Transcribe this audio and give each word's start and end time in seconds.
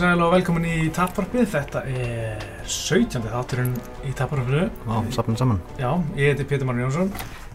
sæl 0.00 0.22
og 0.24 0.32
velkomin 0.32 0.64
í 0.64 0.88
Tapparpið. 0.96 1.46
Þetta 1.52 1.80
er 1.92 2.44
17. 2.64 3.20
þátturinn 3.20 3.72
í 4.08 4.12
Tapparpið. 4.16 4.70
Já, 4.70 4.98
safnum 5.12 5.36
saman. 5.36 5.58
Já, 5.80 5.90
ég 6.16 6.30
heiti 6.32 6.46
Pétur 6.48 6.68
Marun 6.68 6.86
Jónsson 6.86 7.10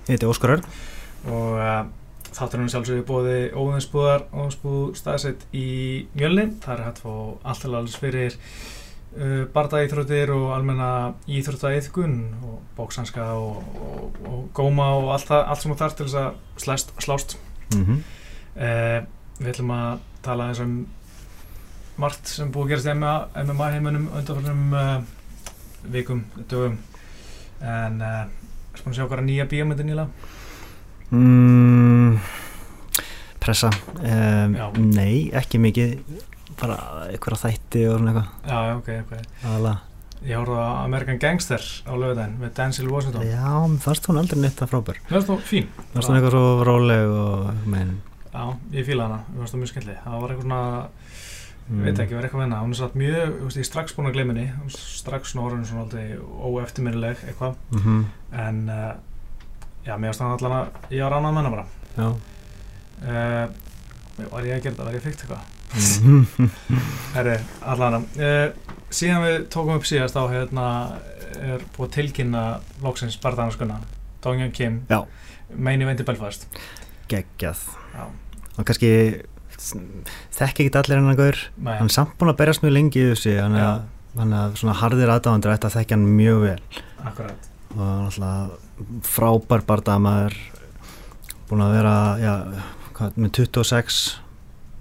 Ég 0.06 0.12
heiti 0.14 0.28
Óskar 0.30 0.54
Örn. 0.58 0.66
og 1.26 1.56
uh, 1.58 1.80
þátturinn 2.36 2.68
er 2.68 2.74
sjálfsögðu 2.76 3.06
bóði 3.08 3.38
óðinsbúðar 3.58 4.28
óðinsbúð 4.30 4.92
staðsett 5.00 5.46
í 5.58 5.66
Mjölni. 6.14 6.52
Það 6.62 6.76
er 6.76 6.84
hægt 6.86 7.00
að 7.02 7.08
fá 7.08 7.48
allt 7.50 7.64
til 7.66 7.72
alls 7.80 7.96
fyrir 8.04 8.36
uh, 8.38 9.40
bardaíþróttir 9.56 10.34
og 10.36 10.52
almenna 10.54 10.90
íþróttaiðkun 11.26 12.20
og 12.46 12.60
bóksanska 12.78 13.32
og, 13.40 13.64
og, 13.80 14.20
og 14.30 14.44
góma 14.58 14.92
og 15.00 15.10
allt, 15.16 15.32
það, 15.32 15.42
allt 15.50 15.64
sem 15.64 15.74
þú 15.74 15.80
þarf 15.82 15.98
til 15.98 16.08
þess 16.12 16.22
að 16.22 16.62
slæst, 16.68 16.94
slást. 17.08 17.40
Mm 17.74 18.04
Uh, 18.56 19.02
við 19.36 19.50
ætlum 19.52 19.72
að 19.76 20.04
tala 20.24 20.46
eins 20.48 20.62
um 20.64 20.76
margt 22.02 22.28
sem 22.30 22.52
búið 22.52 22.66
að 22.66 22.72
gerast 22.74 22.90
í 22.90 22.96
MMA, 22.96 23.70
heiminum 23.76 24.08
undanfjörnum 24.12 24.76
uh, 24.76 24.96
vikum, 25.94 26.24
dögum 26.50 26.78
en 27.64 28.02
uh, 28.04 28.22
erstu 28.74 28.86
búin 28.86 28.96
að 28.96 29.00
sjá 29.00 29.08
hvað 29.10 29.26
nýja 29.26 29.48
bíómyndin 29.52 29.92
nýla? 29.92 30.08
mm, 31.10 32.16
pressa. 33.44 33.72
Um, 34.02 34.58
nei, 34.92 35.30
ekki 35.36 35.62
mikið. 35.64 36.00
Bara 36.56 36.78
einhverja 37.10 37.50
þætti 37.50 37.84
og 37.90 38.00
svona 38.00 38.14
eitthvað. 38.14 38.30
Já, 38.48 38.60
ok, 38.78 38.90
ok 39.04 39.44
Aðalega. 39.44 39.76
Ég 40.26 40.40
horfði 40.40 40.58
á 40.58 40.72
American 40.82 41.20
Gangster 41.22 41.62
á 41.86 41.92
lögudaginn 41.94 42.38
með 42.40 42.54
Denzel 42.58 42.88
Washington 42.90 43.26
Já, 43.28 43.50
mér 43.70 43.82
fannst 43.84 44.08
hún 44.10 44.18
aldrei 44.22 44.40
neitt 44.42 44.62
að 44.64 44.72
frábær. 44.72 45.02
Það 45.10 45.18
er 45.20 45.26
þú 45.28 45.36
fín 45.46 45.68
Mér 45.76 45.92
fannst 45.92 46.10
hún 46.10 46.18
eitthvað 46.18 46.36
svo 46.38 46.64
róleg 46.66 47.12
og. 47.14 47.52
Já, 48.32 48.46
ég 48.74 48.88
fíla 48.88 49.06
hana, 49.06 49.20
mér 49.28 49.44
fannst 49.44 49.54
það 49.56 49.62
mjög 49.62 49.72
skemmtileg 49.74 50.00
Það 50.06 50.24
var 50.24 50.34
eitthvað 50.34 50.48
svona, 50.48 50.62
Mm. 51.66 51.82
veit 51.82 52.00
ekki, 52.00 52.14
var 52.14 52.24
eitthvað 52.28 52.44
venna 52.44 52.60
Hún 52.62 52.74
er 52.76 52.78
satt 52.78 52.94
mjög, 53.00 53.32
ég 53.50 53.58
er 53.58 53.66
strax 53.66 53.96
búin 53.98 54.08
að 54.12 54.14
gleyma 54.20 54.34
henni 54.36 54.52
Hún 54.54 54.68
er 54.70 54.76
strax 54.78 55.32
svona 55.34 55.48
orðin 55.48 55.66
svona 55.66 55.82
aldrei 55.82 56.18
óeftirminnileg 56.22 57.24
eitthvað 57.26 57.56
Mm 57.72 57.82
-hmm. 57.82 58.04
En, 58.44 58.70
uh, 58.70 58.94
já, 59.88 59.98
mér 59.98 60.14
það 60.14 60.36
allan 60.36 60.58
að 60.60 60.68
ég 60.92 61.04
var 61.04 61.12
ánað 61.18 61.34
með 61.34 61.42
hana 61.42 61.50
bara 61.50 61.66
Já. 61.98 62.08
Uh, 63.02 63.48
var 64.32 64.46
ég 64.46 64.56
að 64.56 64.62
gera 64.64 64.72
þetta, 64.76 64.84
var 64.86 64.94
ég 64.94 65.02
að 65.02 65.08
fykta 65.10 65.24
eitthvað 65.26 65.54
Mhm. 65.76 66.50
Herri, 67.16 67.38
allan 67.62 67.96
uh, 67.96 68.48
síðan 68.90 69.24
við 69.26 69.48
tókum 69.50 69.76
upp 69.76 69.84
síðast 69.86 70.16
á 70.16 70.24
hérna 70.32 70.68
er 71.42 71.60
búið 71.76 71.88
að 71.90 71.96
tilkynna 71.98 72.44
loksins 72.84 73.18
barðanarskuna 73.18 73.80
Dongjan 74.24 74.52
Kim 74.52 74.82
Já. 74.90 75.06
meini 75.56 75.86
vendi 75.86 76.04
Belfast 76.04 76.48
Geggjað. 77.10 77.58
Já. 77.94 78.06
Og 78.58 78.66
kannski 78.66 79.22
þekki 79.56 80.68
ekki 80.68 80.80
allir 80.82 81.00
hennar 81.00 81.20
gaur. 81.20 81.42
Hann 81.66 81.90
er 81.90 81.96
samt 81.96 82.16
búin 82.20 82.32
að 82.34 82.40
berjast 82.44 82.64
mjög 82.64 82.76
lengi 82.78 83.02
í 83.02 83.10
þessu. 83.14 83.36
Hann 83.42 83.58
er 83.60 83.84
er 84.16 84.56
svona 84.60 84.78
harðir 84.80 85.12
aðdáðandur 85.12 85.56
ætti 85.56 85.70
að 85.70 85.78
þekka 85.80 85.98
hann 85.98 86.08
mjög 86.16 86.42
vel. 86.46 86.62
akkurat 87.06 87.52
og 87.76 88.06
náttúrulega 88.06 89.02
frábær 89.04 89.64
bardamaður 89.68 90.36
búin 91.50 91.64
að 91.66 91.76
vera 91.76 91.96
já, 92.22 92.34
hvað, 92.96 93.20
með 93.20 93.34
26 93.42 94.00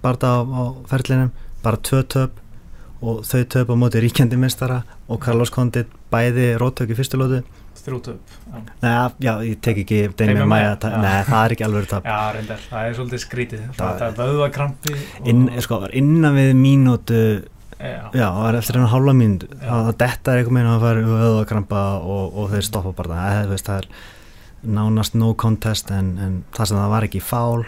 barda 0.03 0.31
á, 0.31 0.37
á 0.41 0.63
ferlinum 0.89 1.31
bara 1.65 1.81
tvö 1.81 2.01
töp 2.07 2.39
og 3.05 3.25
þau 3.27 3.43
töp 3.51 3.73
á 3.73 3.75
móti 3.75 4.01
ríkjandi 4.03 4.39
mistara 4.39 4.83
og 5.11 5.19
Carlos 5.25 5.51
Condit 5.53 5.91
bæði 6.13 6.53
róttök 6.61 6.93
í 6.93 6.97
fyrstu 6.97 7.19
lótu 7.19 7.43
þrjútu 7.85 8.15
upp. 8.15 8.35
Nei, 8.81 8.93
já, 9.23 9.31
ég 9.45 9.59
tek 9.63 9.81
ekki 9.83 9.99
Maia, 10.49 10.75
ta- 10.81 10.91
já. 10.93 10.99
nei, 11.03 11.17
það 11.29 11.41
er 11.41 11.55
ekki 11.55 11.67
alveg 11.67 11.89
tap. 11.91 12.07
Já, 12.11 12.17
reyndar, 12.35 12.63
það 12.71 12.89
er 12.89 12.97
svolítið 12.99 13.23
skrítið. 13.25 13.67
Það- 13.77 13.99
það 14.01 14.07
er 14.07 14.17
vöðvakrampi 14.21 14.95
og, 14.95 15.29
Inn, 15.33 15.45
sko, 15.61 15.79
var 15.85 15.95
innan 16.01 16.35
við 16.39 16.51
mínútu 16.59 17.21
já, 17.75 18.01
það 18.15 18.41
var 18.41 18.57
eftir 18.59 18.79
enn 18.79 18.91
hálfa 18.95 19.15
mínútu. 19.21 19.49
Það 19.61 19.93
detta 20.01 20.33
er 20.33 20.41
eitthvað 20.41 20.57
meina 20.57 20.75
að 20.75 20.85
fara 20.87 21.07
auðvakrampa 21.29 21.85
og, 22.01 22.37
og 22.41 22.53
þeir 22.55 22.67
stoppa 22.69 22.93
bara. 22.97 23.21
Það, 23.21 23.49
það, 23.53 23.65
það 23.69 23.81
er 23.83 23.89
nánast 24.65 25.15
no 25.15 25.33
contest 25.37 25.91
en, 25.93 26.13
en 26.21 26.37
það 26.55 26.71
sem 26.71 26.79
það 26.79 26.93
var 26.93 27.07
ekki 27.07 27.21
fál 27.23 27.65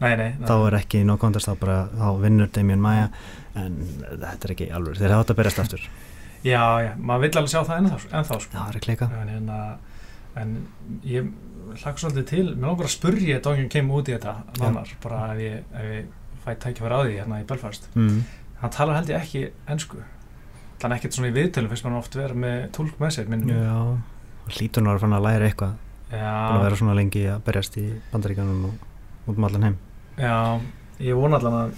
nei, 0.00 0.12
nei, 0.14 0.28
nei. 0.36 0.46
þá 0.46 0.54
er 0.68 0.78
ekki 0.80 1.02
no 1.06 1.16
contest, 1.20 1.48
þá 1.50 1.60
bara 1.62 1.78
þá 1.96 2.08
vinnur 2.22 2.50
Damien 2.54 2.82
Maia 2.82 3.08
en 3.56 3.78
þetta 4.12 4.48
er 4.48 4.54
ekki 4.54 4.68
alveg, 4.76 4.98
þeir 5.00 5.14
hafa 5.14 5.24
þetta 5.24 5.34
að 5.36 5.40
berjast 5.40 5.62
aftur 5.64 5.86
já, 6.46 6.62
já, 6.86 6.92
maður 6.96 7.26
vill 7.26 7.40
alveg 7.40 7.52
sjá 7.52 7.60
það 7.60 7.82
ennþá, 7.82 8.00
ennþá 8.20 8.38
sko. 8.44 8.54
það 8.54 8.66
var 8.68 8.78
ekki 8.80 8.92
leika 8.92 9.10
en, 9.20 9.30
hérna, 9.34 9.60
en 10.42 10.56
ég 11.06 11.30
hlakka 11.76 12.02
svolítið 12.02 12.26
til 12.30 12.44
mér 12.54 12.70
langar 12.70 12.88
að 12.88 12.94
spurja 12.94 13.38
Dongjan 13.44 13.70
Kim 13.72 13.94
út 13.94 14.10
í 14.10 14.16
þetta 14.16 14.36
nánar, 14.60 14.92
bara 15.02 15.22
ef 15.34 15.40
ég, 15.42 15.64
ef 15.74 15.94
ég 15.96 16.10
fæ 16.44 16.50
tækifæri 16.62 16.98
á 16.98 17.00
því 17.02 17.16
hérna 17.20 17.40
í 17.42 17.48
Belfast. 17.48 17.88
Mm. 17.98 18.20
hann 18.60 18.72
talar 18.76 19.00
held 19.00 19.10
ég 19.10 19.24
ekki 19.24 19.48
ennsku 19.68 19.98
þannig 20.80 21.00
ekkert 21.00 21.16
svona 21.16 21.32
í 21.32 21.34
viðtölum 21.36 21.72
fyrst 21.72 21.86
mann 21.86 21.98
oft 21.98 22.16
vera 22.16 22.36
með 22.36 22.68
tólk 22.76 23.00
með 23.00 23.16
sér 23.16 23.32
minnum 23.32 23.56
já, 23.56 23.80
hlýtur 24.56 24.84
nú 24.84 24.92
að 24.92 25.02
fann 25.02 25.16
að 25.16 25.26
læra 25.26 25.48
eitthvað. 25.48 25.74
Búin 26.06 26.22
að 26.22 26.60
já, 26.60 26.62
vera 26.62 26.78
svona 26.78 26.96
lengi 26.96 27.22
að 27.32 27.40
berjast 27.48 27.78
í 27.80 27.86
bandaríkanum 28.12 28.66
og 28.68 29.30
út 29.30 29.40
um 29.40 29.46
allan 29.48 29.66
heim. 29.66 29.78
Já, 30.20 30.36
ég 31.02 31.18
vona 31.18 31.40
allan 31.40 31.56
að 31.64 31.72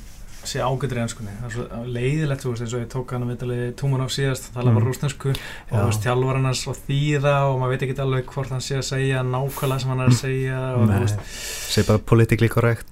sé 0.44 0.60
ágættur 0.62 0.98
í 0.98 1.02
ennskunni 1.02 1.32
það 1.40 1.46
er 1.48 1.54
svo 1.54 1.64
leiðilegt, 1.92 2.42
þú 2.44 2.50
veist, 2.52 2.62
eins 2.62 2.74
og 2.74 2.80
ég 2.84 2.88
tók 2.92 3.10
hann 3.12 3.24
að 3.26 3.32
vitali 3.32 3.56
túman 3.80 4.00
af 4.04 4.12
síðast, 4.14 4.46
það 4.48 4.54
tala 4.54 4.70
Mm. 4.70 4.76
bara 4.78 4.86
rústensku 4.88 5.28
og 5.34 5.74
þú 5.74 5.86
veist, 5.88 6.04
þjálfar 6.06 6.38
hann 6.38 6.54
svo 6.54 6.72
þýða 6.88 7.34
og 7.48 7.58
maður 7.60 7.72
veit 7.74 7.82
ekki 7.88 7.98
alveg 8.04 8.26
hvort 8.32 8.48
hann 8.54 8.60
sé 8.64 8.78
að 8.78 8.86
segja 8.88 9.22
nákvæmlega 9.26 9.80
sem 9.80 9.90
hann 9.90 10.00
er 10.00 10.08
að 10.08 10.20
segja 10.22 10.60
og 10.78 10.86
þú 10.88 11.00
veist, 11.02 11.18
segi 11.74 11.86
bara 11.88 11.98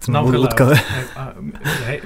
svona 0.01 0.23
úr 0.27 0.35
Nákvæmlega. 0.37 0.67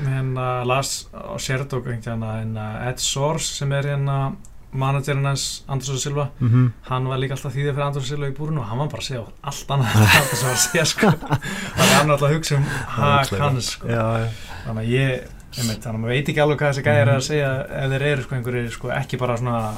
hérna 0.11 0.65
las 0.67 1.07
á 1.15 1.35
Sherdog 1.39 1.87
hérna 1.87 2.89
Ed 2.91 2.99
Source 3.01 3.55
sem 3.61 3.73
er 3.73 3.83
hérna 3.95 4.35
managerinn 4.73 5.27
hans 5.27 5.65
Andrés 5.69 5.91
og 5.91 5.99
Silva 5.99 6.29
Mhm. 6.39 6.73
hann 6.87 7.09
var 7.09 7.19
líka 7.19 7.35
alltaf 7.35 7.53
þýðið 7.55 7.75
fyrir 7.75 7.87
Andrés 7.91 7.97
og 7.97 8.07
Silva 8.07 8.29
í 8.31 8.35
búrinu 8.37 8.61
og 8.61 8.67
hann 8.71 8.79
var 8.79 8.87
bara 8.89 9.03
að 9.03 9.09
segja 9.09 9.25
allt 9.43 9.67
annað 9.67 9.91
það 9.91 10.35
sem 10.37 10.47
var 10.47 10.55
að 10.55 10.65
segja 10.67 10.85
sko. 10.85 11.07
Var 11.81 12.11
alltaf 12.11 12.23
að 12.29 12.35
hugsa 12.37 12.55
um 12.57 12.65
ógeðslega. 12.65 13.43
hans 13.51 13.67
sko. 13.75 13.89
Já, 13.89 14.05
já. 14.21 14.29
Þannig 14.67 14.83
að 14.85 14.91
ég 14.95 15.29
einmitt, 15.59 15.81
þannig 15.83 15.95
að 15.97 16.01
maður 16.01 16.15
veit 16.15 16.29
ekki 16.29 16.43
alveg 16.45 16.59
hvað 16.61 16.71
þessi 16.73 16.85
gæðir 16.87 17.01
er 17.01 17.09
að 17.09 17.17
Mhm. 17.21 17.27
segja 17.31 17.51
ef 17.71 17.91
þeir 17.91 18.03
eru 18.11 18.23
sko 18.23 18.35
einhverjir 18.37 18.71
sko 18.71 18.89
ekki 18.95 19.19
bara 19.19 19.37
svona 19.37 19.75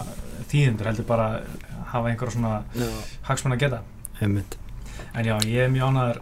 þýðundur 0.53 0.87
heldur 0.91 1.06
bara 1.06 1.28
hafa 1.93 2.09
einhverja 2.09 2.32
svona 2.37 2.62
hagsmenn 3.22 3.56
að 3.56 3.59
geta 3.60 3.81
einmitt 4.20 4.56
En 5.15 5.25
já, 5.26 5.37
ég 5.44 5.65
er 5.65 5.69
mjög 5.69 5.91
ánæður 5.93 6.19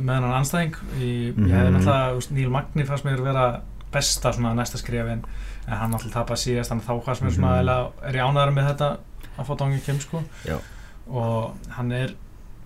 með 0.00 0.14
hennan 0.14 0.32
anstæðing. 0.40 0.74
Ég, 0.98 1.36
Mhm. 1.36 1.46
ég 1.46 1.54
hefði 1.54 1.72
náttúrulega, 1.74 2.30
Níl 2.32 2.50
Magni 2.50 2.82
fannst 2.84 3.04
mér 3.04 3.22
vera 3.22 3.60
besta 3.92 4.32
svona 4.32 4.54
næsta 4.54 4.76
skrifin, 4.78 5.22
en 5.68 5.76
hann 5.76 5.90
náttúrulega 5.92 6.24
tapað 6.24 6.40
síðast, 6.42 6.70
þannig 6.72 6.82
að 6.82 6.88
þá 6.98 7.04
fannst 7.04 7.22
mér 7.22 7.30
svona, 7.30 7.52
Mhm. 7.54 7.68
eða 7.68 7.92
er 8.08 8.14
ég 8.14 8.24
ánæður 8.26 8.54
með 8.54 8.66
þetta 8.70 8.98
að 9.38 9.46
fá 9.46 9.56
Dongi 9.56 9.80
Kim, 9.84 10.00
sko. 10.00 10.22
Já. 10.44 10.58
Og 11.08 11.54
hann 11.70 11.92
er 11.92 12.10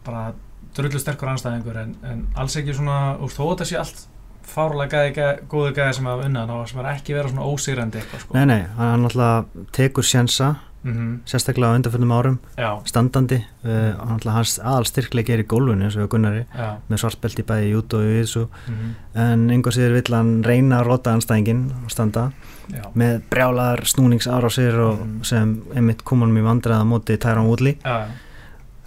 bara 0.05 0.33
drullu 0.75 0.99
sterkur 0.99 1.29
anstæðingur, 1.29 1.77
en, 1.77 1.97
en 2.03 2.27
alls 2.37 2.57
ekki 2.57 2.73
svona, 2.75 3.19
úr 3.21 3.29
þó 3.29 3.45
að 3.45 3.59
þetta 3.59 3.67
sé 3.67 3.77
allt 3.79 4.07
fárlega 4.49 5.03
góðu 5.49 5.75
gæði 5.77 5.95
sem 5.99 6.07
unnað, 6.13 6.49
þá 6.55 6.71
sem 6.73 6.81
er 6.85 6.89
ekki 6.95 7.15
vera 7.19 7.29
svona 7.29 7.49
ósýrandi 7.51 8.01
eitthvað, 8.01 8.21
sko. 8.25 8.35
nei, 8.39 8.47
nei, 8.47 8.63
hann 8.79 9.05
náttúrulega 9.07 9.69
tekur 9.73 10.05
sjensa 10.05 10.57
Mm 10.87 11.17
sérstaklega 11.27 11.75
á 11.75 11.77
undanföndum 11.77 12.13
árum 12.15 12.37
Já, 12.57 12.69
standandi, 12.87 13.41
uh, 13.67 13.71
hann 13.99 14.13
náttúrulega 14.15 14.35
hans 14.37 14.53
aðal 14.63 14.87
styrkleik 14.87 15.29
er 15.35 15.41
í 15.43 15.47
gólfinu 15.51 15.85
eins 15.89 15.97
og 15.99 16.07
Gunnari 16.13 16.45
já. 16.55 16.69
með 16.89 17.01
svartbelti 17.03 17.43
bæði 17.43 17.67
í 17.67 17.73
jút 17.73 17.97
og 17.99 18.05
í 18.07 18.13
þessu 18.23 18.45
Mm 18.69 18.95
en 19.19 19.51
einhver 19.51 19.75
síður 19.75 19.97
vill 19.99 20.15
hann 20.15 20.31
reyna 20.47 20.79
að 20.79 20.87
rota 20.87 21.11
anstæðingin 21.19 21.65
og 21.85 21.91
standa 21.91 22.29
Já, 22.71 22.85
með 22.95 23.19
brjálar 23.29 23.83
snúningsár 23.91 24.47
á 24.47 24.51
sér 24.55 24.79
og 24.79 25.01
Mhm. 25.03 25.25
sem 25.25 25.63
einmitt 25.75 26.05
kom 26.05 26.21
hann 26.23 26.31
mjög 26.33 26.47
vandræða 26.47 26.81
á 26.87 26.87
móti 26.87 27.19
já, 27.19 27.75
já. 27.83 28.07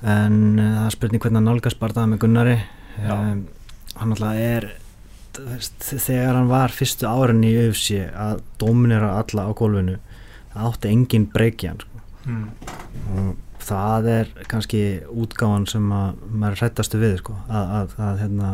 en 0.03 0.59
uh, 0.59 0.63
það 0.79 0.85
er 0.85 0.95
spurning 0.95 1.21
hvernig 1.21 1.35
hann 1.41 1.45
nálgast 1.51 1.79
bara 1.79 1.93
það 1.93 2.07
með 2.13 2.19
Gunnari. 2.23 2.57
Um, 3.03 3.47
hann 3.99 4.09
náttúrulega 4.13 4.55
er 4.55 4.69
þegar 5.37 6.35
hann 6.39 6.49
var 6.51 6.73
fyrstu 6.75 7.07
árin 7.09 7.43
í 7.47 7.51
UFC 7.67 8.01
að 8.11 8.41
dominera 8.61 9.13
alla 9.21 9.47
á 9.47 9.51
gólfinu 9.55 9.97
átti 10.51 10.91
engin 10.91 11.29
breyki 11.31 11.69
hann 11.71 11.79
sko. 11.79 12.01
Mm. 12.27 12.49
og 13.17 13.61
það 13.65 14.07
er 14.11 14.27
kannski 14.51 14.81
útgáfan 15.09 15.63
sem 15.69 15.85
að 15.95 16.17
maður 16.29 16.59
hrættastu 16.61 16.99
við 17.01 17.15
sko, 17.21 17.35
að, 17.49 17.71
að, 17.79 17.93
að, 18.07 18.19
hérna, 18.21 18.49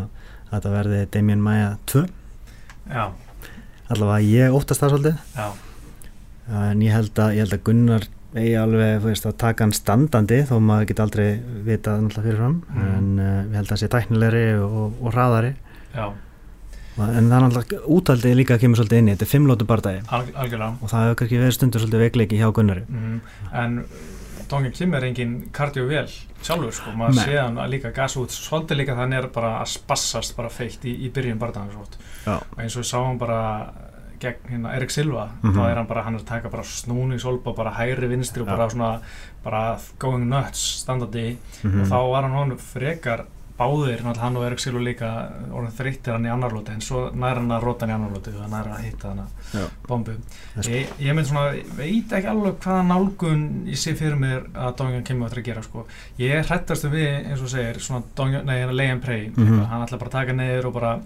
að 0.48 0.52
þetta 0.54 0.74
verði 0.76 1.00
Damien 1.16 1.42
Maia 1.44 1.72
2 1.92 2.04
Já, 2.88 3.06
allavega 3.92 4.20
ég 4.24 4.54
óttast 4.56 4.80
það 4.84 4.94
svolítið. 4.94 5.18
Já, 5.36 5.48
en 6.70 6.86
ég 6.86 6.94
held 6.96 7.20
að, 7.20 7.34
ég 7.36 7.44
held 7.44 7.58
að 7.58 7.66
Gunnar 7.68 8.06
eigi 8.38 8.54
alveg 8.60 9.02
veist, 9.04 9.26
að 9.28 9.36
taka 9.42 9.66
hann 9.66 9.74
standandi 9.76 10.38
þó 10.48 10.54
maður 10.64 10.88
geti 10.92 11.04
aldrei 11.04 11.28
vitað 11.68 12.04
náttúrulega 12.06 12.28
fyrirfram 12.30 12.56
Mm. 12.68 12.88
en 12.94 13.10
uh, 13.20 13.42
ég 13.50 13.58
held 13.58 13.66
að 13.66 13.74
það 13.74 13.82
sé 13.82 13.90
tæknilegri 13.96 14.46
og, 14.64 14.96
og 15.02 15.12
hraðari. 15.16 15.52
Já, 15.96 16.06
en 16.98 17.30
það 17.30 17.38
er 17.38 17.44
náttúrulega 17.46 17.82
útaldið 17.98 18.36
líka 18.40 18.56
að 18.58 18.62
kemur 18.66 18.78
svolítið 18.82 18.98
inn 19.02 19.08
í 19.10 19.16
þetta 19.16 19.26
er 19.28 19.32
fimmlótu 19.34 19.66
bardagi 19.70 20.02
alg 20.18 20.54
og 20.82 20.90
það 20.90 21.04
hefur 21.06 21.16
kannski 21.22 21.42
verið 21.42 21.58
stundur 21.58 21.82
svolítið 21.84 22.04
veikleiki 22.06 22.38
hjá 22.42 22.52
Gunnari 22.54 22.86
Mm. 22.90 23.20
En 23.54 23.84
Dongen 24.50 24.72
Kim 24.72 24.94
er 24.96 25.04
engin 25.04 25.50
kardiovél 25.52 26.08
sjálfur 26.42 26.72
sko, 26.72 26.92
maður 26.96 27.16
Nei. 27.16 27.26
sé 27.26 27.38
hann 27.42 27.58
líka 27.70 27.92
gas 27.92 28.16
út 28.16 28.32
svolítið 28.32 28.78
líka 28.80 28.96
þannig 28.96 29.18
er 29.24 29.28
bara 29.36 29.62
að 29.62 29.68
spassast 29.74 30.36
bara 30.38 30.50
feitt 30.50 30.86
í, 30.86 30.94
í 31.06 31.10
byrjun 31.12 31.38
barðan 31.40 31.70
Já. 32.26 32.38
og 32.40 32.58
eins 32.60 32.76
og 32.78 32.84
við 32.84 32.88
sáum 32.94 33.18
bara 33.20 33.74
gegn 34.20 34.48
hérna 34.50 34.72
Erik 34.76 34.90
Silva 34.90 35.28
Mhm. 35.44 35.54
þá 35.54 35.70
er 35.70 35.76
hann 35.76 35.86
bara, 35.88 36.02
hann 36.04 36.16
er 36.16 36.20
að 36.22 36.26
taka 36.26 36.50
bara 36.50 36.64
snúningsolba 36.64 37.54
bara 37.56 37.72
hægri 37.72 38.08
vinstri 38.10 38.42
og 38.42 38.48
bara 38.48 38.70
svona 38.70 39.00
bara 39.44 39.78
going 40.00 40.26
nuts 40.30 40.84
standandi 40.84 41.38
Mhm. 41.64 41.82
og 41.82 41.88
þá 41.88 42.12
var 42.12 42.22
hann 42.24 42.32
honum 42.32 42.58
frekar 42.58 43.26
báðir, 43.58 44.02
hann 44.22 44.36
og 44.38 44.44
Erik 44.46 44.60
Silva 44.62 44.80
líka 44.86 45.08
orðin 45.50 45.74
þreyttir 45.74 46.14
hann 46.14 46.26
í 46.28 46.30
annar 46.30 46.52
lóti 46.54 46.70
en 46.76 46.82
svo 46.86 47.08
nær 47.18 47.40
hann 47.40 47.50
að 47.56 47.64
róta 47.66 47.86
hann 47.88 47.90
í 47.90 47.96
annar 47.96 48.12
lóti 48.14 48.34
og 48.38 48.50
nær 48.52 48.68
að 48.70 48.84
hitta 48.86 49.10
hann 49.10 49.24
að 49.24 49.64
bombu 49.88 50.14
Þess- 50.56 50.70
ég, 50.70 50.92
ég 51.00 51.16
mynd 51.18 51.28
svona, 51.28 51.56
veit 51.80 52.14
ekki 52.20 52.30
alveg 52.30 52.60
hvaða 52.62 52.84
nálgun 52.92 53.44
ég 53.66 53.78
sé 53.82 53.96
fyrir 53.98 54.16
mér 54.22 54.46
að 54.54 54.76
Dongjan 54.78 55.04
kemur 55.10 55.28
eftir 55.28 55.42
að 55.42 55.46
gera 55.50 55.64
sko. 55.64 55.86
ég 56.20 56.36
er 56.38 56.44
hrættastu 56.46 56.90
við, 56.94 57.26
eins 57.32 57.42
og 57.42 57.50
segir 57.50 57.80
svona 57.82 58.04
Dongjan, 58.16 58.46
nei, 58.46 58.58
hérna 58.62 58.76
lay 58.78 58.90
and 58.92 59.02
pray 59.02 59.28
Mhm. 59.36 59.66
hann 59.66 59.82
ætla 59.88 59.98
bara 60.00 60.10
að 60.10 60.18
taka 60.20 60.34
niður 60.34 60.66
og 60.68 60.74
bara 60.74 61.02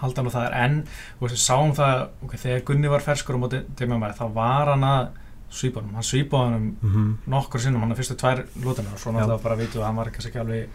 halda 0.00 0.16
hann 0.22 0.26
og 0.26 0.32
það 0.32 0.46
er 0.50 0.54
enn 0.64 0.84
og 1.20 1.28
við 1.28 1.36
sáum 1.38 1.72
það, 1.76 2.08
ok, 2.24 2.32
þegar 2.36 2.64
Gunni 2.64 2.88
var 2.88 3.00
ferskur 3.00 3.36
á 3.36 3.38
móti 3.38 3.62
Demi 3.76 3.94
þá 3.94 4.32
var 4.34 4.66
hann 4.74 4.80
að 4.82 5.08
svípa 5.50 5.80
hann, 5.82 5.94
hann 5.94 6.02
svípaði 6.02 6.50
hann 6.50 6.76
Mhm. 6.82 7.18
nokkur 7.28 7.60
sinnum, 7.60 7.80
hann 7.80 7.90
er 7.92 7.96
fyrstu 7.96 8.16
tvær 8.16 8.44
lútunar 8.62 8.92
og 8.94 8.98
svo 8.98 9.12
náttúrulega 9.12 9.42
bara 9.42 9.56
við 9.56 9.74
að 9.78 9.84
hann 9.86 9.96
var 9.96 10.06
kannski 10.10 10.30
ekki 10.30 10.40
alveg 10.40 10.68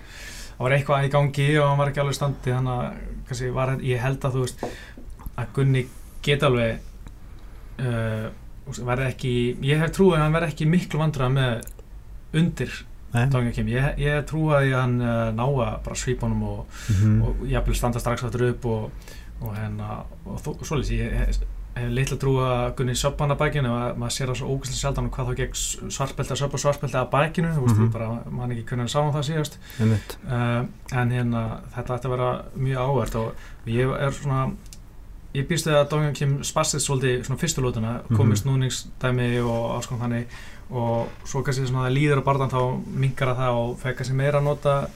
það 0.56 0.63
var 0.66 0.75
eitthvað 0.78 1.06
í 1.06 1.12
gangi 1.13 1.48
og 1.60 1.68
hann 1.69 1.78
var 1.81 1.92
ekki 1.92 2.02
alveg 2.04 2.16
standi 2.18 2.54
þannig 2.56 2.74
að 2.80 2.98
kannski 3.28 3.52
var, 3.56 3.72
ég 3.84 4.02
held 4.06 4.25
að 4.30 4.36
þú 4.38 4.44
veist 4.46 4.66
að 5.36 5.54
Gunni 5.57 5.86
geta 6.25 6.48
alveg 6.50 6.80
uh, 7.80 8.28
verði 8.88 9.07
ekki 9.12 9.34
ég 9.68 9.81
hef 9.84 9.92
trúið 9.96 10.18
að 10.18 10.24
hann 10.25 10.36
verði 10.40 10.54
ekki 10.54 10.68
miklu 10.72 11.02
vandræða 11.02 11.34
með 11.36 11.72
undir 12.42 12.78
ég, 13.72 14.00
ég 14.02 14.24
trúið 14.28 14.56
að 14.57 14.74
hann 14.80 14.96
uh, 15.02 15.28
ná 15.36 15.44
að 15.46 15.75
bara 15.86 15.96
svípa 16.00 16.25
honum 16.28 16.42
og, 16.50 16.80
Mhm. 16.92 17.22
og 17.24 17.46
jafnvel 17.51 17.75
standa 17.80 18.00
strax 18.04 18.24
aftur 18.28 18.48
upp 18.50 18.66
og, 18.66 19.12
og 19.42 19.54
hérna 19.56 20.01
og 20.25 20.40
þó, 20.44 20.50
svolítið, 20.63 21.04
ég 21.06 21.38
hef, 21.75 21.83
hef 21.83 21.92
litla 21.92 22.18
trú 22.18 22.33
að 22.39 22.75
Gunni 22.77 22.95
söppa 22.95 23.24
hann 23.25 23.31
að 23.36 23.42
bækinu 23.44 23.69
og 23.72 23.98
maður 24.00 24.16
sér 24.16 24.27
það 24.31 24.39
svo 24.39 24.48
ógæslega 24.56 24.80
sjaldan 24.81 25.10
hvað 25.12 25.27
þá 25.30 25.36
gegn 25.42 25.92
svartbelta, 25.92 26.36
söppa 26.39 26.57
svartbelta 26.57 27.01
að 27.04 27.10
bækinu 27.12 27.51
þú 27.56 27.62
veist, 27.66 27.75
Mhm. 27.77 27.86
ég 27.86 27.92
bara, 27.94 28.07
man 28.31 28.51
ekki 28.51 28.63
hvernig 28.66 28.86
hann 28.86 28.88
sá 28.88 29.01
hann 29.04 29.13
það 29.13 29.27
síðast 29.30 29.57
uh, 30.27 30.66
en 31.01 31.12
hérna 31.12 31.44
þetta 31.75 31.95
ætti 31.98 32.07
að 32.07 32.16
vera 32.18 32.44
mjög 32.57 32.77
áhvert 32.86 33.16
og 33.16 33.33
ég 33.68 33.95
er 34.01 34.12
svona 34.12 34.51
ég 35.36 35.48
býst 35.50 35.68
við 35.68 35.75
að 35.75 35.89
Dongjan 35.89 36.13
Kim 36.16 36.44
spassist 36.44 36.88
svolítið 36.88 37.25
svona 37.25 37.39
fyrstu 37.42 37.62
lótuna, 37.62 38.01
Mhm. 38.10 38.18
komið 38.18 38.38
snúningsdæmi 38.44 39.44
og 39.44 39.81
áskonum 39.81 40.01
þannig 40.01 40.25
og 40.72 41.10
svo 41.25 41.44
kannski 41.44 41.68
svona 41.68 41.89
það 41.89 41.94
líður 41.98 42.22
á 42.22 42.27
barðan 42.27 42.50
þá 42.50 42.83
minkar 42.88 43.27
að 43.27 43.38
það 43.38 43.51
og 43.60 43.77
fekk 43.80 43.98
kannski 43.98 44.16
meira 44.16 44.39
að 44.39 44.44
nota 44.44 44.88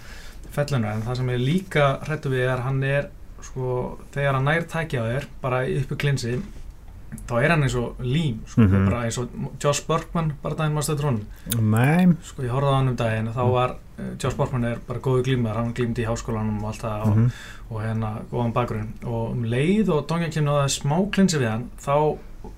felluna 0.51 0.93
en 0.95 1.01
það 1.03 1.15
sem 1.17 1.27
ég 1.29 1.43
líka 1.45 1.99
hrættu 2.07 2.29
við 2.31 2.47
er 2.47 2.57
að 2.57 2.63
hann 2.63 2.83
er 2.83 3.09
sko, 3.41 3.97
þegar 4.11 4.33
hann 4.33 4.45
nær 4.45 4.63
tækja 4.63 5.03
þér 5.05 5.25
bara 5.41 5.59
uppi 5.67 5.95
klinsi 5.95 6.41
þá 7.27 7.33
er 7.44 7.50
hann 7.50 7.63
eins 7.63 7.75
og 7.75 7.95
lím 8.00 8.39
sko, 8.45 8.61
Mhm. 8.61 8.85
bara 8.89 9.03
eins 9.06 9.17
og 9.17 9.29
Josh 9.63 9.81
Bergman 9.88 10.33
bara 10.44 10.56
daginn 10.56 10.73
maður 10.75 10.95
stöður 10.95 11.21
Nei. 11.61 12.07
sko 12.23 12.44
ég 12.44 12.50
horfði 12.53 12.69
á 12.73 12.75
hann 12.77 12.88
um 12.89 12.95
daginn 12.95 13.27
þá 13.33 13.44
Mm. 13.45 13.51
var 13.51 13.69
uh, 14.00 14.06
Josh 14.23 14.35
Borkman 14.38 14.65
er 14.65 14.77
bara 14.88 15.00
góðu 15.00 15.23
glímar 15.23 15.56
hann 15.56 15.73
glímdi 15.73 16.03
í 16.03 16.07
háskólanum 16.07 16.61
og 16.63 16.67
allt 16.69 16.81
það 16.81 17.01
og, 17.01 17.15
Mhm. 17.17 17.31
og 17.71 17.81
hérna 17.81 18.21
góðan 18.31 18.53
bakgrunn 18.53 18.94
og 19.06 19.31
um 19.31 19.44
leið 19.44 19.89
og 19.89 20.07
Dongja 20.07 20.29
kemur 20.31 20.51
að 20.51 20.63
það 20.63 20.81
smá 20.81 21.11
klinsi 21.11 21.38
við 21.39 21.50
hann 21.50 21.69
þá 21.79 22.17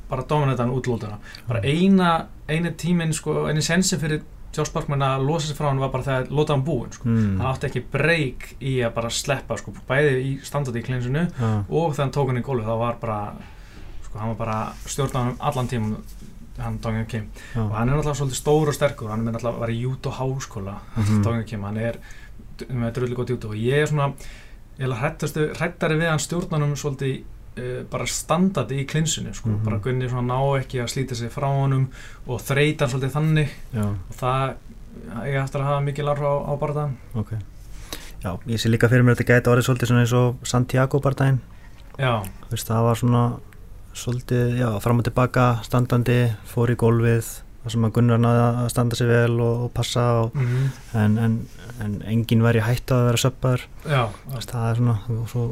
bara 0.09 0.23
dominata 0.23 0.63
hann 0.63 0.73
útlótana 0.75 1.17
bara 1.47 1.61
eina, 1.63 2.27
eini 2.47 2.71
tíminn 2.75 3.13
sko 3.13 3.47
eini 3.47 3.61
sensi 3.61 3.97
fyrir 3.97 4.21
Josh 4.53 4.71
Borkman 4.73 4.99
að 4.99 5.25
losa 5.25 5.47
sig 5.47 5.55
frá 5.57 5.69
hann 5.69 5.79
var 5.79 5.89
bara 5.89 6.03
þegar 6.03 6.27
lóta 6.29 6.49
hann 6.53 6.63
búinn 6.65 6.91
sko. 6.91 7.07
Mm. 7.07 7.37
hann 7.39 7.47
átti 7.55 7.67
ekki 7.69 7.83
breyk 7.91 8.55
í 8.61 8.83
að 8.85 8.93
bara 8.93 9.07
sleppa 9.09 9.57
sko 9.57 9.71
bæði 9.87 10.21
í 10.25 10.39
standandi 10.43 10.79
í 10.79 10.83
klinsinu 10.85 11.31
Já. 11.39 11.65
og 11.69 11.95
hann 11.97 12.11
tók 12.11 12.27
hann 12.27 12.37
í 12.37 12.43
gólfi 12.43 12.65
þá 12.65 12.77
var 12.77 12.95
bara 12.99 13.33
sko 14.11 14.19
hann 14.19 14.33
var 14.35 14.39
bara 14.45 14.59
stjórnaðan 14.85 15.31
um 15.31 15.37
allan 15.39 15.67
tímum 15.71 15.95
hann 16.61 16.77
Dongja 16.83 17.05
Kim 17.07 17.25
Já. 17.55 17.61
og 17.63 17.71
hann 17.73 17.89
er 17.89 17.95
náttúrulega 17.95 18.19
svolítið 18.19 18.41
stór 18.43 18.67
og 18.69 18.75
sterkur 18.75 19.09
hann 19.09 19.23
er 19.27 19.31
náttúrulega 19.33 19.55
að 19.55 19.61
vera 19.63 19.73
í 19.73 19.81
jút 19.81 20.05
og 20.11 20.13
háskóla 20.19 20.75
Mhm. 20.97 21.23
Dongja 21.23 21.43
Kim, 21.47 21.63
hann 21.63 21.77
er 21.77 21.97
með 22.69 22.91
drullu 22.93 23.15
gott 23.15 23.29
jút 23.29 23.45
og 23.45 23.55
ég 23.55 23.81
er 23.81 23.87
svona 23.87 24.13
hrættari 25.57 25.97
við 25.99 26.09
hann 26.09 26.19
stjórnanum 26.21 26.75
svolítið 26.77 27.23
uh, 27.57 27.83
bara 27.91 28.05
standandi 28.07 28.81
í 28.83 28.87
klinsinu 28.87 29.33
sko, 29.33 29.49
Mhm. 29.49 29.63
bara 29.65 29.79
Gunni 29.79 30.09
svona 30.09 30.33
ná 30.33 30.59
ekki 30.61 30.79
að 30.83 30.91
slíta 30.93 31.15
sig 31.15 31.31
frá 31.31 31.47
honum 31.47 31.89
og 32.27 32.39
þreita 32.41 32.87
svolítið 32.87 33.11
þannig 33.15 33.49
Já. 33.73 33.85
og 33.87 34.15
það 34.19 34.53
ég 35.25 35.43
eftir 35.43 35.61
að 35.61 35.65
hafa 35.65 35.81
mikil 35.81 36.05
áhrif 36.05 36.27
á, 36.27 36.35
á 36.47 36.53
barðan 36.59 36.95
Ok. 37.15 37.31
Já, 38.23 38.37
ég 38.45 38.59
sé 38.59 38.69
líka 38.69 38.87
fyrir 38.89 39.03
mér 39.03 39.15
að 39.15 39.23
þetta 39.23 39.33
gæti 39.33 39.49
orðið 39.49 39.65
svolítið 39.67 39.87
svona 39.87 40.01
eins 40.05 40.13
og 40.13 40.35
Santiago 40.47 40.99
veist, 42.51 42.67
það 42.67 42.83
var 42.83 42.95
svona 42.95 43.39
svolítið, 43.97 44.57
já, 44.61 44.67
fram 44.83 45.01
og 45.01 45.07
tilbaka, 45.07 45.47
standandi, 45.65 46.19
fór 46.49 46.71
í 46.73 46.77
gólfið, 46.79 47.31
það 47.63 47.73
sem 47.75 47.87
að 47.87 47.93
Gunnar 47.97 48.21
náði 48.21 48.43
að 48.45 48.69
standa 48.73 48.97
sig 48.99 49.09
vel 49.09 49.35
og, 49.39 49.65
og 49.65 49.73
passa 49.75 50.05
og, 50.23 50.37
mm 50.37 50.69
en, 51.01 51.17
en, 51.17 51.35
en 51.83 51.97
enginn 52.09 52.43
væri 52.43 52.63
hægt 52.65 52.91
að 52.91 53.05
vera 53.09 53.21
söppaður, 53.21 53.67
það 54.39 54.69
er 54.69 54.79
svona, 54.79 54.95
og 55.17 55.27
svo 55.31 55.45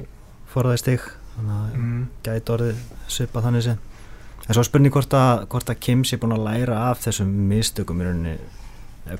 fór 0.51 0.69
það 0.69 0.77
í 0.77 0.81
stig, 0.83 1.09
þannig 1.35 1.57
að 1.57 1.75
mm 1.79 1.99
gæti 2.29 2.55
orðið 2.55 2.81
svipað 3.07 3.49
þannig 3.49 3.67
sem. 3.67 3.83
En 4.47 4.55
svo 4.55 4.63
er 4.63 4.69
spurning 4.69 4.93
hvort 4.95 5.13
að, 5.13 5.43
hvort 5.51 5.69
að 5.69 5.81
Kim 5.85 6.05
sé 6.07 6.17
búin 6.17 6.33
að 6.33 6.47
læra 6.47 6.79
af 6.89 7.03
þessum 7.03 7.29
mistökum 7.51 8.01
í 8.01 8.07
rauninni, 8.07 8.37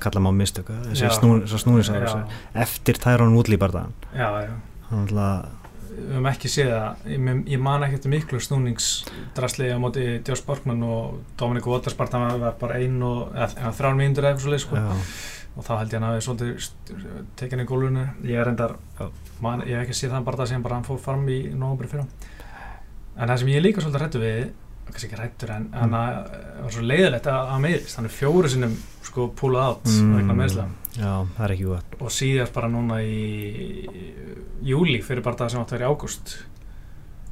kalla 0.02 0.24
má 0.24 0.32
mistöku, 0.34 0.74
þessi 0.90 1.12
snú, 1.14 1.40
snúnisáður, 1.46 2.10
já, 2.10 2.42
eftir 2.66 2.98
útlýbardagan. 3.38 3.94
já, 4.14 4.28
já. 4.48 4.54
Þannig 4.90 5.20
að, 5.22 5.50
við 6.00 6.14
höfum 6.16 6.30
ekki 6.32 6.52
séð 6.52 6.72
það. 6.74 7.04
Ég, 7.14 7.42
ég 7.54 7.64
man 7.64 7.86
ekki 7.86 8.00
eftir 8.00 8.14
miklu 8.14 8.40
snúningsdrasli 8.44 9.70
á 9.74 9.78
móti 9.82 10.06
Josh 10.28 10.46
Borkman 10.48 10.86
og 10.88 11.20
Dominic 11.40 11.68
Waters 11.70 11.98
bara 12.00 12.14
það 12.16 12.40
var 12.46 12.58
bara 12.62 12.80
ein 12.80 12.98
og 13.06 13.36
þrjár 13.36 14.00
mínútur 14.00 14.26
eða 14.26 14.34
eitthvað 14.34 14.46
svo 14.46 14.56
leið 14.56 14.66
sko. 14.66 14.88
og 15.60 15.66
þá 15.66 15.72
held 15.76 15.92
ég 15.92 16.00
hann 16.00 16.08
að 16.08 16.16
við 16.16 16.26
svolítið 16.26 16.68
tekin 17.40 17.64
í 17.64 17.70
gólfinu. 17.70 18.08
Ég 18.30 18.40
er 18.40 18.52
endar, 18.54 18.76
man, 19.44 19.66
ég 19.68 19.76
hef 19.76 19.88
ekki 19.88 19.98
séð 20.02 20.16
þann 20.16 20.28
bara 20.28 20.40
það 20.44 20.52
sem 20.54 20.66
bara 20.66 20.80
hann 20.80 20.88
fór 20.88 21.02
fram 21.04 21.26
í 21.28 21.40
nógumbri 21.52 21.90
fyrir 21.92 22.06
en 23.20 23.28
það 23.28 23.42
sem 23.42 23.52
ég 23.52 23.64
líka 23.64 23.84
svolítið 23.84 24.04
hrættu 24.04 24.22
við 24.22 24.42
kannski 24.94 25.08
ekki 25.10 25.20
hrættur 25.22 25.52
en 25.56 25.64
Mm. 25.70 25.74
hann 25.80 25.94
að 25.94 26.30
það 26.30 26.64
var 26.64 26.72
svo 26.76 26.82
leiðilegt 26.90 27.28
að 27.32 27.52
að 27.54 27.60
meðist 27.66 27.96
hann 28.00 28.06
er 28.06 28.16
fjóru 28.16 28.50
sinnum 28.50 28.76
sko 29.04 29.28
pullað 29.40 29.70
átt 29.76 29.90
Mm. 29.90 30.14
já, 31.00 31.14
það 31.38 31.44
er 31.46 31.52
ekki 31.56 31.68
gott. 31.70 31.96
og 32.02 32.10
síðast 32.12 32.54
bara 32.54 32.68
núna 32.68 33.02
í 33.04 33.90
júli 34.64 35.02
fyrir 35.04 35.24
bara 35.24 35.36
það 35.36 35.50
sem 35.52 35.62
átt 35.62 35.72
að 35.74 35.78
vera 35.80 35.90
í 35.90 35.94
ágúst 35.96 36.36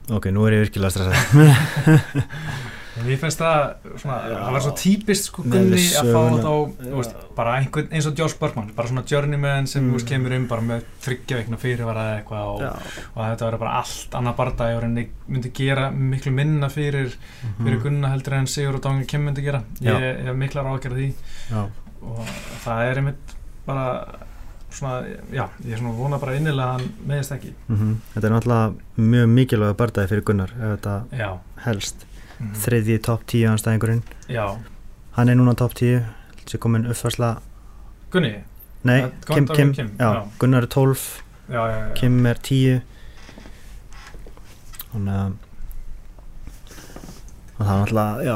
Ok, 0.09 0.29
nú 0.31 0.45
er 0.47 0.53
ég 0.55 0.61
virkilega 0.63 0.89
stressað. 0.89 2.23
Mér 3.05 3.17
finnst 3.21 3.39
það, 3.41 3.63
svona, 4.01 4.17
það 4.31 4.51
var 4.55 4.63
svo 4.65 4.71
típist 4.79 5.27
sko 5.29 5.43
Gunni 5.43 5.77
að 5.77 6.09
fá 6.09 6.21
söguna. 6.21 6.41
þá, 6.43 6.83
þú 6.87 6.95
veist, 6.97 7.15
bara 7.37 7.53
einhvern, 7.59 7.89
eins 7.93 8.07
og 8.09 8.15
Josh 8.21 8.37
Bergman, 8.39 8.71
bara 8.75 8.87
svona 8.89 9.03
journeyman 9.11 9.67
sem, 9.67 9.83
Mm. 9.83 9.89
þú 9.91 9.97
veist, 9.99 10.07
kemur 10.09 10.35
um 10.37 10.47
bara 10.47 10.61
með 10.61 10.83
þryggja 11.05 11.37
veikna 11.41 11.57
fyrirvara 11.61 12.05
eða 12.07 12.17
eitthvað 12.23 12.47
og, 12.53 12.61
og 13.15 13.21
þetta 13.23 13.45
verður 13.49 13.59
bara 13.65 13.75
allt 13.81 14.17
annað 14.21 14.35
bardagi 14.41 14.77
og 14.77 14.81
henni 14.87 15.07
myndi 15.27 15.51
gera 15.53 15.91
miklu 15.91 16.31
minna 16.33 16.69
fyrir, 16.69 17.15
fyrir 17.63 17.81
Gunna 17.83 18.09
heldur 18.15 18.33
en 18.39 18.47
Sigur 18.47 18.75
og 18.79 18.81
Dóngi 18.87 19.05
Kim 19.07 19.25
myndi 19.27 19.43
gera. 19.45 19.61
Ég, 19.81 20.23
hef 20.25 20.35
miklar 20.35 20.65
ágjörð 20.65 20.97
því 20.97 21.13
Já, 21.51 21.67
og 22.01 22.25
það 22.65 22.83
er 22.91 22.95
einmitt 23.03 23.35
bara 23.67 23.85
svona, 24.69 24.99
já, 25.31 25.45
ég 25.65 25.73
er 25.73 25.79
svona 25.79 25.93
vona 25.97 26.17
bara 26.19 26.35
innilega 26.37 26.67
að 26.67 26.79
hann 26.81 26.91
meðist 27.07 27.31
ekki. 27.37 27.53
mhm. 27.69 27.95
Þetta 28.15 28.27
er 28.27 28.33
náttúrulega 28.35 28.75
mjög 28.97 29.29
mikilvæg 29.37 29.77
bardagi 29.79 30.07
fyrir 30.11 30.23
Gunnar 30.27 30.51
ef 30.57 30.79
þetta 30.79 30.95
Já. 31.17 31.29
helst. 31.65 32.05
Mhm. 32.39 32.53
Þriðji 32.63 32.97
topp 33.01 33.25
10 33.27 33.47
anstæðingurinn. 33.53 34.03
Já. 34.29 34.57
Hann 35.17 35.29
er 35.29 35.35
núna 35.35 35.55
topp 35.57 35.73
10, 35.73 36.03
sem 36.45 36.59
komin 36.59 36.85
uppfærsla, 36.85 37.37
Gunni? 38.11 38.43
nei, 38.83 38.99
Ja, 39.01 39.09
Kim, 39.25 39.47
Kim, 39.47 39.73
Kim, 39.73 39.89
já, 39.97 40.13
já. 40.13 40.23
Gunnar 40.39 40.63
er 40.63 40.67
12, 40.67 41.21
Já, 41.49 41.53
já, 41.67 41.87
já. 41.87 41.93
Kim 41.95 42.25
er 42.25 42.35
10. 42.35 42.81
Þannig 44.93 45.13
að 45.13 45.33
og 47.57 47.65
það 47.65 47.81
er 47.81 48.25
já, 48.27 48.35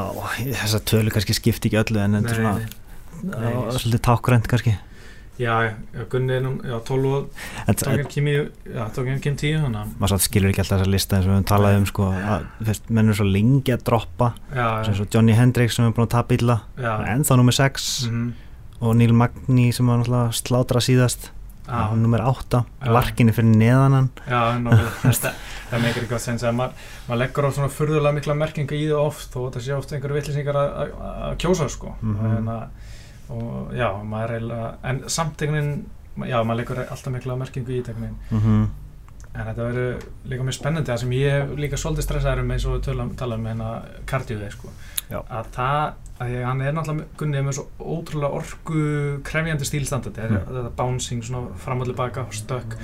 þessar 0.58 0.82
tölu 0.90 1.10
kannski 1.14 1.34
skipti 1.36 1.70
ekki 1.70 1.78
öllu 1.78 2.00
en 2.02 2.16
þetta 2.18 2.32
er 2.32 2.38
svona, 2.40 3.74
svolítið 3.78 4.02
tákgrænt 4.02 4.48
kannski. 4.50 4.72
Já, 5.42 5.54
Gunni 6.12 6.36
er 6.36 6.44
nú, 6.44 6.52
já, 6.62 6.76
12 6.88 7.12
og 7.16 7.42
En 7.66 7.78
Tókinn 7.82 8.08
Kim 8.12 8.30
í, 8.30 8.34
já, 8.68 8.82
Tókinn 8.96 9.20
Kim 9.24 9.36
10 9.40 9.60
þannig 9.64 9.80
að, 9.82 9.92
maður 9.98 10.14
satt 10.14 10.26
skilur 10.28 10.52
ekki 10.52 10.62
alltaf 10.64 10.80
þessa 10.82 10.92
lista 10.94 11.16
eins 11.18 11.26
og 11.26 11.32
við 11.32 11.36
höfum 11.38 11.48
talað 11.52 11.78
um 11.80 11.86
sko, 11.90 12.08
að 12.12 12.46
þú 12.60 12.68
veist, 12.70 12.88
menn 12.98 13.08
er 13.12 13.18
svo 13.20 13.26
lengi 13.28 13.74
að 13.76 13.84
droppa. 13.90 14.30
Sem 14.86 14.96
svo 15.00 15.06
Johnny 15.14 15.36
Hendricks 15.38 15.76
sem 15.78 15.86
er 15.88 15.94
búin 15.96 16.06
að 16.08 16.14
tapa 16.16 16.36
illa. 16.38 16.58
Já, 16.78 16.92
ennþá 17.16 17.38
nummer 17.40 17.56
6 17.58 17.90
mhm, 18.10 18.32
og 18.82 18.96
Neil 18.98 19.12
Magni 19.14 19.68
sem 19.72 19.86
var 19.86 20.00
náttúrulega 20.02 20.36
slátra 20.40 20.82
síðast. 20.82 21.30
Og 21.72 21.92
nummer 21.96 22.18
8 22.26 22.58
Já. 22.82 22.88
Larkinni 22.90 23.32
fyrir 23.32 23.52
neðan 23.54 23.94
hann. 23.94 24.08
Já, 24.26 24.40
þetta, 25.06 25.30
það 25.70 25.84
meikir 25.84 26.02
eitthvað 26.02 26.22
sens 26.24 26.42
að 26.44 26.56
maður, 26.58 26.88
maður 27.06 27.20
leggur 27.22 27.46
á 27.46 27.50
svona 27.54 27.68
furðulega 27.72 28.16
mikla 28.18 28.34
merkinga 28.36 28.74
í 28.76 28.88
það 28.90 28.98
oft 29.06 29.36
og 29.38 29.46
þetta 29.46 29.62
sé 29.62 29.76
oft 29.76 29.94
einhverju 29.94 30.18
vitlýsingar 30.18 30.58
að 30.58 30.96
að 30.98 31.36
kjósa, 31.44 31.68
sko, 31.72 31.94
Mhm. 32.02 32.16
og, 32.18 32.32
hérna, 32.34 32.56
og 33.32 33.72
já, 33.78 33.88
maður 34.04 34.30
er 34.30 34.36
eiginlega, 34.38 34.70
en 34.90 35.02
samt 35.08 35.42
einhvern 35.42 35.58
veginn, 35.58 36.30
já, 36.30 36.38
maður 36.44 36.60
leggur 36.62 36.80
alltaf 36.84 37.12
mikla 37.16 37.36
merkingu 37.40 37.72
í 37.72 37.82
veginn, 37.88 38.16
mm 38.30 38.38
-hmm. 38.44 38.68
en 39.34 39.46
þetta 39.48 39.66
verður 39.68 40.06
líka 40.28 40.44
mjög 40.44 40.54
spennandi 40.58 40.92
það 40.92 40.98
sem 41.02 41.12
ég 41.16 41.30
hef 41.38 41.52
líka 41.56 41.76
svolítið 41.80 42.02
stressaður 42.08 42.40
um 42.44 42.50
eins 42.50 42.66
og 42.66 42.82
tölum, 42.84 43.14
tala 43.16 43.34
um 43.34 43.46
hérna 43.46 43.82
kardíuði 44.06 44.50
sko. 44.52 44.68
Að 45.12 45.46
það, 45.52 45.92
að 46.20 46.28
ég, 46.32 46.44
hann 46.46 46.60
er 46.60 46.72
náttúrulega 46.72 47.06
gunnið 47.18 47.42
með 47.44 47.52
svo 47.52 47.64
ótrúlega 47.80 48.32
orku 48.38 49.20
krefjandi 49.24 49.64
stílstandard 49.64 50.16
Mm. 50.16 50.36
mm. 50.36 50.46
þetta 50.46 50.76
bouncing 50.76 51.22
svona 51.24 51.48
fram 51.56 51.80
og 51.80 51.86
tilbaka 51.86 52.26
stökk 52.30 52.76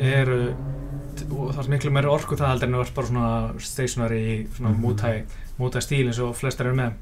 eru 0.00 0.54
og 1.30 1.54
það 1.54 1.64
er 1.64 1.70
miklu 1.70 1.90
meiri 1.90 2.06
orku 2.10 2.36
það 2.36 2.48
heldur 2.52 2.68
en 2.68 2.74
þú 2.74 2.80
ert 2.80 2.94
bara 2.94 3.06
svona 3.06 3.60
stationary 3.60 4.46
svona 4.56 4.70
Mhm. 4.70 4.82
mútæ, 4.84 5.22
mútæ 5.58 5.80
stíl 5.80 6.06
eins 6.06 6.18
og 6.20 6.34
flestir 6.36 6.66
eru 6.66 6.74
með 6.76 6.92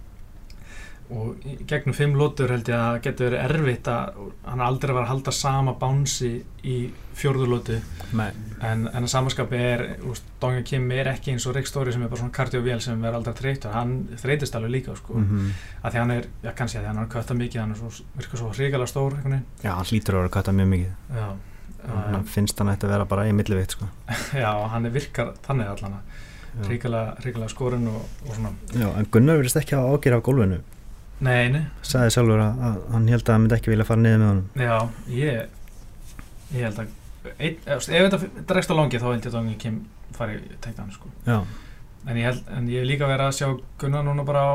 og 1.13 1.45
í 1.47 1.57
gegnum 1.69 1.97
fimm 1.97 2.15
lótur 2.19 2.53
held 2.53 2.69
ég 2.71 2.79
að 2.79 3.01
getur 3.05 3.31
verið 3.31 3.45
erfitt 3.45 3.89
að 3.91 4.21
hann 4.49 4.65
aldrei 4.65 4.93
var 4.95 5.05
að 5.05 5.13
halda 5.13 5.35
sama 5.37 5.75
bánsi 5.81 6.33
í 6.65 6.77
fjórðurlótu 7.19 7.79
Nei, 8.17 8.31
en, 8.65 8.87
en 8.95 9.09
samanskapi 9.09 9.59
er 9.59 9.85
úst, 10.09 10.27
Donga 10.41 10.63
Kim 10.67 10.89
er 10.95 11.11
ekki 11.13 11.35
eins 11.35 11.47
og 11.49 11.57
Rick 11.57 11.69
Story 11.69 11.93
sem 11.95 12.03
er 12.05 12.11
bara 12.13 12.23
svona 12.23 12.35
kardiovél 12.37 12.81
sem 12.85 13.01
verður 13.03 13.21
aldrei 13.21 13.39
þreytur 13.41 13.77
hann 13.77 13.95
þreytist 14.21 14.57
alveg 14.59 14.75
líka 14.79 14.97
sko. 14.97 15.19
Mm 15.21 15.29
-hmm. 15.29 15.63
að 15.83 15.93
því 15.93 16.03
hann 16.03 16.15
er, 16.17 16.29
já 16.43 16.53
kannski 16.57 16.79
að 16.79 16.91
hann 16.91 16.99
er 17.05 17.09
kötta 17.15 17.35
mikið 17.35 17.61
hann 17.61 17.73
er 17.73 17.81
svo, 17.81 17.93
virkar 18.17 18.39
svo 18.39 18.51
hrikalega 18.53 18.87
stór 18.87 19.17
já, 19.63 19.71
hann 19.71 19.89
hlýtur 19.91 20.15
að 20.15 20.21
vera 20.23 20.35
kvæta 20.37 20.53
mjög 20.53 20.69
mikið. 20.75 20.93
Já, 21.17 21.29
hann 21.87 22.15
um, 22.15 22.25
finnst 22.25 22.59
hann 22.59 22.69
ætti 22.69 22.87
að 22.87 22.95
vera 22.97 23.05
bara 23.05 23.29
í 23.29 23.33
millivitt 23.33 23.71
sko. 23.71 23.89
já, 24.45 24.53
hann 24.69 24.87
er 24.87 24.91
virkar 24.91 25.35
þannig 25.43 25.69
allan 25.69 25.99
hrikalega 26.69 27.49
skorinn 27.49 27.89
og, 27.89 28.05
og 28.29 28.35
svona. 28.35 28.53
Já, 28.73 28.89
en 28.99 29.07
Gunnar 29.11 29.41
verðist 29.41 29.57
ekki 29.57 29.77
að 29.77 29.89
ágera 29.95 30.17
af 30.17 30.23
gólfinu 30.23 30.61
nei, 31.23 31.49
nei, 31.55 31.65
sagði 31.87 32.15
sjálfur 32.17 32.45
að, 32.45 32.63
að 32.69 32.79
hann 32.95 33.09
held 33.13 33.27
að 33.27 33.35
hann 33.35 33.45
myndi 33.45 33.59
ekki 33.59 33.73
vilja 33.73 33.89
fara 33.89 34.03
niður 34.03 34.23
með 34.23 34.31
honum 34.33 34.67
já, 34.67 34.77
ég 35.09 35.59
ég 36.53 36.69
held 36.69 36.81
að 36.83 36.89
ein, 37.39 37.59
ef, 37.67 37.89
þetta 37.89 38.23
dregst 38.51 38.73
á 38.73 38.75
langi 38.79 39.01
þá 39.03 39.09
held 39.11 39.27
ég 39.27 39.29
að 39.31 39.37
Donga 39.39 39.59
Kim 39.63 39.83
fari 40.17 40.41
í 40.41 40.57
teikna 40.63 40.87
hann 40.87 40.95
sko 40.95 41.13
Já, 41.27 41.43
En 42.03 42.19
ég, 42.19 42.27
held, 42.27 42.49
en 42.51 42.71
ég 42.71 42.83
hef 42.83 42.89
líka 42.89 43.07
verið 43.07 43.29
að 43.29 43.37
sjá 43.37 43.49
Gunnar 43.79 44.03
núna 44.07 44.25
bara 44.27 44.43
á, 44.43 44.55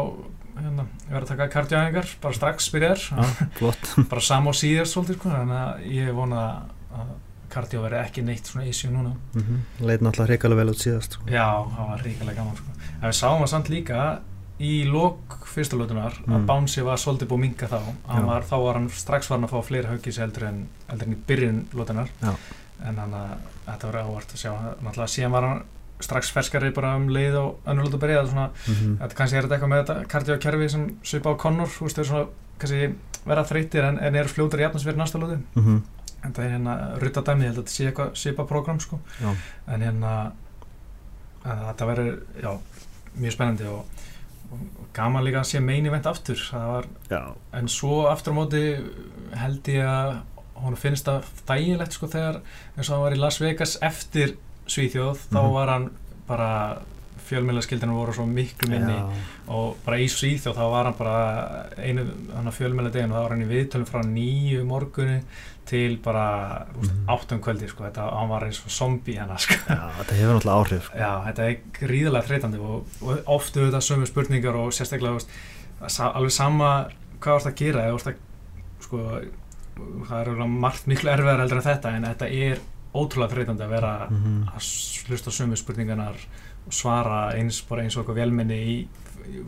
hérna, 0.57 0.83
ég 1.05 1.13
verið 1.13 1.21
að 1.21 1.29
taka 1.31 1.47
kardjáðingar, 1.53 2.09
bara 2.23 2.35
strax 2.35 2.67
byrjar, 2.73 3.05
já, 3.07 3.45
flott 3.55 3.93
bara 4.11 4.23
sam 4.27 4.49
og 4.51 4.57
síðar 4.59 4.89
svolítið, 4.91 5.21
sko, 5.21 5.31
að 5.31 5.85
ég 5.95 6.11
vona 6.17 6.43
að 6.91 7.13
kardjá 7.53 7.79
verið 7.79 8.01
ekki 8.01 8.23
neitt 8.27 8.49
svona 8.49 8.67
issue 8.67 8.91
núna. 8.91 9.13
mm 9.33 9.43
-hmm. 9.43 9.85
Leit 9.87 10.01
náttúrulega 10.01 10.33
hrikalega 10.33 10.59
vel 10.59 10.73
út 10.73 10.83
síðast 10.83 11.15
sko. 11.15 11.23
Já, 11.31 11.47
það 11.75 11.87
var 11.89 12.03
ríkilega 12.03 12.35
gaman, 12.35 12.55
sko. 12.55 12.71
En 13.01 13.09
við 13.09 13.15
sáum 13.21 13.41
það 13.41 13.47
samt 13.47 13.69
líka 13.69 14.19
í 14.59 14.85
lok 14.89 15.37
fyrsta 15.45 15.77
lótunar 15.77 16.15
að 16.25 16.37
Mm. 16.37 16.45
Bouncy 16.49 16.81
var 16.81 16.97
svolítið 16.97 17.29
búið 17.29 17.39
minga 17.39 17.67
þá. 17.67 17.81
Hann. 18.07 18.25
Var, 18.25 18.43
þá 18.43 18.57
var 18.63 18.73
hann 18.79 18.89
strax 18.89 19.27
farin 19.27 19.45
að 19.45 19.53
fá 19.53 19.61
fleiri 19.63 19.87
haugis 19.87 20.17
heldur 20.17 20.47
en, 20.47 20.67
heldur 20.87 21.07
en 21.07 21.13
í 21.13 21.17
byrjun 21.27 21.59
lótunar. 21.73 22.09
Já. 22.21 22.33
En 22.85 22.95
þannig 22.95 23.19
að 23.19 23.37
þetta 23.65 23.87
var 23.91 23.99
ávart 24.01 24.33
að 24.33 24.41
sjá. 24.41 24.51
Náttúrulega 24.81 25.13
síðan 25.13 25.31
var 25.31 25.47
hann 25.47 25.63
strax 25.99 26.31
ferskari 26.31 26.71
bara 26.71 26.95
um 26.95 27.07
leið 27.09 27.35
og 27.39 27.59
önnur 27.65 27.87
lótu 27.87 27.97
byrjaði 28.01 28.29
svona 28.29 28.47
mm 28.49 28.73
-hmm. 28.73 28.97
Þetta 29.01 29.15
kannski 29.15 29.37
er 29.37 29.43
þetta 29.43 29.55
eitthvað 29.55 29.69
með 29.69 29.85
þetta 29.85 30.07
kardiokerfi 30.07 30.69
sem 30.69 30.97
svipa 31.03 31.33
á 31.33 31.41
Connor, 31.41 31.67
þú 31.67 31.83
veist, 31.83 31.95
þau 31.95 32.01
eru 32.01 32.09
svona 32.09 32.27
kannski 32.59 32.95
vera 33.25 33.43
þreytir 33.43 33.83
en, 33.83 33.99
en 33.99 34.15
eru 34.15 34.29
fljótar 34.29 34.59
í 34.59 34.63
jafnansverð 34.63 34.97
næsta 34.97 35.19
lótu. 35.19 35.39
Mm 35.55 35.81
En 36.25 36.33
það 36.33 36.45
er 36.45 36.51
hérna 36.51 36.99
rutta 36.99 37.21
dæmi, 37.21 37.43
ég 37.43 37.47
held 37.47 37.57
að 37.57 37.63
þetta 37.63 37.71
sé 37.71 37.85
eitthvað 37.85 38.15
svipa 38.15 38.43
program, 38.43 38.79
sko. 38.79 38.99
Já, 39.21 39.35
En 39.67 39.81
hérna, 39.81 40.31
þetta 41.43 41.85
verður, 41.85 42.17
mjög 43.15 43.33
spennandi 43.33 43.67
og 43.69 43.85
gaman 44.93 45.23
líka 45.23 45.39
að 45.43 45.49
sé 45.51 45.59
meini 45.61 45.89
vent 45.93 46.05
aftur. 46.09 46.39
Var, 46.53 46.85
en 47.53 47.67
svo 47.67 48.07
aftur 48.09 48.33
á 48.33 48.37
móti 48.39 48.63
held 49.37 49.63
ég 49.73 49.85
að 49.85 50.17
hún 50.63 50.75
finnst 50.75 51.05
það 51.05 51.23
þægilegt, 51.47 51.91
sko, 51.93 52.07
þegar 52.07 52.39
eins 52.77 52.89
og 52.89 52.95
hann 52.95 53.03
var 53.03 53.15
í 53.17 53.19
Las 53.21 53.37
Vegas 53.41 53.77
eftir 53.81 54.37
Svíþjóð, 54.67 55.17
þá 55.31 55.41
Mhm. 55.43 55.53
var 55.53 55.67
hann 55.69 55.91
bara 56.27 56.81
fjölmjölaskildinu 57.27 57.97
voru 57.97 58.15
svo 58.15 58.25
miklu 58.29 58.69
minni 58.71 58.95
já, 58.95 59.03
og 59.53 59.77
bara 59.85 59.99
í 60.01 60.07
Svíþjóð 60.11 60.57
þá 60.57 60.65
var 60.73 60.89
hann 60.89 60.97
bara 60.97 61.19
einu 61.77 62.07
hann 62.33 62.49
að 62.49 62.57
fjölmjöla 62.57 62.91
deginu 62.93 63.15
þá 63.15 63.21
var 63.21 63.35
hann 63.35 63.45
í 63.45 63.51
viðtölum 63.51 63.89
frá 63.89 64.01
nýju 64.07 64.65
morgunni 64.67 65.19
til 65.67 65.97
bara 66.03 66.27
mm. 66.71 67.01
Áttum 67.11 67.41
kvöldi 67.43 67.67
sko, 67.67 67.83
þetta, 67.87 68.05
hann 68.15 68.29
var 68.31 68.45
eins 68.47 68.61
og 68.63 68.71
zombie 68.71 69.17
hann 69.19 69.33
sko. 69.43 69.57
já, 69.67 69.81
þetta 69.99 70.19
hefur 70.19 70.37
náttúrulega 70.37 70.61
áhrif 70.61 70.87
sko. 70.87 71.01
já, 71.01 71.11
þetta 71.27 71.49
er 71.49 71.57
gríðarlega 71.81 72.29
þreytandi 72.29 72.63
og, 72.63 72.95
og 73.03 73.33
oft 73.37 73.59
auðvitað 73.59 73.85
sömu 73.89 74.07
spurningar 74.09 74.61
og 74.61 74.71
sérstaklega 74.75 75.19
veist, 75.19 75.35
alveg 76.07 76.33
sama 76.35 76.71
hvað 77.17 77.37
vorst 77.37 77.51
að 77.51 77.59
gera 77.59 77.85
eða 77.85 77.97
vorst 77.97 78.11
að 78.13 78.23
sko, 78.87 79.03
það 80.07 80.19
er 80.23 80.49
margt 80.55 80.89
miklu 80.89 81.11
erfiðar 81.11 81.43
heldur 81.43 81.61
en 81.61 81.67
þetta 81.67 81.93
en 81.93 82.09
þetta 82.11 82.31
er 82.47 82.65
ótrúlega 82.97 83.33
þreytandi 83.35 83.65
að 83.65 83.73
vera 83.75 83.93
mm 84.07 84.19
-hmm. 84.23 84.43
að 84.55 84.69
hlusta 85.07 85.29
á 85.33 85.37
sömu 85.37 85.57
spurningarnar 85.59 86.15
og 86.15 86.46
svara 86.73 87.31
eins 87.37 87.61
eins 87.63 87.97
og 87.97 88.03
eitthvað 88.03 88.19
velminni 88.21 88.57
í, 88.57 88.77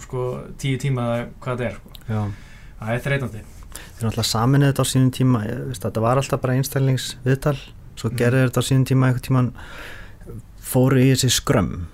sko, 0.03 0.25
tíu 0.59 0.79
tíma 0.81 1.07
hvað 1.39 1.63
þetta 1.63 1.69
er 1.69 1.79
sko. 1.79 2.25
Það 2.79 2.93
er 2.95 3.03
þreytandi 3.05 3.43
þeir 3.69 4.07
náttúrulega 4.07 4.27
saminuð 4.31 4.71
þetta 4.71 4.83
á 4.83 4.91
sínum 4.91 5.11
tíma 5.13 5.43
veist, 5.45 5.83
þetta 5.83 6.03
var 6.03 6.19
alltaf 6.21 6.41
bara 6.41 6.57
einstællingsviðtal 6.57 7.57
svo 7.99 8.09
Mm. 8.09 8.17
gerði 8.17 8.43
þetta 8.47 8.61
á 8.63 8.67
sínum 8.69 8.85
tíma 8.87 9.09
einhvern 9.09 9.25
tíman 9.27 9.49
fóru 10.63 11.01
í 11.01 11.09
þessi 11.11 11.29
skrömm 11.35 11.87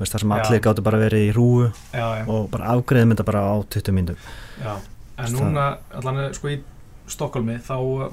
veist, 0.00 0.12
þar 0.12 0.24
sem 0.24 0.32
allir 0.36 0.60
gáttu 0.64 0.82
bara 0.82 0.98
verið 0.98 1.28
í 1.28 1.32
rúu 1.36 1.68
já, 1.94 2.06
já, 2.18 2.24
og 2.26 2.50
bara 2.50 2.72
afgreðum 2.74 3.14
þetta 3.14 3.26
bara 3.30 3.44
á 3.46 3.54
20 3.62 3.94
mínútum 3.94 4.16
já. 4.60 4.74
en 5.18 5.36
núna 5.38 5.66
allan 5.94 6.34
sko 6.34 6.50
í 6.50 6.58
Stokkólmi 7.10 7.58
þá 7.60 7.74
uh, 7.76 8.04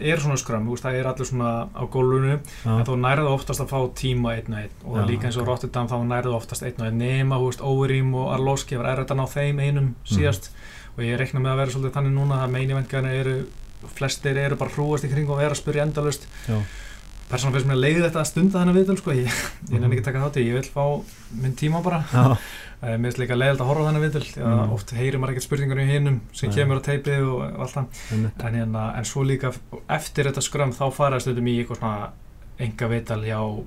er 0.00 0.22
svona 0.22 0.38
skram, 0.40 0.68
það 0.80 0.98
er 1.00 1.08
allir 1.10 1.28
svona 1.28 1.50
á 1.76 1.82
gólfinu, 1.92 2.38
en 2.64 2.86
þú 2.88 2.94
nærðu 3.02 3.32
oftast 3.34 3.60
að 3.60 3.74
fá 3.74 3.80
tíma 4.00 4.32
einn 4.38 4.54
og 4.54 4.60
einn. 4.62 4.78
Og 4.84 4.96
Já, 4.96 5.04
líka 5.10 5.28
eins 5.28 5.36
og 5.36 5.44
ok. 5.44 5.50
Rotterdam 5.50 5.90
þá 5.90 5.96
nærðu 6.08 6.36
oftast 6.38 6.64
einn 6.64 6.80
og 6.80 6.86
einn. 6.88 7.02
Nema, 7.02 7.40
þú 7.42 7.50
veist, 7.50 7.66
Overeem 7.68 8.14
og 8.16 8.32
Arlovski 8.36 8.80
var 8.80 8.92
erfitt 8.94 9.12
að 9.12 9.20
ná 9.20 9.26
þeim 9.34 9.60
einum 9.60 9.92
síðast. 10.08 10.50
Og 10.94 11.04
ég 11.04 11.20
reikna 11.20 11.42
með 11.42 11.52
að 11.52 11.60
vera 11.60 11.74
svolítið 11.74 11.98
þannig 11.98 12.16
núna 12.16 12.40
að 12.44 12.54
meinivengarnir 12.54 13.20
eru, 13.20 13.36
flestir 13.98 14.40
eru 14.40 14.56
bara 14.56 14.72
hrúast 14.72 15.04
í 15.04 15.12
kring 15.12 15.28
og 15.28 15.42
vera 15.42 15.52
að 15.52 15.60
spyrja 15.60 15.84
endalust 15.84 16.24
persónulega 17.28 17.60
finnst 17.60 17.68
mér 17.70 17.78
að 17.78 17.82
leiði 17.84 18.02
þetta 18.04 18.20
að 18.20 18.28
stunda 18.28 18.60
þennan 18.60 18.76
viðtöl 18.78 18.96
sko, 19.00 19.14
ég, 19.16 19.38
ég 19.72 19.80
nenni 19.80 19.96
ekki 19.96 20.02
að 20.04 20.08
taka 20.10 20.22
þátt 20.26 20.38
ég 20.42 20.58
vil 20.58 20.68
fá 20.74 20.84
minn 21.40 21.56
tíma 21.58 21.80
bara, 21.84 22.02
Eh, 22.14 22.36
mér 22.82 23.00
finnst 23.02 23.18
líka 23.18 23.36
leiðilegt 23.38 23.60
að 23.62 23.68
horfa 23.70 23.84
þennan 23.88 24.04
viðtöl, 24.04 24.44
Mm. 24.44 24.72
oft 24.72 24.90
heyrir 24.90 25.18
maður 25.18 25.32
ekkert 25.34 25.46
spurningar 25.48 25.78
í 25.80 25.86
hinnum 25.92 26.20
sem 26.32 26.50
Nei. 26.50 26.56
kemur 26.58 26.80
á 26.80 26.86
teipið 26.88 27.28
og 27.28 27.60
allt 27.60 27.74
það 27.74 27.86
einmitt. 28.12 28.44
en, 28.44 28.54
hérna, 28.54 28.96
en 28.98 29.04
svo 29.04 29.22
líka 29.24 29.52
eftir 29.88 30.24
þetta 30.24 30.42
skram 30.42 30.72
þá 30.72 30.92
fara 30.92 31.20
stundum 31.20 31.46
í 31.46 31.58
eitthvað 31.64 31.78
svona 31.78 32.10
enga 32.58 32.88
viðtal 32.88 33.22
hjá 33.24 33.64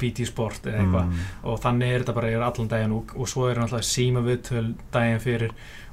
BT 0.00 0.24
Sport 0.26 0.62
eða 0.66 0.80
eitthvað 0.80 1.06
Mm. 1.10 1.18
og 1.44 1.60
þannig 1.60 1.94
er 1.94 2.00
þetta 2.00 2.14
bara 2.14 2.28
yfir 2.28 2.42
allan 2.46 2.68
daginn 2.68 2.92
og, 2.92 3.12
og 3.16 3.28
svo 3.28 3.48
eru 3.50 3.60
náttúrulega 3.60 3.90
síma 3.90 4.22
viðtöl 4.24 4.74
daginn 4.92 5.20
fyrir 5.20 5.50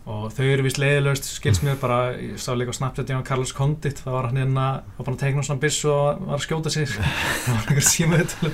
og 0.08 0.30
þau 0.32 0.46
eru 0.48 0.64
vist 0.64 0.80
leiðilegust 0.80 1.26
skils 1.28 1.60
mér 1.66 1.76
bara, 1.82 2.14
ég 2.16 2.40
sá 2.40 2.54
líka 2.56 2.72
á 2.72 2.78
Snapchat 2.78 3.10
hjá 3.12 3.18
Carlos 3.28 3.52
Condit, 3.56 4.00
það 4.00 4.16
var 4.16 4.28
hann 4.30 4.40
hérna 4.40 4.68
var 4.96 5.04
bara 5.04 5.16
að 5.18 5.22
tegna 5.26 5.44
svona 5.44 5.64
biss 5.64 5.82
og 5.90 6.22
var 6.24 6.38
að 6.38 6.44
skjóta 6.46 6.72
sig. 6.72 6.88
Það 7.44 7.52
var 7.52 7.68
einhver 7.68 7.88
síma 7.88 8.20
viðtöl 8.22 8.52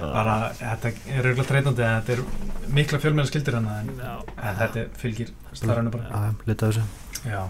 bara, 0.00 0.36
þetta 0.60 0.92
er 1.10 1.28
auðvitað 1.28 1.50
þreytandi 1.50 1.86
en 1.86 2.00
þetta 2.00 2.16
er 2.16 2.72
mikla 2.78 3.02
fjölmennar 3.02 3.30
skildir 3.30 3.58
hann 3.58 3.68
en, 3.74 3.92
en 4.36 4.58
þetta 4.62 4.88
fylgir 5.02 5.32
starfinu 5.52 5.94
bara. 5.94 6.10
Já, 6.10 6.34
hluta 6.46 6.70
þessu. 6.70 6.86
Já, 7.26 7.42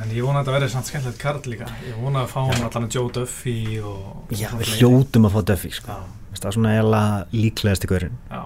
en 0.00 0.12
ég 0.16 0.26
vona 0.26 0.40
að 0.40 0.44
þetta 0.44 0.58
verði 0.58 0.72
samt 0.74 0.90
skemmtilegt 0.92 1.22
kart 1.22 1.48
líka. 1.50 1.70
Ég 1.84 2.00
vona 2.00 2.24
að 2.24 2.32
fá 2.32 2.40
hann 2.44 2.68
allan 2.68 2.92
Joe 2.92 3.12
Duffy 3.12 3.58
og... 3.84 4.30
Já, 4.32 4.48
við 4.56 4.78
hljótum 4.78 5.28
að 5.28 5.36
fá 5.36 5.50
Duffy 5.52 5.74
sko. 5.76 5.98
Það 6.36 6.50
er 6.50 6.56
svona 6.58 6.72
eiginlega 6.76 7.20
líklegast 7.32 7.84
í 7.86 7.88
hverjum 7.88 8.16
já, 8.28 8.40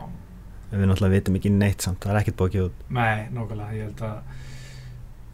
við 0.71 0.87
náttúrulega 0.87 1.17
vitum 1.17 1.41
ekki 1.41 1.51
neitt 1.51 1.83
samt, 1.83 2.01
það 2.05 2.15
er 2.15 2.21
ekkert 2.21 2.39
bókið 2.41 2.65
út. 2.69 2.85
Nei, 2.89 3.27
nákvæmlega, 3.35 3.77
ég 3.77 3.89
held 3.89 4.05
að... 4.07 4.39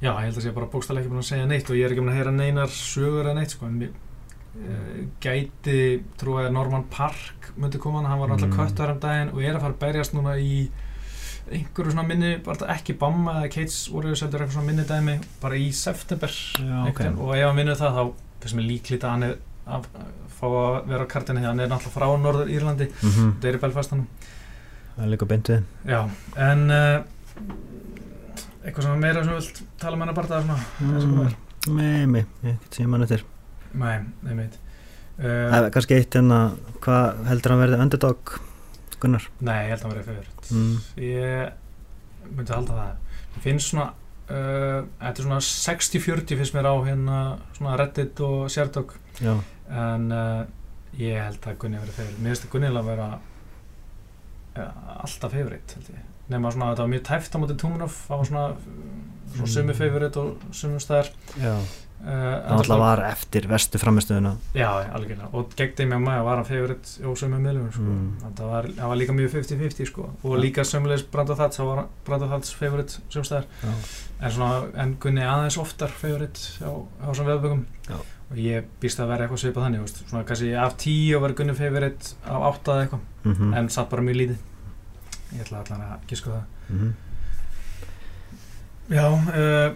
Já, 0.00 0.11
ég 0.11 0.25
held 0.26 0.37
að 0.37 0.45
sé 0.45 0.55
bara 0.57 0.73
bókstæðlega 0.73 1.02
ekki 1.05 1.12
búin 1.12 1.23
að 1.23 1.31
segja 1.31 1.47
neitt 1.50 1.71
og 1.71 1.76
ég 1.76 1.87
er 1.87 1.95
ekki 1.95 2.02
búin 2.05 2.12
að 2.12 2.19
heyra 2.21 2.33
neinar 2.37 2.73
sögur 2.73 3.25
eða 3.25 3.38
neitt, 3.38 3.55
sko, 3.57 3.69
en 3.69 3.78
mér 3.81 3.93
uh, 3.93 4.99
gæti, 5.25 5.78
trú 6.21 6.37
að 6.40 6.50
Norman 6.57 6.85
Park 6.93 7.52
myndi 7.57 7.81
koma 7.81 8.02
hann, 8.02 8.11
hann 8.11 8.21
var 8.21 8.35
alltaf 8.35 8.50
Mm. 8.50 8.59
köttar 8.59 8.93
um 8.93 9.00
daginn 9.00 9.33
og 9.33 9.40
er 9.43 9.57
að 9.57 9.64
fara 9.64 9.73
að 9.73 9.81
berjast 9.81 10.14
núna 10.16 10.37
í 10.37 10.69
einhverju 11.47 11.93
svona 11.93 12.07
minni, 12.07 12.37
bara 12.43 12.69
ekki 12.75 12.97
Bamma 12.99 13.40
eða 13.40 13.50
Kates 13.55 13.90
Warriors 13.93 14.23
heldur 14.25 14.43
eitthvað 14.43 14.57
svona 14.59 14.71
minni 14.71 14.87
dæmi 14.88 15.19
bara 15.43 15.59
í 15.61 15.69
september 15.73 16.33
Já, 16.59 16.78
okay. 16.90 17.12
og 17.14 17.35
ef 17.37 17.47
hann 17.47 17.61
vinnur 17.61 17.78
það 17.78 17.99
þá 17.99 18.02
finnst 18.43 18.57
mér 18.59 18.66
líklít 18.71 19.07
að 19.07 19.14
hann 19.14 19.26
er 19.28 19.37
að 19.66 19.87
fá 20.37 20.47
að 20.47 20.88
vera 20.90 21.07
á 21.07 21.12
kartinni 21.12 21.43
því 21.43 21.47
að 21.47 21.52
hann 21.52 21.62
er 21.64 21.71
náttúrulega 21.71 21.95
frá 21.97 22.07
Norður 22.23 22.50
Írlandi 22.50 22.88
mm 22.90 23.11
-hmm. 23.11 23.31
þetta 23.37 23.49
er 23.49 23.59
í 23.59 23.62
Belfast 23.62 23.95
hann 23.95 24.07
Það 24.97 25.05
er 25.05 25.11
líka 25.12 25.29
beint 25.29 25.50
við. 25.53 25.65
Já, 25.85 25.99
en 26.47 26.62
uh, 26.73 27.03
eitthvað 28.65 28.87
sem 28.87 29.03
meira 29.03 29.25
sem 29.25 29.33
þú 29.33 29.41
vilt 29.41 29.61
tala 29.83 29.99
um 29.99 30.05
hennar 30.05 30.17
bara 30.17 30.41
svona? 30.41 30.57
Eins 30.81 31.05
og 31.05 31.12
hvað 31.12 31.26
er 31.26 31.43
Nei, 31.67 32.07
nei, 32.07 32.23
ég 32.47 32.59
get 32.62 32.79
séð 32.79 32.91
mann 32.93 33.05
eftir. 33.05 33.26
Nei, 33.76 33.97
nei 34.23 34.35
meit 34.38 34.61
Það 35.17 35.57
er 35.59 35.71
kannski 35.75 35.97
eitt 35.97 36.17
en 36.21 36.33
að 36.37 36.59
hvað 36.85 37.23
heldur 37.31 37.55
hann 37.55 37.62
verði 37.65 37.79
underdog 37.83 38.35
Gunnar? 39.03 39.29
Nei, 39.45 39.57
ég 39.67 39.73
held 39.73 39.81
að 39.81 39.87
hann 39.87 39.95
verið 39.95 40.11
fyrir 40.11 40.29
mm. 40.57 40.75
ég 41.05 42.29
myndi 42.37 42.55
halda 42.55 42.76
það. 42.76 43.17
Ég 43.37 43.47
finnst 43.47 43.73
svona 43.73 43.87
uh, 43.91 44.85
þetta 45.00 45.15
er 45.15 45.26
svona 45.26 45.41
60-40 45.49 46.41
finnst 46.41 46.57
mér 46.57 46.69
á 46.71 46.75
hérna 46.87 47.19
svona 47.57 47.81
Reddit 47.81 48.23
og 48.25 48.47
Sherdog. 48.53 48.95
En 49.67 50.12
uh, 50.15 50.47
Ég 50.97 51.19
held 51.21 51.45
að 51.45 51.59
Gunni 51.61 51.81
verið 51.81 51.97
favorit 51.99 52.21
Mér 52.23 52.33
finnst 52.33 52.47
að 52.47 52.53
Gunni 52.55 52.69
alveg 52.71 52.85
að 52.85 52.91
vera 52.95 53.09
ja, 54.56 54.68
alltaf 55.02 55.32
favorit 55.36 55.76
Nefna 56.26 56.50
svona 56.50 56.68
að 56.68 56.76
þetta 56.76 56.82
var 56.86 56.92
mjög 56.96 57.02
tæft 57.06 57.34
á 57.34 57.38
móti 57.38 57.54
Túmunov 57.60 57.98
Það 58.06 58.22
var 58.22 58.30
svona, 58.32 58.46
svona 58.56 58.94
Mm. 59.36 59.50
sumi 59.52 59.75
favorit 59.76 60.16
og 60.16 60.44
sumum 60.54 60.78
staðar 60.80 61.08
uh, 61.42 61.58
það 62.06 62.52
alltaf 62.56 62.78
var 62.80 63.00
eftir 63.08 63.46
vestu 63.50 63.80
framistöðuna 63.82 64.30
Já, 64.56 64.68
algjörlega 64.96 65.28
Og 65.36 65.50
gegn 65.58 65.75
þeim 65.80 65.90
með 65.92 66.02
maður 66.06 66.25
var 66.28 66.40
hann 66.40 66.48
favorit 66.48 66.92
og 67.10 67.18
sumum 67.20 67.42
miðlum 67.44 67.66
sko. 67.75 67.82
Mm. 67.84 68.06
það, 68.38 68.42
var, 68.54 68.68
það 68.78 68.92
var 68.92 69.00
líka 69.02 69.16
mjög 69.18 69.32
50-50 69.34 69.90
sko. 69.90 70.06
Og 70.22 70.36
líka 70.40 70.64
sömulegis 70.64 71.04
Brando 71.12 71.36
Thats 71.36 71.60
Það 71.60 71.70
var 71.72 71.82
Brando 72.06 72.30
Thats 72.32 72.54
favorit 72.56 72.96
sumum 73.12 73.28
staðar 73.28 73.48
Já, 73.62 73.75
En, 74.22 74.32
svona, 74.38 74.60
en 74.80 74.94
Gunni 75.04 75.26
aðeins 75.28 75.58
oftar 75.60 75.92
favorit 75.92 76.40
á, 76.64 76.70
á 77.04 77.08
svona 77.12 77.34
veðbökum. 77.34 77.66
Og 78.30 78.37
ég 78.42 78.66
býst 78.83 79.00
að 79.00 79.11
vera 79.12 79.26
eitthvað 79.26 79.42
svipað 79.45 79.66
þannig 79.66 79.83
veist. 79.85 80.02
svona 80.09 80.25
kannski 80.26 80.52
af 80.59 80.76
tíu 80.83 81.21
var 81.23 81.35
Gunni 81.38 81.54
favorit 81.54 82.12
á 82.26 82.35
átta 82.50 82.73
eða 82.75 82.85
eitthvað, 82.87 83.02
mhm, 83.25 83.54
en 83.54 83.68
satt 83.68 83.90
bara 83.90 84.02
mjög 84.02 84.16
lítið. 84.21 84.38
Ég 85.33 85.42
ætla 85.45 85.62
allan 85.62 85.85
að 85.87 86.06
gíska 86.11 86.30
það. 86.30 86.45
Mhm. 86.68 86.95
Já, 88.90 89.06
uh, 89.11 89.75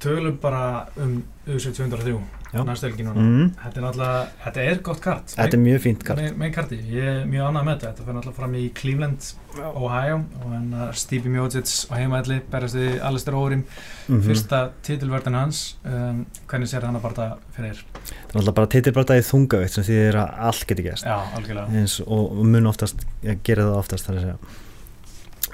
tölum 0.00 0.38
bara 0.40 0.86
um 0.96 1.22
U703 1.46 2.20
Helgi 2.54 3.04
núna. 3.06 3.20
Mhm. 3.20 3.50
þetta 3.60 3.76
er 3.80 3.84
náttúrulega, 3.84 4.26
þetta 4.44 4.64
er 4.70 4.78
gott 4.86 5.00
kart. 5.04 5.34
Þetta 5.34 5.56
er 5.56 5.62
mjög 5.64 5.80
fínt 5.84 6.04
kart. 6.04 6.20
Mein, 6.22 6.38
mein 6.38 6.52
karti, 6.54 6.78
ég 6.90 7.04
er 7.04 7.24
mjög 7.26 7.48
annað 7.50 7.64
með 7.68 7.74
þetta. 7.74 7.90
Þetta 7.92 8.04
fyrir 8.04 8.16
náttúrulega 8.18 8.36
fram 8.38 8.54
í 8.54 8.64
Cleveland, 8.74 9.28
Ohio 9.74 10.16
og 10.42 10.46
hann 10.52 10.70
að 10.74 10.94
Stevie 10.98 11.30
Miocic 11.30 11.72
á 11.90 11.94
heimaðli 11.98 12.40
berjast 12.50 12.74
við 12.74 13.00
Alistair 13.02 13.34
Órim 13.38 13.64
Mhm. 14.08 14.20
fyrsta 14.26 14.70
titilverðin 14.82 15.34
hans 15.38 15.76
um, 15.84 16.26
hvernig 16.46 16.68
sér 16.68 16.82
hann 16.84 16.96
að 16.96 17.02
barða 17.06 17.28
fyrir? 17.56 17.78
Það 18.04 18.34
er 18.34 18.40
alltaf 18.40 18.54
bara 18.54 18.66
titilbarta 18.66 19.16
í 19.16 19.22
þungaveitt 19.24 19.70
sem 19.70 19.84
þýðir 19.84 20.14
að 20.20 20.34
allt 20.50 20.66
getur 20.66 20.84
gæst 20.90 21.04
já, 21.04 21.16
algjörlega. 21.36 21.68
Eins 21.72 22.00
og, 22.06 22.32
mun 22.44 22.66
oftast 22.66 23.04
ég 23.22 23.38
gera 23.42 23.62
það 23.62 23.78
oftast 23.78 24.06
þar 24.06 24.14
að 24.18 24.20
segja. 24.20 24.38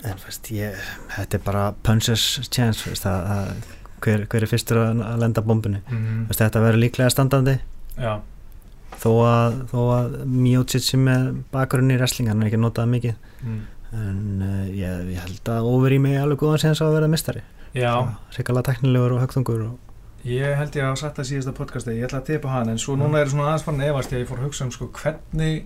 En 0.02 0.16
veist, 0.24 0.48
ég, 0.56 0.74
þetta 1.12 1.34
er 1.36 1.42
bara 1.44 1.64
punches 1.84 2.22
chance 2.50 2.88
veist, 2.88 3.04
að, 3.04 3.26
að, 3.34 3.64
hver, 4.04 4.26
hver 4.30 4.46
er 4.46 4.50
fyrstur 4.50 4.82
að, 4.82 5.02
lenda 5.22 5.44
bombunni? 5.44 5.82
Mm, 5.88 6.28
þetta 6.32 6.62
verður 6.64 6.84
líklega 6.84 7.12
standandi. 7.12 7.58
Já, 7.96 8.14
þó 9.00 9.10
að, 9.26 9.60
að 9.74 10.16
Miocic 10.30 10.86
sem 10.86 11.08
er 11.12 11.30
bakurinn 11.52 11.92
í 11.94 12.00
wrestling 12.00 12.32
hann 12.32 12.42
er 12.42 12.50
ekki 12.50 12.60
notað 12.60 12.90
mikið. 12.94 13.28
Mm, 13.44 13.60
en 13.96 14.42
uh, 14.46 14.66
ég, 14.70 15.06
ég 15.14 15.22
held 15.24 15.50
að 15.50 15.68
over 15.70 15.94
í 15.94 15.98
mig 16.02 16.18
alveg 16.20 16.42
góðan 16.42 16.62
séðan 16.62 16.78
sá 16.78 16.84
að 16.86 16.96
vera 16.98 17.10
mistari 17.10 17.42
Ríkala 17.74 18.62
teknilegur 18.66 19.16
og 19.16 19.22
högtungur 19.24 19.64
og, 19.66 19.96
ég 20.26 20.56
held 20.58 20.76
ég 20.78 20.84
að 20.84 20.92
hafa 20.92 21.00
sagt 21.02 21.18
það 21.20 21.28
síðasta 21.30 21.54
podcasti 21.56 21.96
ég 21.96 22.06
ætla 22.06 22.20
að 22.22 22.28
tipa 22.30 22.52
hann, 22.54 22.70
en 22.70 22.80
svo 22.82 22.96
núna 22.98 23.22
er 23.22 23.30
svona 23.30 23.48
aðeins 23.48 23.66
farin 23.66 23.82
að 23.82 23.92
efast 23.92 24.14
ég 24.14 24.26
fór 24.28 24.40
að 24.40 24.48
hugsa 24.48 24.66
um 24.66 24.72
sko 24.74 24.90
hvernig 24.94 25.64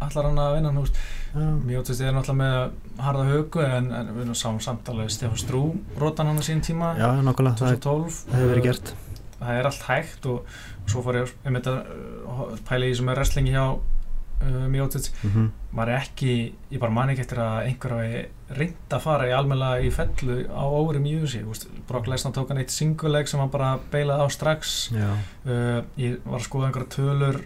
allar 0.00 0.28
hann 0.30 0.40
að 0.40 0.56
vinna 0.56 0.70
hann, 0.70 0.80
þú 0.80 0.86
veist 0.86 1.02
já, 1.34 1.46
Mjótist 1.66 2.02
er 2.02 2.14
náttúrulega 2.16 2.40
með 2.40 3.04
harða 3.04 3.26
högu 3.28 3.62
en, 3.64 3.92
en 3.94 4.10
við 4.14 4.24
erum 4.24 4.38
saman 4.38 4.64
samtalið 4.64 5.12
Stefán 5.14 5.40
Strú 5.40 5.62
rótan 6.00 6.30
hann 6.30 6.42
á 6.42 6.44
sín 6.46 6.64
tíma. 6.64 6.94
Já, 6.98 7.08
nokkulega 7.24 7.60
það, 7.60 7.78
2012 7.80 8.18
það 8.18 8.36
hefur 8.38 8.52
verið 8.54 8.66
gert. 8.68 8.92
Það 9.40 9.60
er 9.60 9.70
allt 9.70 9.86
hægt 9.88 10.28
og, 10.30 10.50
og 10.82 10.90
svo 10.92 11.04
fór 11.06 11.20
ég 11.20 11.32
um 11.46 11.56
þetta 11.58 11.76
uh, 11.80 12.42
pæla 12.68 12.90
í 12.90 12.98
sem 12.98 13.12
er 13.12 13.20
wrestlingi 13.20 13.54
hjá 13.54 13.64
uh, 13.68 14.66
Mjótist 14.72 15.12
mm 15.22 15.30
-hmm. 15.30 15.78
er 15.84 15.94
ekki, 15.96 16.34
ég 16.72 16.80
bara 16.80 16.92
man 16.92 17.14
ekki 17.14 17.24
eftir 17.26 17.42
að 17.44 17.60
einhver 17.68 17.96
hafi 17.96 18.24
reynd 18.58 18.90
að 18.98 19.06
fara 19.06 19.28
í 19.28 19.32
almennilega 19.36 19.86
í 19.86 19.90
fellu 19.90 20.40
á 20.50 20.64
USA 20.66 21.44
Úst, 21.46 21.68
Brock 21.88 22.06
Lesnar 22.06 22.32
tók 22.32 22.48
hann 22.48 22.58
eitt 22.58 22.70
singuleg 22.70 23.28
sem 23.28 23.40
hann 23.40 23.50
bara 23.50 23.78
beilaði 23.92 24.24
á 24.24 24.28
strax. 24.28 24.90
Uh, 24.92 25.84
ég 25.96 26.18
var 26.24 26.40
að 26.40 26.46
skoða 26.48 26.66
einhverja 26.66 26.94
tölur 26.96 27.40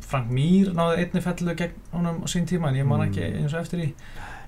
Frank 0.00 0.30
Mir 0.30 0.72
náði 0.72 1.02
einni 1.04 1.20
fellu 1.20 1.54
gegn 1.58 1.74
honum 1.92 2.22
á 2.24 2.26
sín 2.32 2.46
tíma 2.48 2.68
en 2.72 2.78
ég 2.80 2.86
man 2.88 3.02
ekki 3.08 3.20
Mm. 3.20 3.42
eins 3.42 3.54
og 3.54 3.60
eftir 3.60 3.82
í 3.84 3.88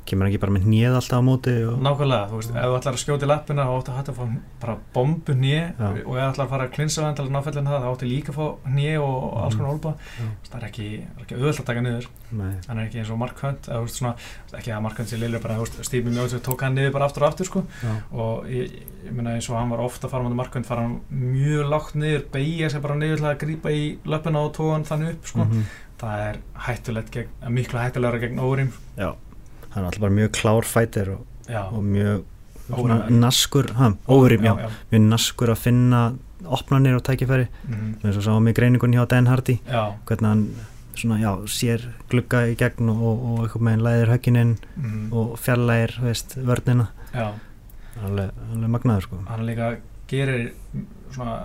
kemur 0.08 0.28
ekki 0.28 0.40
bara 0.42 0.54
með 0.54 0.66
hnið 0.68 0.96
alltaf 0.98 1.20
á 1.20 1.24
móti 1.24 1.54
og, 1.68 1.78
Nákvæmlega, 1.84 2.28
þú 2.30 2.40
veist, 2.40 2.52
ef 2.54 2.66
þú 2.68 2.78
ætlar 2.78 2.98
að 2.98 3.02
skjóta 3.02 3.26
í 3.26 3.30
lappina 3.30 3.66
þá 3.68 3.72
áttu 3.74 3.92
að 3.92 3.98
hætta 4.00 4.14
að 4.14 4.18
fá 4.18 4.24
bara 4.64 4.76
bombu 4.94 5.36
Já. 5.44 5.88
og 5.90 5.94
ef 5.94 6.04
þú 6.04 6.18
ætlar 6.28 6.44
að 6.44 6.52
fara 6.54 6.66
að 6.68 6.74
klinsa 6.76 7.04
vann 7.04 7.18
til 7.18 7.24
að 7.24 7.32
ná 7.34 7.40
fellin 7.46 7.70
það 7.70 7.84
þá 7.84 7.88
áttu 7.92 8.10
líka 8.10 8.34
að 8.34 8.38
fá 8.38 8.46
hnið 8.68 8.98
og, 9.00 9.16
og 9.24 9.40
alls 9.44 9.58
konar 9.58 9.72
Já. 9.94 10.28
það 10.50 10.58
er 10.60 10.68
ekki, 10.68 10.88
ekki 11.24 11.38
auðvöld 11.38 11.62
að 11.64 11.68
taka 11.70 11.84
niður 11.84 12.08
er 12.80 12.82
ekki 12.84 13.00
eins 13.02 13.12
og 13.14 13.20
Mark 13.20 13.40
Hunt 13.44 13.68
eða, 13.68 13.78
þú 13.78 13.86
veist, 13.86 14.00
svona, 14.00 14.14
ekki 14.58 14.74
að 14.74 14.82
Mark 14.84 15.00
Hunt 15.00 15.10
sé 15.10 15.20
lillur 15.20 15.44
bara, 15.44 15.58
Steve 15.86 16.12
Mjóðs 16.12 16.36
tók 16.44 16.64
hann 16.66 16.76
niður 16.78 16.94
bara 16.96 17.08
aftur 17.08 17.24
og 17.24 17.30
aftur 17.30 17.48
sko. 17.48 17.64
og 18.12 18.48
ég, 18.50 18.74
ég 19.04 19.14
meina 19.14 19.36
eins 19.36 19.48
og 19.50 19.58
hann 19.58 19.72
var 19.72 19.84
ofta 19.84 20.10
fara 20.10 20.26
með 20.26 20.38
Mark 20.40 20.58
Hunt 20.58 20.68
fara 20.68 20.86
hann 20.86 20.98
mjög 21.10 21.70
lágt 21.70 21.98
niður, 21.98 22.26
beigja 22.34 22.70
sig 22.72 22.84
bara 22.84 22.98
niður 22.98 23.22
til 23.22 23.30
að 23.30 24.84
þannig 24.90 25.20
sko. 25.24 25.44
mhm. 25.44 25.66
það 26.00 26.24
er 26.28 26.40
hættulegt 26.66 27.14
gegn, 27.14 27.36
miklu 27.54 27.80
hættulegra 27.80 28.22
gegn 28.24 28.42
órim 28.42 28.72
það 29.74 29.80
er 29.80 29.88
alltaf 29.88 30.04
bara 30.04 30.16
mjög 30.20 30.30
klár 30.38 30.68
fætir 30.68 31.10
og, 31.16 31.26
já, 31.50 31.62
og 31.66 31.82
mjög 31.84 33.10
naskur 33.10 33.72
ha, 33.76 33.90
órim, 34.08 34.46
já, 34.46 34.54
já, 34.56 34.70
mjög 34.92 35.08
naskur 35.10 35.52
að 35.52 35.64
finna 35.66 36.04
opnanir 36.44 36.96
og 36.96 37.02
tækifæri. 37.04 37.48
Mhm. 37.68 37.96
eins 38.04 38.16
og 38.16 38.22
sáum 38.22 38.48
í 38.48 38.54
greiningun 38.54 38.92
hjá 38.92 39.08
Dan 39.08 39.26
Hardy. 39.26 39.58
Já, 39.66 39.94
hvernig 40.06 40.28
hann 40.28 40.48
svona, 40.94 41.18
já, 41.18 41.32
sér 41.46 41.88
glugga 42.08 42.46
í 42.46 42.56
gegn 42.56 42.88
og, 42.88 43.02
og, 43.02 43.24
og 43.24 43.38
eitthvað 43.44 43.66
með 43.68 43.84
læðir 43.86 44.12
högginin 44.14 44.56
mhm. 44.76 45.12
og 45.12 45.38
fjallægir, 45.38 45.98
veist, 46.04 46.36
vörnina. 46.36 46.88
Já. 47.14 47.32
Alveg, 48.04 48.30
alveg 48.52 48.70
magnaður 48.70 49.08
sko. 49.08 49.20
Hann 49.28 49.46
líka 49.46 49.76
gerir 50.10 50.52
svona, 51.14 51.36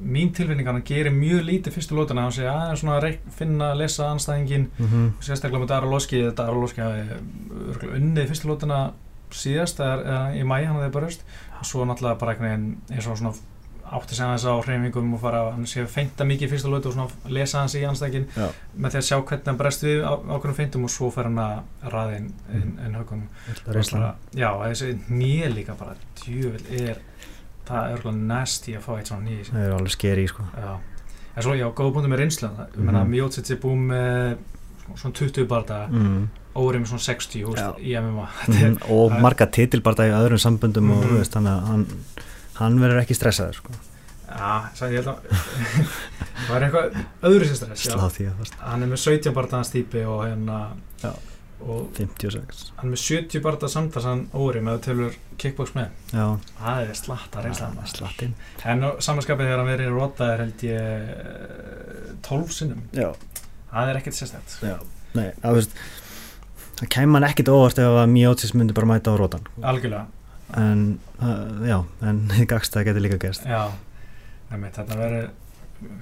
mín 0.00 0.30
tilfinning 0.36 0.68
hann 0.68 0.82
gerir 0.86 1.14
mjög 1.14 1.46
lítið 1.48 1.76
fyrstu 1.78 1.96
lótuna 1.96 2.26
hann 2.26 2.36
sé 2.36 2.46
aðeins 2.50 2.84
svona 2.84 2.98
að 3.00 3.18
finna, 3.38 3.72
lesa 3.78 4.10
anstæðingin 4.12 4.68
mm 4.76 5.10
sérstaklega 5.26 5.62
með 5.62 5.72
Dara 5.72 5.90
Loski 5.90 6.22
Dara 6.36 6.54
Loski 6.54 6.84
hafi 6.84 7.18
unnið 7.96 8.30
fyrstu 8.30 8.50
lótuna 8.50 8.80
síðast 9.34 9.80
eða, 9.82 10.22
í 10.36 10.44
mæ 10.46 10.60
hann 10.62 10.78
þegar 10.78 10.94
barust 11.00 11.26
og 11.58 11.66
svo 11.66 11.84
náttúrulega 11.88 12.20
bara 12.20 12.34
einhvern 12.36 12.50
veginn 12.50 12.96
eins 12.96 13.10
og 13.10 13.18
svona 13.18 13.34
átti 13.86 14.16
sig 14.16 14.26
aðeins 14.26 14.44
á 14.50 14.54
hreyfingum 14.66 15.12
og 15.14 15.20
fara, 15.22 15.40
hann 15.54 15.66
sé 15.70 15.84
að 15.84 15.92
feinta 15.92 16.26
mikið 16.26 16.48
í 16.48 16.50
fyrstu 16.50 16.70
lótu 16.72 16.90
og 16.90 16.96
svona 16.96 17.34
lesa 17.36 17.60
hans 17.62 17.76
í 17.78 17.84
anstæðingin 17.86 18.26
Já. 18.34 18.48
með 18.74 18.96
því 18.96 19.00
að 19.00 19.06
sjá 19.08 19.16
hvernig 19.20 19.50
hann 19.50 19.60
brest 19.60 19.84
við 19.86 20.00
á, 20.02 20.12
ákveðnum 20.16 20.56
feintum 20.58 20.86
og 20.88 20.92
svo 20.94 21.10
fer 21.14 21.28
hann 21.28 21.38
að 21.38 21.92
raða 21.94 22.16
inn, 22.18 22.26
inn, 22.56 22.72
inn 22.82 22.96
högunum 22.98 23.28
reynslan. 23.76 24.08
Já, 24.34 24.48
þessi 24.64 24.90
nýja 25.06 25.52
líka 25.54 25.78
bara 25.78 25.94
djúvel 26.18 26.64
er 26.80 26.98
það 27.68 27.84
er 27.90 27.96
örgulega 27.96 28.26
nasty 28.32 28.74
að 28.76 28.84
fá 28.86 28.92
eitt 28.98 29.06
svona 29.10 29.24
nýja 29.28 29.44
það 29.52 29.64
er 29.66 29.72
alveg 29.76 29.90
skeri 29.96 30.26
sko 30.28 30.42
já. 30.56 30.72
en 31.36 31.42
svo 31.42 31.54
já, 31.58 31.66
góða 31.74 31.92
punktum 31.94 32.12
með 32.14 32.18
reynslan 32.24 32.50
mm 32.56 32.66
Mhm. 32.76 32.96
-hmm. 32.96 33.08
Mjótsits 33.14 33.50
er 33.50 33.56
búið 33.56 33.80
með 33.90 34.36
svona 34.96 35.14
20 35.14 35.46
barða 35.46 35.88
mm. 35.90 36.28
Óri 36.56 36.78
með 36.78 36.86
svona 36.88 37.04
60 37.04 37.44
úst, 37.44 37.58
Já. 37.58 37.74
í 37.78 37.92
MMA 38.00 38.28
Mm. 38.48 38.78
og 38.90 39.12
marga 39.20 39.46
titilbarta 39.46 40.06
í 40.08 40.10
öðrum 40.14 40.38
samböndum 40.40 40.90
og 40.90 41.04
Mhm. 41.04 41.16
veist, 41.18 41.32
þannig 41.32 41.52
að 41.52 41.66
hann, 41.66 41.86
hann 42.54 42.78
verður 42.80 43.02
ekki 43.02 43.14
stressaður 43.14 43.54
sko. 43.54 43.70
já, 44.28 44.68
sagði 44.74 44.92
ég 44.96 45.04
held 45.04 45.08
að 45.08 45.18
það 46.48 46.56
er 46.56 46.62
eitthvað 46.62 47.04
öðru 47.22 47.44
sér 47.44 47.54
stress 47.76 48.50
hann 48.60 48.82
er 48.82 48.88
með 48.88 48.96
17 48.98 49.32
barðans 49.34 49.70
típi 49.70 50.04
og 50.06 50.24
hérna 50.24 50.70
56 51.60 52.64
hann 52.76 52.88
er 52.88 52.92
með 52.92 53.02
70 53.02 53.42
barða 53.44 53.70
samtals 53.72 54.06
hann 54.08 54.24
Óri 54.36 54.60
með 54.64 54.76
að 54.76 54.82
tölur 54.86 55.14
kickbox 55.40 55.72
með. 55.76 55.92
Já, 56.12 56.26
það 56.58 56.80
er 56.82 56.98
slatta 56.98 57.44
reynslan 57.44 57.78
ja, 57.80 57.86
slattinn 57.92 58.34
en 58.64 58.84
samanskapið 59.04 59.48
þegar 59.48 59.62
hann 59.62 59.70
verið 59.70 59.94
rotaðir 59.94 60.42
held 60.44 60.66
ég 60.66 61.08
eh, 61.14 62.10
12 62.28 62.52
sinnum. 62.58 62.82
Já, 62.96 63.08
það 63.72 63.92
er 63.92 64.00
ekkert 64.00 64.18
sérstætt 64.18 64.58
já, 64.64 64.76
nei, 65.16 65.30
það 65.42 65.58
veist 65.60 65.80
það 66.82 66.92
kæm 66.96 67.16
hann 67.18 67.28
ekkit 67.30 67.52
óvart 67.52 67.80
ef 67.82 67.98
að 68.02 68.12
Miótis 68.12 68.54
myndi 68.56 68.76
bara 68.76 68.92
mæta 68.92 69.16
á 69.16 69.20
rótan 69.20 69.48
algjörlega. 69.62 70.06
En, 70.56 70.84
uh, 71.18 71.66
já, 71.66 71.80
en 72.06 72.22
í 72.38 72.44
gagsta 72.46 72.84
getur 72.86 73.02
líka 73.02 73.18
gerst. 73.18 73.48
Já, 73.50 73.66
einmitt, 74.52 74.76
þetta 74.76 74.98
verður 75.00 75.32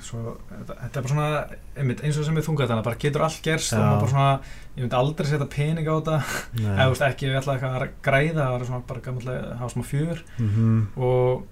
svo, 0.00 0.36
þetta, 0.50 0.74
þetta 0.82 0.98
er 0.98 1.02
bara 1.02 1.12
svona 1.14 1.46
einmitt, 1.76 2.02
eins 2.04 2.18
og 2.18 2.24
sem 2.28 2.34
við 2.38 2.46
þunga 2.46 2.66
þetta, 2.68 2.82
bara 2.86 3.00
getur 3.04 3.24
allt 3.26 3.40
gerst 3.42 3.72
Já. 3.72 3.78
og 3.78 3.84
maður 3.84 4.00
bara 4.04 4.12
svona, 4.12 4.40
ég 4.76 4.82
myndi 4.84 4.98
aldrei 5.00 5.26
setja 5.30 5.48
pening 5.54 5.88
á 5.90 5.94
þetta, 5.98 6.18
eða 6.62 6.86
veist 6.92 7.06
ekki 7.08 7.26
við 7.30 7.38
ætla 7.40 7.56
eitthvað 7.56 7.76
að 7.80 7.88
græða, 8.06 8.46
það 8.46 8.56
er 8.60 8.66
svona 8.70 8.86
bara 8.92 9.00
gammal 9.08 9.28
að 9.34 9.58
hafa 9.58 9.74
smá 9.74 9.84
fjör 9.90 10.22
Mhm. 10.38 10.86
og 10.96 11.44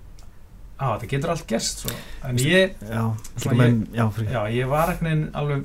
á, 0.83 0.87
þetta 0.99 1.11
getur 1.15 1.31
allt 1.31 1.47
gerst 1.47 1.79
svo. 1.87 1.91
en 2.25 2.37
ég, 2.37 2.75
já, 2.81 3.05
Svona 3.37 3.55
ég- 3.57 3.87
með, 3.95 4.31
já, 4.33 4.43
ég 4.51 4.69
var 4.69 4.89
ekkert 4.95 5.35
alveg 5.35 5.65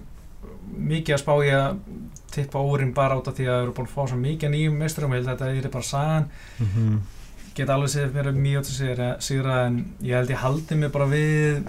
mikið 0.78 1.15
að 1.15 1.22
spá 1.24 1.34
ég 1.46 1.54
að 1.56 1.78
tippa 2.32 2.60
úrin 2.60 2.93
bara 2.93 3.15
át 3.15 3.28
af 3.28 3.34
því 3.38 3.46
að 3.48 3.54
það 3.56 3.63
eru 3.63 3.72
búin 3.74 3.88
að 3.88 3.93
fá 3.96 4.08
svo 4.10 4.17
mikið 4.20 4.50
nýjum 4.52 4.78
meisturum, 4.78 5.13
ég 5.15 5.24
held 5.26 5.30
að 5.30 5.39
þetta 5.39 5.65
er 5.65 5.70
bara 5.70 5.84
sagan 5.84 6.26
Mhm. 6.60 7.00
Geta 7.58 7.74
alveg 7.78 7.89
séð 7.93 8.13
mér 8.17 8.30
mjög 8.38 8.67
til 8.67 8.76
sigra, 8.78 9.08
sigra 9.24 9.56
en 9.67 9.80
ég 10.06 10.13
held 10.17 10.30
ég 10.34 10.41
haldi 10.43 10.76
mig 10.80 10.91
bara 10.93 11.08
við 11.12 11.63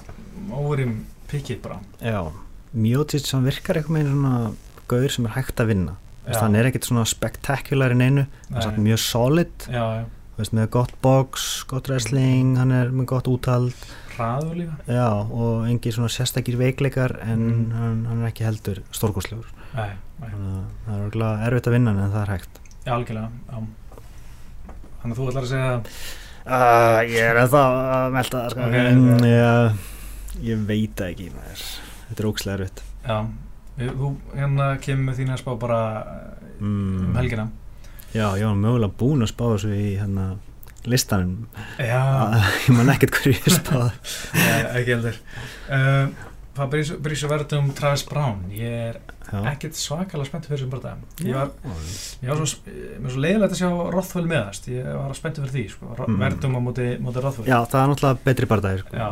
órim 0.53 0.99
pikkið 1.31 1.63
bara. 1.65 1.81
Já 2.05 2.21
Miótis, 2.79 3.31
hann 3.33 3.47
virkar 3.49 3.79
eitthvað 3.81 3.97
með 3.97 4.11
svona 4.13 4.33
gauður 4.91 5.15
sem 5.15 5.27
er 5.29 5.33
hægt 5.39 5.61
að 5.63 5.71
vinna. 5.73 5.95
Veist, 6.27 6.37
Já. 6.37 6.43
hann 6.45 6.57
er 6.61 6.67
ekkit 6.69 6.85
svona 6.85 7.05
spektakular 7.09 7.95
í 7.95 7.97
neinu 7.97 8.27
hann 8.53 8.75
er 8.75 8.83
mjög 8.85 9.01
solid. 9.01 9.55
Já, 9.73 9.85
já, 9.97 10.05
veist, 10.37 10.53
með 10.53 10.69
gott 10.77 10.93
box, 11.03 11.47
gott 11.71 11.89
wrestling 11.89 12.59
hann 12.61 12.75
er 12.77 12.93
með 12.93 13.07
gott 13.15 13.31
úthald. 13.33 13.73
Hraður 14.19 14.59
líka. 14.61 14.77
Já, 14.91 15.09
og 15.25 15.65
engi 15.71 15.95
svona 15.95 16.13
sérstakir 16.13 16.59
veikleikar 16.61 17.17
en 17.25 17.41
Mm. 17.49 17.73
hann, 17.73 18.05
hann 18.11 18.23
er 18.23 18.29
ekki 18.33 18.45
heldur 18.45 18.83
að 18.85 18.95
það 20.85 20.93
er 20.93 21.03
örgulega 21.07 21.47
erfitt 21.49 21.67
að 21.69 21.73
vinna 21.73 21.91
en 21.91 22.13
það 22.13 22.23
er 22.23 22.33
hægt. 22.37 22.61
Já, 22.85 22.93
algjörlega 22.93 23.31
já. 23.49 23.67
Þannig 25.03 25.15
að 25.15 25.19
þú 25.21 25.29
ætlar 25.31 25.45
að 25.47 25.53
segja 25.53 25.75
uh, 26.49 26.99
ég 27.07 27.29
er 27.29 27.39
það 27.53 27.77
að 27.79 28.17
melda 28.17 28.41
það 28.43 28.51
sko. 28.55 28.67
Ok, 28.69 28.79
En, 28.83 29.05
ok. 29.15 29.27
ég, 29.29 29.87
ég 30.49 30.65
veit 30.69 31.05
ekki 31.09 31.29
maður. 31.35 31.65
þetta 32.09 32.23
er 32.25 32.31
ókslega 32.33 32.57
erfitt 32.59 32.83
Já, 33.09 33.19
þú 33.79 34.11
hérna 34.35 34.69
kemur 34.85 35.07
með 35.09 35.21
þín 35.23 35.33
að 35.35 35.41
spá 35.45 35.51
bara 35.63 35.81
mm. 36.59 37.07
um 37.07 37.19
helgina 37.21 37.49
já, 38.15 38.27
ég 38.41 38.45
var 38.49 38.59
mögulega 38.59 38.99
búin 39.01 39.23
að 39.25 39.33
spá 39.35 39.45
þessu 39.53 39.71
í 39.77 39.89
hérna, 40.01 40.27
listanum 40.89 41.47
Já, 41.79 42.03
ég 42.67 42.73
man 42.77 42.91
ekkert 42.95 43.19
hverju 43.21 43.37
ég 43.39 43.59
spáði 43.59 43.93
ekki 44.81 44.97
heldur 44.97 45.21
uh, 45.69 46.09
Fabrício 46.59 47.31
Verdum 47.31 47.71
Travis 47.77 48.05
Brown. 48.09 48.43
Ég 48.55 48.75
er 48.89 48.99
ekkert 49.51 49.77
svakalega 49.79 50.29
spennt 50.29 50.49
fyrir 50.49 50.63
þessum 50.63 50.73
bara 50.73 50.95
ég 51.23 51.37
var, 51.37 51.51
ég 52.23 52.31
var 52.31 52.41
svo, 52.41 52.75
svo 53.13 53.23
leiðilegt 53.23 53.55
að 53.55 53.61
sjá 53.61 53.69
Rothwell 53.95 54.31
meðast, 54.31 54.69
ég 54.73 54.89
var 54.89 55.15
spennt 55.19 55.41
fyrir 55.43 55.55
því 55.55 55.65
sko. 55.75 55.91
Mm. 55.95 56.17
Verdum 56.23 56.57
á 56.57 56.61
móti, 56.65 56.89
móti 57.05 57.25
Rothwell. 57.25 57.49
Já, 57.51 57.59
það 57.69 57.83
er 57.83 57.93
náttúrulega 57.93 58.23
betri 58.29 58.51
bardagi 58.51 58.83
sko, 58.83 59.11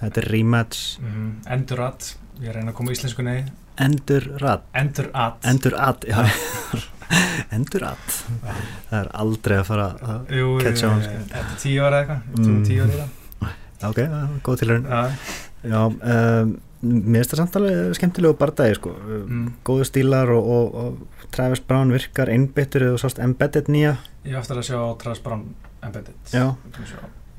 þetta 0.00 0.22
er 0.24 0.30
rematch. 0.32 0.84
Mm, 1.02 1.30
Endurat, 1.56 2.10
ég 2.42 2.56
reyna 2.56 2.72
að 2.72 2.78
koma 2.80 2.94
í 2.94 2.98
íslenskunni. 2.98 3.36
Endur 3.84 4.28
rat 4.38 4.68
Endurat 4.78 5.46
endur 5.50 5.74
at 5.82 6.04
já. 6.06 6.20
endur 7.56 7.88
at. 7.88 8.20
Það 8.90 9.00
er 9.00 9.10
aldrei 9.24 9.58
að 9.58 9.66
fara 9.66 9.88
að 9.98 10.30
Catch 10.62 10.86
on, 10.88 11.02
eh, 11.02 11.08
sko. 11.08 11.40
eftir 11.40 11.58
tíu 11.64 11.82
ára 11.82 12.04
eitthvað. 12.04 12.30
Mm. 12.38 12.46
mm. 12.46 12.64
tíu 12.70 12.86
ára 12.86 12.94
í 12.94 13.02
það. 13.02 13.12
Ok, 13.84 13.98
það 14.00 14.14
er 14.22 14.36
góð 14.46 14.60
tilhörun 14.62 14.86
Já, 14.88 15.00
já, 15.64 15.80
um, 15.88 16.54
mér 16.84 17.22
finnst 17.22 17.32
það 17.32 17.40
samt 17.40 17.58
alveg 17.60 17.98
skemmtilegu 17.98 18.36
bardagi 18.40 18.78
sko. 18.78 18.94
mm. 19.24 19.44
góðu 19.64 19.86
stílar 19.88 20.32
og, 20.34 20.48
og, 20.56 20.74
og 20.74 21.28
Travis 21.34 21.62
Brown 21.64 21.92
virkar 21.94 22.30
einbyttur 22.32 22.90
eða 22.90 23.00
sást 23.00 23.20
embedded 23.24 23.70
nýja 23.72 23.96
ég 24.28 24.36
eftir 24.40 24.60
að 24.60 24.68
sjá 24.68 24.80
Travis 25.00 25.22
Brown 25.24 25.48
Embedded 25.84 26.32
Já. 26.32 26.54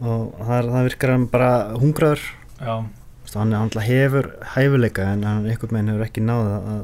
Og 0.03 0.35
það, 0.37 0.57
er, 0.57 0.69
það 0.73 0.87
virkar 0.89 1.13
hann 1.15 1.25
bara 1.31 1.51
hungraður 1.79 2.25
Já, 2.59 2.75
veist, 3.23 3.37
hann, 3.37 3.55
hann 3.55 3.69
náttúrulega 3.69 3.87
hefur 3.87 4.29
hæfuleika 4.55 5.07
en 5.13 5.25
hann 5.27 5.47
einhvern 5.49 5.77
veginn 5.77 5.91
hefur 5.93 6.05
ekki 6.05 6.23
náða 6.25 6.59
að, 6.73 6.83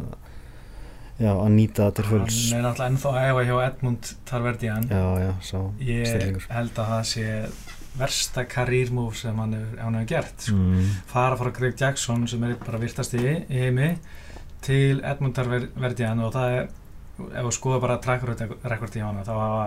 já, 1.22 1.32
að 1.34 1.52
nýta 1.58 1.84
það 1.84 1.94
til 2.00 2.08
fulls 2.10 2.40
hann 2.40 2.62
er 2.62 2.66
náttúrulega 2.68 2.94
ennþá 2.94 3.12
að 3.12 3.28
æfa 3.28 3.46
hjá 3.50 3.54
Edmund 3.68 4.12
Tarverdian 4.32 4.90
já, 4.90 5.04
já, 5.26 5.32
svo 5.50 5.64
ég 5.84 6.08
stillingur. 6.08 6.48
held 6.56 6.82
að 6.84 6.92
það 6.96 7.06
sé 7.12 7.28
versta 8.00 8.46
karýrmúf 8.48 9.18
sem 9.20 9.36
hann 9.40 9.54
hefur, 9.58 9.80
hann 9.84 10.06
gert 10.08 10.46
sko. 10.48 10.56
mm. 10.56 10.92
fara 11.12 11.36
frá 11.40 11.52
Greg 11.56 11.76
Jackson 11.80 12.28
sem 12.28 12.44
er 12.48 12.56
bara 12.62 12.80
virtast 12.82 13.14
í 13.20 13.24
heimi 13.50 13.98
til 14.64 15.02
Edmund 15.04 15.36
Tarverdian 15.36 16.22
og 16.24 16.34
það 16.36 16.56
er 16.60 16.70
ef 17.22 17.44
við 17.46 17.52
skoðum 17.58 17.82
bara 17.84 17.98
track 18.02 18.24
record 18.64 18.96
í 18.96 19.04
hana 19.04 19.26
þá 19.28 19.34
hafa 19.36 19.66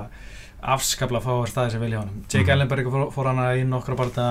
afskapla 0.75 1.21
fáar 1.21 1.51
staði 1.51 1.75
sem 1.75 1.83
vilja 1.85 2.01
honum 2.01 2.23
Jake 2.29 2.47
Mhm. 2.47 2.53
Ellenberg 2.57 2.91
fór, 2.91 3.11
fór 3.13 3.27
hana 3.33 3.51
í 3.59 3.65
nokkra 3.69 3.95
barða 3.99 4.29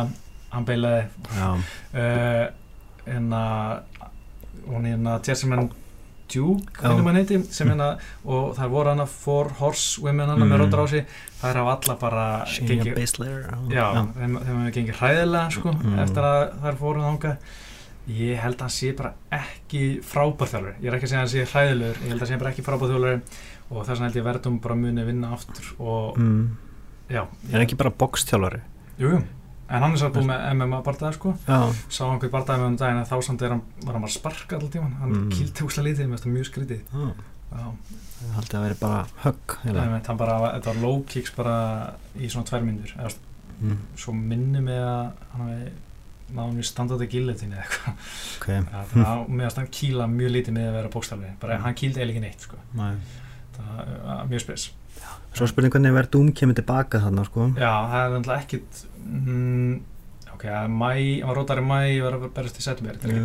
hann 0.53 0.65
beilaði 0.65 1.05
já, 1.37 1.49
uh, 1.93 2.45
hérna 3.05 3.43
hún 4.67 4.85
hérna 4.89 5.19
Jessamine 5.25 5.69
Duke 6.33 6.81
heiti 7.19 7.39
sem 7.53 7.69
hérna 7.69 7.89
og 8.25 8.55
það 8.57 8.69
voru 8.75 8.89
hana 8.93 9.05
Four 9.05 9.51
Horse 9.59 10.01
Women 10.01 10.29
hana 10.33 10.45
Mm. 10.45 10.51
með 10.53 10.89
sig 10.89 11.05
það 11.41 11.49
er 11.49 11.59
á 11.59 11.65
alla 11.73 11.95
bara 11.99 12.45
Baszler 12.95 13.45
já, 13.69 13.87
þeim, 14.17 14.37
hefur 14.45 14.71
gengið 14.77 14.97
hræðilega 15.01 15.51
sko 15.51 15.71
Mm. 15.71 15.99
eftir 15.99 16.23
að 16.23 16.41
það 16.61 16.67
er 16.71 16.79
fóruð 16.81 17.07
þangað. 17.09 17.37
Ég 18.03 18.35
held 18.43 18.55
að 18.55 18.59
hann 18.59 18.69
sé 18.69 18.91
bara 18.97 19.13
ekki 19.31 20.01
frábær 20.03 20.49
þjálfur, 20.51 20.73
ég 20.81 20.87
er 20.91 20.95
ekki 20.97 21.05
að 21.07 21.11
segja 21.13 21.21
að 21.21 21.23
hann 21.23 21.33
sé 21.33 21.45
hræðilegur 21.53 22.01
ég 22.03 22.09
held 22.09 22.19
að 22.21 22.27
hann 22.27 22.27
sé 22.33 22.39
bara 22.41 22.51
ekki 22.51 22.65
frábær 22.65 22.91
þjálfur 22.91 23.21
og 23.71 23.85
þess 23.85 23.99
vegna 23.99 24.09
held 24.09 24.17
ég 24.19 24.25
verðum 24.27 24.57
bara 24.61 24.75
muni 24.75 25.05
vinna 25.07 25.29
aftur 25.33 25.69
og 25.79 26.17
mm. 26.19 26.57
já, 27.09 27.23
er 27.53 27.63
ekki 27.63 27.77
bara 27.79 27.89
bokstjálfari 28.03 28.59
jú, 28.99 29.13
jú 29.15 29.21
en 29.69 29.83
hann 29.85 29.95
er 29.95 30.01
svo 30.01 30.09
búið 30.13 30.27
með 30.29 30.45
MMA 30.57 30.79
bardaði 30.85 31.17
sko. 31.17 31.33
Já, 31.47 31.59
sá 31.87 32.01
hann 32.05 32.19
hvern 32.21 32.33
bardaði 32.33 32.63
með 32.63 32.71
um 32.71 32.79
daginn 32.81 33.01
að 33.01 33.11
þá 33.11 33.27
samt 33.27 33.45
er 33.45 33.53
hann, 33.55 33.61
var 33.83 33.95
hann 33.97 34.03
bara 34.05 34.11
að 34.11 34.17
sparka 34.17 34.57
alltaf 34.57 34.73
tíman 34.73 34.97
hann 34.99 35.13
Mm. 35.13 35.21
mm. 35.23 35.31
kýldi 35.37 35.67
úslega 35.67 35.87
lítið, 35.87 36.09
mér 36.09 36.17
finnst 36.17 36.27
það 36.27 36.35
mjög 36.37 36.49
skrítið. 36.49 36.81
Já, 37.53 37.63
ég 38.23 38.33
held 38.33 38.43
að 38.43 38.53
það 38.55 38.65
veri 38.65 38.79
bara 38.81 38.99
högg 39.23 39.55
með, 39.63 39.95
þetta 40.03 40.69
var 40.71 40.81
low 40.81 40.99
kicks 41.13 41.33
bara 41.37 41.55
í 42.17 42.29
svona 42.29 42.49
tvær 42.49 42.67
myndur 42.67 42.93
mm. 43.61 43.79
svo 43.95 44.13
minni 44.17 44.61
með 44.63 44.83
að 44.83 45.25
hann 45.33 45.47
hafi 45.47 45.71
náðum 46.33 46.55
við 46.57 46.65
standátti 46.65 47.09
gilletinni 47.11 47.57
eða 47.57 47.65
eitthvað. 47.67 48.07
Ok, 48.39 48.47
Ja, 48.53 48.85
það 48.93 49.03
var 49.09 49.27
meðast 49.39 49.59
hann 49.61 49.73
kýla 49.79 50.07
mjög 50.09 50.31
lítið 50.33 50.55
með 50.57 50.69
að 50.69 50.77
vera 50.79 50.93
bókstafli 50.95 51.33
bara 51.43 51.59
hann 51.61 51.75
kýldi 51.77 52.01
eiginlega 52.01 52.23
neitt 52.23 52.47
sko. 52.47 52.57
næ 52.73 52.87
það 53.57 53.93
var 54.07 54.25
mjög 54.31 54.41
spes. 54.45 54.67
Svo 55.33 55.47
spurning 55.49 55.73
hvernig 55.73 55.93
verður 55.95 56.11
Doom 56.13 56.27
kemur 56.37 56.53
tilbaka 56.59 56.99
þarna 57.01 57.23
sko. 57.25 57.47
já, 57.57 57.71
það 57.89 58.03
er 58.03 58.11
náttúrulega 58.13 58.43
ekkit 58.43 58.83
mm, 59.05 59.73
ok, 60.35 60.43
að 60.45 60.67
mæ, 60.69 60.89
hann 61.23 61.27
var 61.31 61.35
rótar 61.39 61.61
í 61.61 61.65
mæ 61.65 61.79
og 61.97 62.03
var 62.05 62.17
að 62.19 62.27
berast 62.35 62.59
í 62.61 62.65
setjumir 62.65 62.99
Já, 63.01 63.23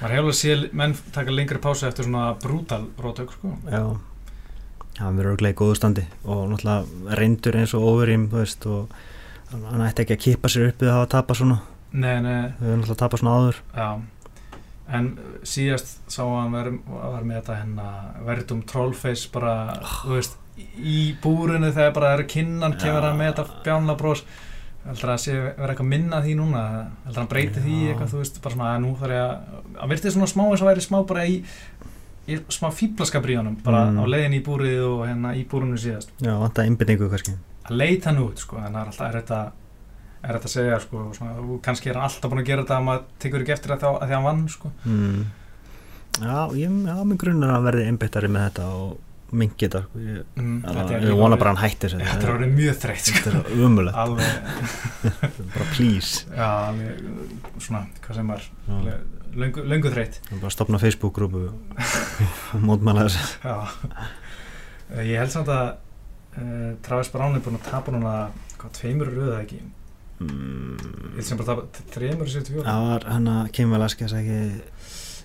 maður 0.00 0.14
hefur 0.14 0.22
alveg 0.22 0.38
séð 0.38 0.66
menn 0.72 0.94
taka 1.14 1.34
lengri 1.34 1.58
pásu 1.64 1.88
eftir 1.88 2.06
svona 2.06 2.28
brútal 2.42 2.84
rótök 3.02 3.32
sko. 3.34 3.54
já. 3.70 3.82
Hann 4.98 5.14
verður 5.18 5.36
örglega 5.36 5.54
í 5.54 5.58
góðu 5.58 5.76
standi 5.78 6.02
og 6.24 6.46
náttúrulega 6.52 7.16
reyndur 7.18 7.54
eins 7.60 7.74
og 7.78 7.84
overím 7.86 8.28
þú 8.32 8.38
veist 8.42 8.66
og 8.66 8.94
hann- 9.52 9.84
ætti 9.86 10.02
ekki 10.06 10.14
að 10.16 10.22
kippa 10.24 10.48
sér 10.50 10.68
upp 10.72 10.82
að 10.82 10.94
hafa 10.94 11.10
tapað 11.16 11.36
svona. 11.42 11.58
Nei, 11.92 12.20
nei, 12.20 12.52
við 12.60 12.66
höfum 12.70 12.80
náttúrulega 12.82 13.02
tapað 13.02 13.20
svona 13.22 13.36
áður. 13.38 13.60
Já 13.74 13.88
en 14.88 15.08
síðast 15.44 15.98
sá 16.10 16.22
hann 16.24 16.52
ver, 16.54 16.70
var 16.88 17.24
með 17.28 17.40
þetta 17.42 17.56
hérna 17.60 17.88
verðum 18.26 18.62
trollface 18.68 19.28
bara, 19.34 19.54
veist 20.08 20.36
í 20.80 21.14
búrinu 21.22 21.68
þegar 21.74 21.92
bara 21.98 22.12
er 22.16 22.24
kinnan 22.30 22.76
kemur 22.80 23.04
hann 23.06 23.18
með 23.20 23.34
þetta 23.34 23.62
bjánla 23.66 23.96
brós 24.00 24.22
heldur 24.88 25.12
að 25.12 25.20
sé 25.22 25.34
vera 25.36 25.74
eitthvað 25.74 25.90
minna 25.90 26.22
því 26.24 26.34
núna? 26.38 26.62
Heldur 27.04 27.20
hann 27.22 27.30
breyti 27.30 27.60
því 27.62 27.76
eitthvað 27.90 28.14
þú 28.14 28.22
veist 28.22 28.40
bara 28.42 28.54
svona 28.56 28.70
að 28.72 28.80
nú 28.86 28.94
þarf 29.02 29.14
ég 29.18 29.24
að 29.26 29.78
hann 29.82 29.92
virti 29.92 30.12
svona 30.14 30.30
smá 30.32 30.44
eins 30.48 30.64
og 30.64 30.70
væri 30.70 30.84
smá 30.86 30.98
bara 31.12 31.26
í, 31.28 31.36
í 32.28 32.38
smá 32.56 32.68
honum 32.72 33.58
bara 33.64 33.84
Mm. 33.88 34.00
á 34.00 34.04
leiðin 34.08 34.38
í 34.38 34.42
búrið 34.44 34.82
og 34.88 35.06
hérna 35.06 35.34
í 35.36 35.44
búrinu 35.48 35.76
síðast. 35.78 36.10
Já, 36.24 36.32
vantaði 36.40 36.72
einbytningu 36.72 37.10
kannski. 37.12 37.36
Að 37.68 37.76
leita 37.76 38.10
hann 38.10 38.22
út 38.24 38.38
sko 38.40 38.56
en 38.56 38.72
það 38.72 38.80
er 38.80 38.86
alltaf 38.92 39.14
þetta 39.18 39.40
er 40.28 40.36
þetta 40.38 40.48
að 40.50 40.54
segja 40.54 40.78
sko 40.84 41.02
svona, 41.16 41.58
kannski 41.64 41.90
er 41.90 41.98
hann 41.98 42.08
alltaf 42.08 42.32
búin 42.32 42.42
að 42.42 42.48
gera 42.50 42.64
þetta 42.64 42.78
að 42.78 42.86
maður 42.88 43.04
tekur 43.24 43.44
ekki 43.44 43.54
eftir 43.56 43.74
að, 43.74 43.84
að 43.88 44.00
því 44.04 44.08
að 44.08 44.16
hann 44.18 44.28
vann 44.28 44.46
sko. 44.52 44.72
Mm. 44.84 45.20
Já, 46.18 46.38
ég, 46.58 46.80
já, 46.90 46.96
mig 47.06 47.20
grunnar 47.20 47.54
að 47.56 47.68
verði 47.68 47.84
einbyttari 47.88 48.32
með 48.34 48.48
þetta 48.48 48.70
og 48.74 48.96
mingi 49.38 49.60
þetta 49.60 49.82
sko. 49.84 50.00
ég, 50.02 50.24
mm, 50.40 50.56
já, 50.64 50.70
þetta 50.78 51.00
ég 51.04 51.20
vona 51.20 51.38
bara 51.38 51.52
að 51.52 51.58
hann 51.58 51.62
hættir 51.66 51.92
sér 51.92 52.04
þetta 52.10 52.26
er 52.26 52.32
orðið 52.34 52.54
mjög 52.58 52.80
þreytt 52.84 53.10
sko. 53.10 53.22
Þetta 53.26 53.42
er 53.42 53.66
umulegt, 53.68 54.00
alveg, 54.04 54.32
bara 55.54 55.68
please. 55.74 56.24
Já, 56.32 56.48
alveg 56.48 57.62
svona, 57.66 57.84
hvað 58.06 58.20
sem 58.20 58.34
alveg 58.36 59.16
löngu, 59.38 59.66
löngu 59.74 59.92
þreytt. 59.94 60.20
Hann 60.30 60.42
bara 60.42 60.54
stopna 60.54 60.80
Facebook-grúpu 60.82 61.44
og 61.48 62.64
mótmæla 62.68 63.06
þessu. 63.06 63.26
Já. 63.44 64.08
Eh, 64.88 65.04
ég 65.12 65.20
held 65.20 65.32
samt 65.34 65.50
að 65.52 65.66
uh, 66.40 66.70
Travis 66.84 67.12
Brown 67.12 67.36
er 67.36 67.44
búin 67.44 67.58
að 67.60 67.68
tapa 67.68 67.94
núna 67.94 68.14
hvað, 68.58 68.72
tveimur 68.80 69.12
röða 69.12 69.42
ekki 69.42 69.60
ég 70.24 71.24
sem 71.26 71.38
bara 71.38 71.54
að 71.54 71.62
tapa 71.68 71.90
þreimur 71.94 72.32
sér 72.32 72.46
til 72.46 72.56
fjóra 72.56 72.72
Það 72.72 72.88
var 72.88 73.08
hann 73.12 73.30
að 73.34 73.52
Kim 73.58 73.74
Velasquez 73.74 74.16
ekki 74.18 74.38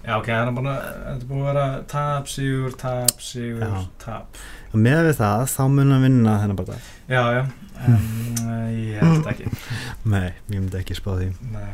já, 0.03 0.13
ok, 0.19 0.27
það 0.29 0.43
er 0.45 0.53
búin 0.57 0.69
að 0.69 0.83
er 0.83 1.23
að 1.23 1.43
vera 1.47 1.65
tap, 1.89 2.29
sigur, 2.29 2.77
tap, 2.77 3.13
sigur 3.23 3.63
Já. 3.65 3.83
tap, 4.03 4.41
með 4.75 5.07
við 5.09 5.19
það, 5.21 5.45
þá 5.55 5.61
mun 5.73 5.95
hann 5.95 6.07
vinna 6.07 6.39
þennan 6.43 6.59
bara 6.61 6.79
já, 7.09 7.23
já 7.39 7.43
en 7.83 7.95
uh, 8.43 8.67
ég 8.71 9.01
held 9.01 9.29
ekki. 9.31 9.49
Nei, 10.13 10.29
ég 10.51 10.59
myndi 10.59 10.79
ekki 10.79 10.97
spá 10.97 11.15
því. 11.17 11.31
Nei. 11.53 11.71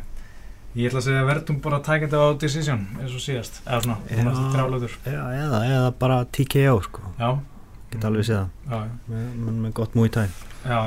Ég 0.78 0.92
ætla 0.92 1.02
að 1.02 1.06
segja 1.08 1.22
að 1.24 1.30
verðum 1.32 1.62
bara 1.66 1.80
að 1.80 1.86
taka 1.88 2.08
þetta 2.08 2.20
á 2.22 2.28
decision 2.40 2.84
eins 3.00 3.16
og 3.18 3.24
síðast, 3.24 3.62
eða 3.66 3.80
svona, 3.86 3.98
Já. 4.06 4.20
svona 4.20 4.34
eftir 4.34 4.52
þrjálautur 4.56 4.98
Já, 5.10 5.22
eða, 5.34 5.62
eða 5.66 5.88
bara 6.04 6.20
TKO 6.38 6.76
sko. 6.86 7.06
Já, 7.20 7.30
Get 7.90 8.06
alveg 8.06 8.28
séð 8.28 8.38
það. 8.38 8.50
Já, 8.70 9.16
með, 9.50 9.72
gott 9.80 9.96
múi 9.98 10.12
tæ 10.14 10.22
já, 10.62 10.80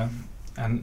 en 0.62 0.76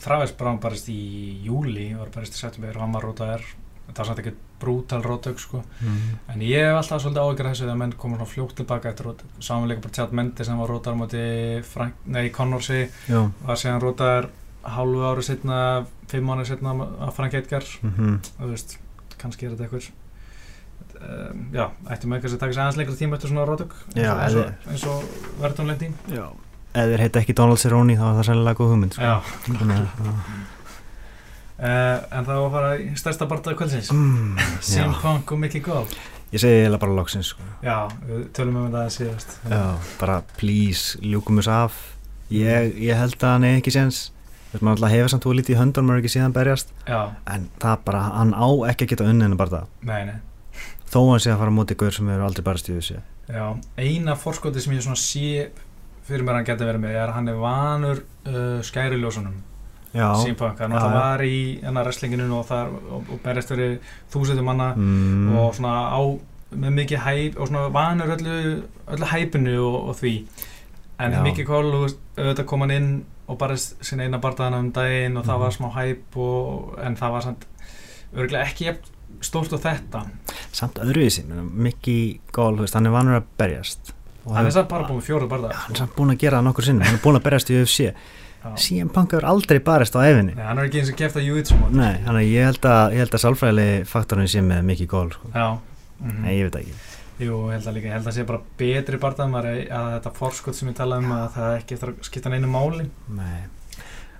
Travis 0.00 0.32
Brown 0.36 0.60
barist 0.62 0.88
í 0.92 1.00
júli 1.44 1.90
var 1.98 2.12
barist 2.14 2.36
í 2.36 2.40
september 2.40 2.76
og 2.76 2.86
hann 2.86 2.96
var 2.96 3.06
rótaðar 3.08 3.44
þetta 3.90 4.00
var 4.00 4.08
samt 4.08 4.22
ekki 4.22 4.32
brútal 4.60 5.00
rótök 5.02 5.40
sko. 5.40 5.62
Mm. 5.80 6.18
en 6.34 6.42
ég 6.44 6.66
hef 6.66 6.76
alltaf 6.78 7.02
svolítið 7.02 7.22
áhyggjur 7.22 7.46
af 7.48 7.54
þessu 7.54 7.64
þegar 7.64 7.78
menn 7.80 7.94
koma 8.02 8.18
svona 8.18 8.32
fljótt 8.32 8.56
tilbaka 8.58 8.92
eftir 8.92 9.08
rótök 9.08 9.38
samanleika 9.40 9.84
bara 9.86 9.96
Chad 9.96 10.12
Mendes 10.16 10.50
sem 10.50 10.60
var 10.60 10.70
rótaðar 10.70 11.00
moti 11.00 12.30
Connorsi 12.36 12.82
Já. 13.08 13.22
var 13.46 13.60
síðan 13.60 13.82
rótaðar 13.84 14.28
hálfu 14.60 15.06
ári 15.08 15.24
setna, 15.24 15.86
fimm 16.10 16.28
mánu 16.28 16.44
setna 16.44 16.74
að 16.76 17.14
Frank 17.16 17.34
Edgar. 17.38 17.64
Mm 17.80 18.20
þú 18.36 18.50
veist, 18.50 18.76
kannski 19.16 19.46
er 19.46 19.56
þetta 19.56 19.64
eitthvað 19.64 19.88
um, 21.00 21.48
já, 21.56 21.66
ættum 21.88 22.12
við 22.12 22.20
kannski 22.20 22.36
að 22.36 22.44
taka 22.44 22.52
sér 22.52 22.62
aðeins 22.66 22.80
lengra 22.80 23.00
tíma 23.00 23.16
eftir 23.16 23.32
svona 23.32 23.48
rótök 23.48 23.74
eins 23.96 24.84
og, 24.84 25.10
og, 25.40 25.50
og 25.50 25.66
lendi 25.66 25.92
Já 26.12 26.28
ef 26.70 26.92
þeir 26.92 27.04
heita 27.04 27.22
ekki 27.22 27.36
Donald 27.38 27.60
Cerrone 27.62 27.98
þá 27.98 28.06
er 28.06 28.16
það 28.20 28.28
sennilega 28.30 28.60
góð 28.60 28.72
hugmynd 28.74 28.96
sko. 28.96 29.10
Að, 29.10 29.20
uh, 31.60 31.98
en 32.14 32.24
það 32.24 32.30
var 32.30 32.46
að 32.46 32.54
fara 32.56 32.72
í 32.78 32.88
stærsta 33.00 33.28
bardaði 33.30 33.60
kvöldsins. 33.60 33.92
Mm, 33.94 34.40
já. 34.62 34.86
Punk 35.02 35.34
og 35.34 35.42
Mickey 35.42 35.62
Gall 35.64 35.86
ég 36.30 36.42
segi 36.42 36.60
eiginlega 36.60 36.82
bara 36.84 36.94
loksins 36.94 37.32
sko. 37.32 37.44
Já, 37.64 37.76
við 38.06 38.24
tölum 38.36 38.60
um 38.60 38.70
þetta 38.70 38.94
síðast. 38.94 39.36
Já, 39.50 39.62
bara 39.98 40.20
please, 40.38 40.98
ljúkum 41.02 41.40
þess 41.40 41.52
af. 41.54 41.78
Ég, 42.30 42.74
ég 42.78 42.98
held 42.98 43.18
að 43.18 43.34
hann 43.34 43.46
er 43.48 43.58
ekki 43.58 43.74
séns. 43.74 44.08
Þess 44.50 44.62
maður 44.62 44.76
alltaf 44.78 44.94
hefur 44.94 45.12
samt 45.12 45.26
þú 45.26 45.36
lítið 45.38 45.54
í 45.54 45.58
höndun 45.58 45.86
maður 45.86 46.02
ekki 46.04 46.12
síðan 46.14 46.34
berjast. 46.34 46.70
Já, 46.86 47.00
en 47.30 47.46
það 47.62 47.84
bara, 47.86 48.02
hann 48.16 48.34
á 48.34 48.48
ekki 48.70 48.86
að 48.86 48.92
geta 48.94 49.08
unnið 49.10 49.26
henni 49.26 49.38
bara 49.38 49.54
það 49.54 49.90
nei, 49.90 50.00
nei. 50.10 50.18
Þó 50.90 51.00
hann 51.06 51.22
sé 51.22 51.30
að 51.30 51.42
fara 51.42 51.54
á 51.54 51.58
móti 51.58 51.76
gaur 51.78 51.94
sem 51.94 52.08
hefur 52.10 52.26
aldrei 52.26 52.46
bara 52.46 52.62
stíðið 52.62 52.86
sér 52.88 53.04
Já, 53.30 53.44
eina 53.78 54.16
forskoti 54.18 54.62
sem 54.62 54.74
ég 54.74 54.82
svona 54.82 54.98
sé 54.98 55.50
fyrir 56.10 56.26
mér 56.26 56.38
hann 56.40 56.48
geti 56.48 56.66
verið 56.68 56.82
með 56.84 56.98
er 57.04 57.12
hann 57.16 57.28
er 57.32 57.38
vanur 57.40 58.02
uh, 58.26 58.58
skæriljósunum. 58.66 59.38
Punk, 60.38 60.58
hann 60.62 60.70
alltaf 60.72 60.92
var 60.94 61.22
í 61.26 61.38
hennar 61.64 61.88
wrestlinginu 61.88 62.28
og, 62.36 62.44
þar, 62.46 62.68
og, 62.94 63.08
og 63.10 63.22
berjast 63.24 63.50
verið 63.50 63.78
þúsundum 64.12 64.46
manna 64.46 64.68
mm, 64.76 65.32
og 65.40 65.54
svona 65.58 65.72
á 65.90 66.00
með 66.54 66.76
mikið 66.76 67.02
hæp 67.08 67.40
og 67.42 67.48
svona 67.50 67.64
vanur 67.74 68.12
öllu, 68.14 68.36
öllu 68.94 69.08
hæpinu 69.10 69.56
og, 69.64 69.88
og 69.90 69.98
því. 69.98 70.12
En 71.00 71.16
Já. 71.16 71.22
mikið 71.24 71.46
kól 71.48 71.72
auðvitað 71.72 72.46
kom 72.46 72.62
hann 72.66 72.74
inn 72.76 72.88
og 73.30 73.38
bara 73.40 73.56
sinna 73.58 74.06
eina 74.06 74.18
bardaðan 74.22 74.58
um 74.60 74.70
daginn 74.74 75.16
og 75.18 75.24
það 75.26 75.36
Mhm. 75.36 75.42
var 75.42 75.54
smá 75.58 75.68
hæp 75.74 76.16
og, 76.22 76.78
en 76.86 76.96
það 76.98 77.10
var 77.16 77.22
samt 77.26 77.46
örgulega 78.14 78.46
ekki 78.46 78.74
stórt 79.26 79.52
og 79.52 79.60
þetta. 79.62 80.04
Samt 80.52 80.78
öðruvísi, 80.82 81.24
Mickey 81.50 82.20
Gall 82.32 82.56
þú 82.58 82.66
veist, 82.66 82.74
hann 82.78 82.86
er 82.86 82.94
vanur 82.94 83.18
að 83.20 83.26
berjast 83.38 83.92
hann 84.28 84.46
er 84.46 84.54
samt 84.54 84.70
bara 84.70 84.88
búin 84.88 85.04
fjóru 85.04 85.28
bardaða 85.30 85.62
hann 85.64 85.76
er 85.76 85.82
samt 85.84 85.94
búin 85.96 86.14
að 86.14 86.20
gera 86.24 86.40
það 86.40 86.48
nokkur 86.48 86.68
sinnum 86.68 86.86
hann 86.88 86.98
er 86.98 87.04
búin 87.04 87.20
að 87.20 87.26
berjast 87.28 87.52
í 87.52 87.60
UFC. 87.60 87.94
CM 88.56 88.88
Punk 88.88 89.12
hefur 89.12 89.26
aldrei 89.28 89.58
barist 89.60 89.96
á 89.96 90.00
æfinni 90.00 90.32
Nei, 90.32 90.44
hann 90.46 90.60
er 90.60 90.68
ekki 90.70 90.80
eins 90.80 90.92
og 91.52 91.74
Nei, 91.76 91.98
þannig 92.06 92.22
að 92.22 92.30
ég 92.30 92.46
held 92.48 92.68
að, 92.70 92.94
að 93.04 93.22
sálfræðileg 93.24 93.90
faktorinn 93.90 94.30
sé 94.32 94.40
með 94.40 94.62
Mickey 94.64 94.88
Gall 94.88 95.10
sko. 95.12 95.28
Já, 95.34 95.58
mhm. 96.00 96.22
Nei, 96.24 96.30
ég 96.38 96.48
veit 96.48 96.56
það 96.56 96.62
ekki 96.62 97.26
Jú, 97.26 97.36
held 97.52 97.66
að 97.68 97.76
líka, 97.76 97.92
held 97.92 98.08
að 98.08 98.16
sé 98.16 98.24
bara 98.24 98.40
betri 98.56 99.00
bardaðum 99.02 99.36
að 99.36 99.48
þetta 99.68 100.12
forskot 100.16 100.56
sem 100.56 100.70
ég 100.72 100.78
talaði 100.78 101.04
um 101.04 101.16
að 101.18 101.26
það 101.34 101.56
ekki 101.58 101.76
eftir 101.76 101.92
að 101.92 102.06
skipta 102.08 102.32
neinu 102.32 102.48
máli 102.48 102.86
Nei, 103.12 103.42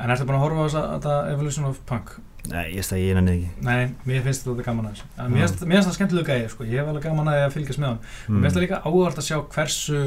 En 0.01 0.13
ertu 0.13 0.27
búin 0.29 0.37
að 0.37 0.45
horfa 0.45 0.67
á 0.69 0.85
þetta 0.99 1.15
Evolution 1.33 1.71
of 1.71 1.81
Punk? 1.89 2.13
Nei 2.49 2.67
ég 2.73 2.87
að 2.97 3.05
er 3.11 3.21
henni 3.21 3.33
ekki. 3.37 3.51
Nei, 3.67 3.95
mér 4.09 4.23
finnst 4.25 4.47
þetta 4.47 4.67
gaman 4.67 4.91
að 4.91 5.01
Já. 5.03 5.23
Mér 5.29 5.45
finnst 5.45 5.65
finnst 5.69 5.89
það 5.91 5.97
skemmtilega 5.99 6.35
gæði, 6.35 6.51
sko. 6.55 6.67
Ég 6.67 6.81
hef 6.81 6.91
alveg 6.91 7.07
gaman 7.07 7.31
að 7.31 7.39
því 7.39 7.47
að 7.47 7.57
fylgjast 7.57 7.83
með 7.83 7.91
hann 7.91 7.99
og 8.01 8.37
mér 8.37 8.47
finnst 8.47 8.59
það 8.59 8.65
líka 8.67 8.83
áhvert 8.89 9.21
að 9.21 9.27
sjá 9.29 9.39
hversu 9.55 10.03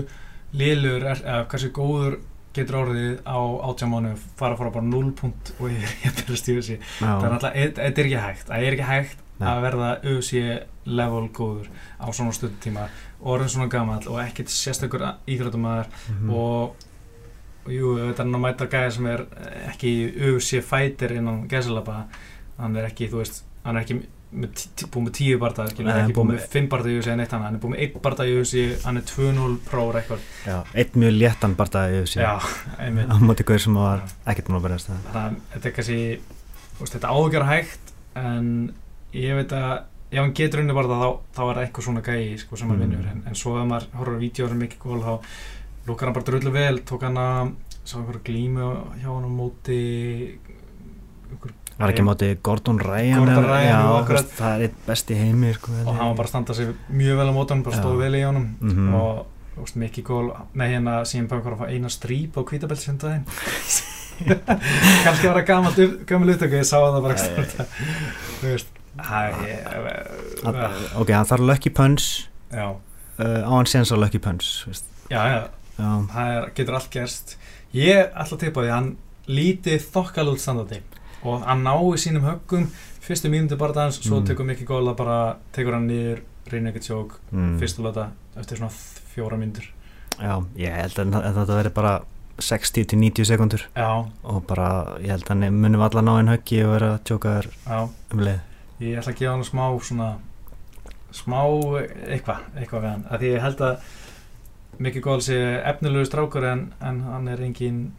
er, 1.11 1.23
eða 1.23 1.47
hversu 1.53 1.71
góður 1.77 2.19
getur 2.53 2.79
orðið 2.83 3.13
á 3.25 3.39
átjámánu 3.69 4.13
fara 4.37 4.57
fara 4.59 4.73
bara 4.73 4.85
0 4.85 5.13
punkt 5.17 5.53
og 5.57 5.71
ég 5.73 5.85
er 6.25 6.33
að 6.35 6.41
stýra 6.41 6.65
sér 6.65 6.83
það 6.99 7.27
er 7.27 7.35
alltaf, 7.37 7.59
þetta 7.79 7.87
er 8.03 8.09
ekki 8.09 8.23
hægt. 8.27 8.47
Það 8.49 8.67
er 8.67 8.77
ekki 8.77 8.89
hægt 8.89 9.23
Nei. 9.39 9.47
að 9.49 9.61
verða 9.65 9.89
UFC 10.11 10.43
level 10.85 11.27
góður 11.33 11.69
á 11.97 12.07
svona 12.13 12.35
stundtíma 12.37 12.87
orðin 13.23 13.53
svona 13.55 13.69
gamall 13.71 14.03
og 14.11 14.19
ekkert 14.21 14.51
og, 14.53 15.87
og 16.29 16.89
jú, 17.67 17.93
þetta 17.99 18.23
er 18.25 18.33
að 18.33 18.41
mæta 18.43 18.67
gæði 18.71 18.91
sem 18.97 19.05
er 19.13 19.25
ekki 19.71 19.93
UFC 20.31 20.61
fighter 20.65 21.13
innan 21.19 21.47
gæsalapa 21.47 22.05
hann 22.59 22.75
er 22.75 22.89
ekki, 22.89 23.07
þú 23.11 23.21
veist, 23.21 23.43
hann 23.63 23.77
er 23.77 23.85
ekki 23.85 24.01
með 24.33 24.63
búið 24.89 25.03
með 25.05 25.13
tíu 25.13 25.37
barða, 25.37 25.67
hann 25.77 25.87
er 25.93 25.99
ekki 26.07 26.15
búið 26.17 26.29
með- 26.31 26.47
fimm 26.49 26.67
barða 26.71 26.89
í 26.89 26.95
UFC 26.97 27.11
en 27.13 27.19
eitt 27.21 27.31
hann, 27.35 27.43
hann 27.45 27.55
er 27.55 27.61
búið 27.61 27.73
með 27.75 27.81
einn 27.85 28.01
barða 28.01 28.25
í 28.25 28.33
UFC 28.39 28.63
hann 28.85 28.97
er 28.97 29.03
2-0 29.05 29.57
pro 29.69 29.83
rekord 29.93 30.19
Já, 30.47 30.55
einn 30.73 30.95
mjög 31.03 31.13
léttan 31.21 31.55
bara 31.55 31.83
í 31.93 31.99
UFC 32.01 32.17
já, 32.17 32.33
einmitt. 32.79 33.09
Á 33.13 33.15
móti 33.21 33.45
gaur 33.45 33.59
sem 33.61 33.73
var 33.77 34.01
ekkert 34.25 34.47
búin 34.49 34.57
að 34.57 34.65
berjast 34.67 34.89
það 34.89 35.17
að 35.21 35.35
þetta 35.53 35.69
er 35.69 35.75
kannski 35.77 35.99
þú 36.73 36.79
veist, 36.81 36.95
þetta 36.97 37.13
ágjör 37.13 37.45
hægt 37.51 37.93
en 38.15 38.47
ég 39.13 39.35
veit 39.37 39.53
að 39.53 39.83
ef 40.13 40.19
hann 40.21 40.33
getur 40.37 40.61
unni 40.61 40.73
bara 40.77 40.87
þá, 40.97 41.09
þá 41.37 41.41
er 41.51 41.61
eitthvað 41.67 41.85
svona 41.87 42.01
gæi 42.05 42.37
sko, 42.41 42.55
sem 42.57 42.69
hann 42.69 42.77
Mm. 42.77 42.83
vinnur. 42.89 43.05
En, 43.11 43.23
en 43.27 43.35
svo 43.37 43.55
ef 43.61 43.65
maður 43.69 43.87
horfður 43.97 44.49
sem 44.49 44.59
mikið 44.61 44.79
gól 44.79 45.01
þá 45.01 45.13
lukkar 45.87 46.07
hann 46.09 46.15
bara 46.17 46.25
drullu 46.29 46.51
vel 46.55 46.79
tók 46.87 47.03
hann 47.07 47.17
að 47.19 47.53
sá 47.83 47.97
einhverju 47.99 48.21
glímu 48.27 48.67
hjá 49.01 49.09
hann 49.11 49.27
á 49.27 49.31
móti 49.31 49.79
Var 51.73 51.89
ekki 51.89 52.03
móti 52.05 52.27
Gordon 52.45 52.77
Ryan 52.79 53.23
Gordon 53.23 53.47
Ryan, 53.49 53.69
Já, 53.73 54.03
veist, 54.07 54.33
það 54.37 54.51
er 54.59 54.65
eitt 54.67 54.75
besti 54.85 55.15
heimi 55.17 55.53
sko, 55.57 55.71
og 55.81 55.95
hann 55.97 56.11
var 56.11 56.17
bara 56.19 56.27
að 56.27 56.33
standa 56.35 56.53
sig 56.53 56.67
mjög 56.93 57.17
vel 57.17 57.29
á 57.29 57.33
móti 57.33 57.55
hann 57.55 57.63
bara 57.65 57.79
stóð 57.81 57.97
vel 58.03 58.13
í 58.13 58.21
honum. 58.27 58.45
Mhm. 58.61 58.93
og 58.93 59.25
þú 59.55 59.63
veist, 59.65 59.79
mikið 59.81 60.05
gól 60.05 60.29
með 60.53 60.69
hérna 60.75 60.93
síðan 61.09 61.27
að 61.33 61.57
fá 61.63 61.65
eina 61.73 61.89
strýp 61.89 62.37
á 62.37 62.41
kvítabelt 62.45 62.79
sem 62.79 62.97
daginn. 63.01 63.25
Kannski 65.03 65.27
var 65.27 65.41
það 65.41 65.47
gammal 66.05 66.29
upptöku, 66.35 66.59
ég 66.61 66.67
sá 66.69 66.77
það 66.77 67.01
bara 67.01 67.15
þú 67.17 68.45
veist 68.45 68.67
Að- 68.93 69.39
uh, 70.45 71.01
Ok, 71.01 71.09
hann 71.09 71.25
þarf 71.25 71.41
Lucky 71.49 71.71
Punch 71.73 72.29
uh, 72.53 72.77
á 73.17 73.49
hann 73.49 73.65
séns 73.65 73.89
á 73.89 73.97
Lucky 73.97 74.21
Punch 74.21 74.67
já 75.09 75.17
Já, 75.33 75.49
það 75.77 76.31
er, 76.37 76.49
getur 76.55 76.77
allt 76.79 76.89
gerst. 76.93 77.37
Ég 77.73 78.11
ætla 78.13 78.37
að 78.37 78.43
tippa 78.45 78.61
því 78.61 78.69
að 78.71 78.75
hann 78.77 78.89
lítið 79.27 79.85
þokkal 79.93 80.27
út 80.33 80.43
standandi. 80.43 80.81
Og 81.23 81.45
hann 81.47 81.63
nái 81.63 81.97
sínum 82.01 82.25
höggum. 82.27 82.67
Fyrstu 83.03 83.27
mínúti 83.31 83.57
bara 83.59 83.73
dans, 83.75 83.95
svo 83.99 84.19
Mm. 84.21 84.25
tekur 84.27 84.45
mikið 84.47 84.67
góla 84.67 84.93
bara 84.95 85.37
tekur 85.51 85.73
hann 85.73 85.87
niður, 85.87 86.21
reynir 86.51 86.71
ekkert 86.71 86.87
sjók 86.87 87.19
mm. 87.31 87.57
fyrstu 87.59 87.83
lota 87.83 88.11
eftir 88.37 88.57
svona 88.57 88.71
fjóra 89.13 89.37
mínútur. 89.37 89.65
Já, 90.19 90.43
ég 90.55 90.71
held 90.71 90.99
að, 90.99 91.15
að 91.19 91.35
þetta 91.39 91.57
verði 91.57 91.73
bara 91.73 91.93
60 92.39 92.85
til 92.89 92.99
90 92.99 93.25
sekundur 93.29 93.63
já, 93.75 93.89
og 94.23 94.45
bara, 94.47 94.97
ég 95.01 95.11
held 95.13 95.29
að 95.29 95.43
munum 95.51 95.81
allan 95.85 96.09
á 96.09 96.13
einn 96.17 96.31
höggi 96.31 96.63
og 96.65 96.71
vera 96.77 96.91
að 96.95 97.03
tjóka 97.09 97.33
þér 97.37 97.47
já. 97.67 97.89
um 98.13 98.23
leið. 98.23 98.39
Ég 98.79 98.97
ætla 99.01 99.13
að 99.13 99.19
gefa 99.19 99.33
hann 99.33 99.43
smá 99.43 99.65
svona 99.83 100.09
smá 101.13 101.39
eitthvað 102.09 102.39
eitthvað 102.57 102.81
við 102.81 102.89
hann, 102.89 103.03
því 103.19 103.29
ég 103.35 103.43
held 103.43 103.61
að 103.67 103.91
Mikki 104.79 105.01
Gól 105.05 105.21
sé 105.21 105.37
efnilegu 105.63 106.05
strákur 106.09 106.45
en, 106.49 106.73
en 106.81 107.01
hann 107.05 107.27
er 107.31 107.41
engin 107.45 107.91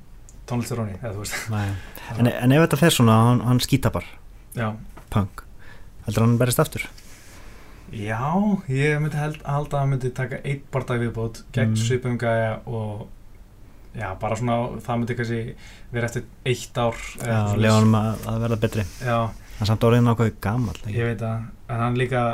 Nei. 1.53 1.69
en, 2.19 2.27
en 2.29 2.53
ef 2.53 2.65
þetta 2.67 2.81
fer 2.81 2.93
svona, 2.93 3.15
hann, 3.31 3.41
hann 3.49 3.61
já, 4.55 4.73
punk, 5.11 5.45
heldur 6.07 6.27
hann 6.27 6.39
berist 6.41 6.61
aftur? 6.61 6.85
Já, 7.95 8.19
ég 8.69 8.99
myndi 9.01 9.17
held, 9.21 9.39
halda 9.47 9.77
að 9.77 9.81
hann 9.85 9.93
myndi 9.95 10.11
taka 10.17 10.41
eitt 10.45 10.65
bardag 10.75 11.03
viðbót 11.05 11.45
gegn 11.55 11.75
Mm. 11.75 11.77
mm. 11.79 11.85
svipum 11.87 12.19
gæja 12.19 12.57
og 12.67 13.07
já, 13.95 14.09
bara 14.21 14.37
svona, 14.37 14.57
það 14.83 14.99
myndi 15.01 15.17
kannski 15.21 15.41
vera 15.95 16.09
eftir 16.11 16.25
eitt 16.45 16.79
ár 16.83 16.99
Já, 17.21 17.39
lefa 17.57 17.77
hann 17.79 17.95
að, 18.01 18.27
að 18.33 18.41
verða 18.45 18.61
betri. 18.65 18.87
Já, 19.05 19.19
hann 19.61 19.71
samt 19.71 19.87
orðin 19.87 20.11
ákveði 20.11 20.35
gammal 20.43 20.77
ég 20.91 21.13
veit 21.13 21.23
að 21.23 21.45
en 21.71 21.85
hann 21.87 21.99
líka 22.01 22.25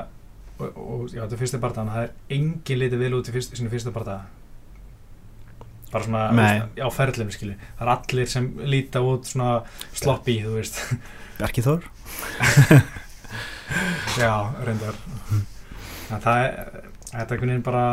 og, 0.61 0.77
og 0.81 1.07
já, 1.09 1.23
þetta 1.23 1.37
er 1.37 1.42
fyrsta 1.42 1.62
bardaðan, 1.62 1.94
það 1.94 2.07
er 2.07 2.37
engin 2.37 2.81
litið 2.83 3.03
vel 3.05 3.16
út 3.18 3.31
í 3.31 3.35
fyrst, 3.35 3.57
sínu 3.59 3.73
fyrsta 3.73 3.94
bardaða 3.94 4.29
bara 5.90 6.07
svona 6.07 6.23
á 6.79 6.88
ferðlum 6.94 7.33
skilju, 7.35 7.57
það 7.79 7.87
er 7.87 7.92
allir 7.96 8.31
sem 8.31 8.46
líta 8.62 9.03
út 9.03 9.27
svona 9.27 9.57
sloppy, 9.90 10.37
þú 10.44 10.53
veist. 10.55 10.79
Bjarki 11.40 11.64
Þór? 11.66 11.88
Já, 14.20 14.35
reyndar. 14.66 14.99
En 16.11 16.23
það 16.23 16.44
er 16.44 16.55
þetta 17.11 17.38
er 17.40 17.64
bara 17.66 17.87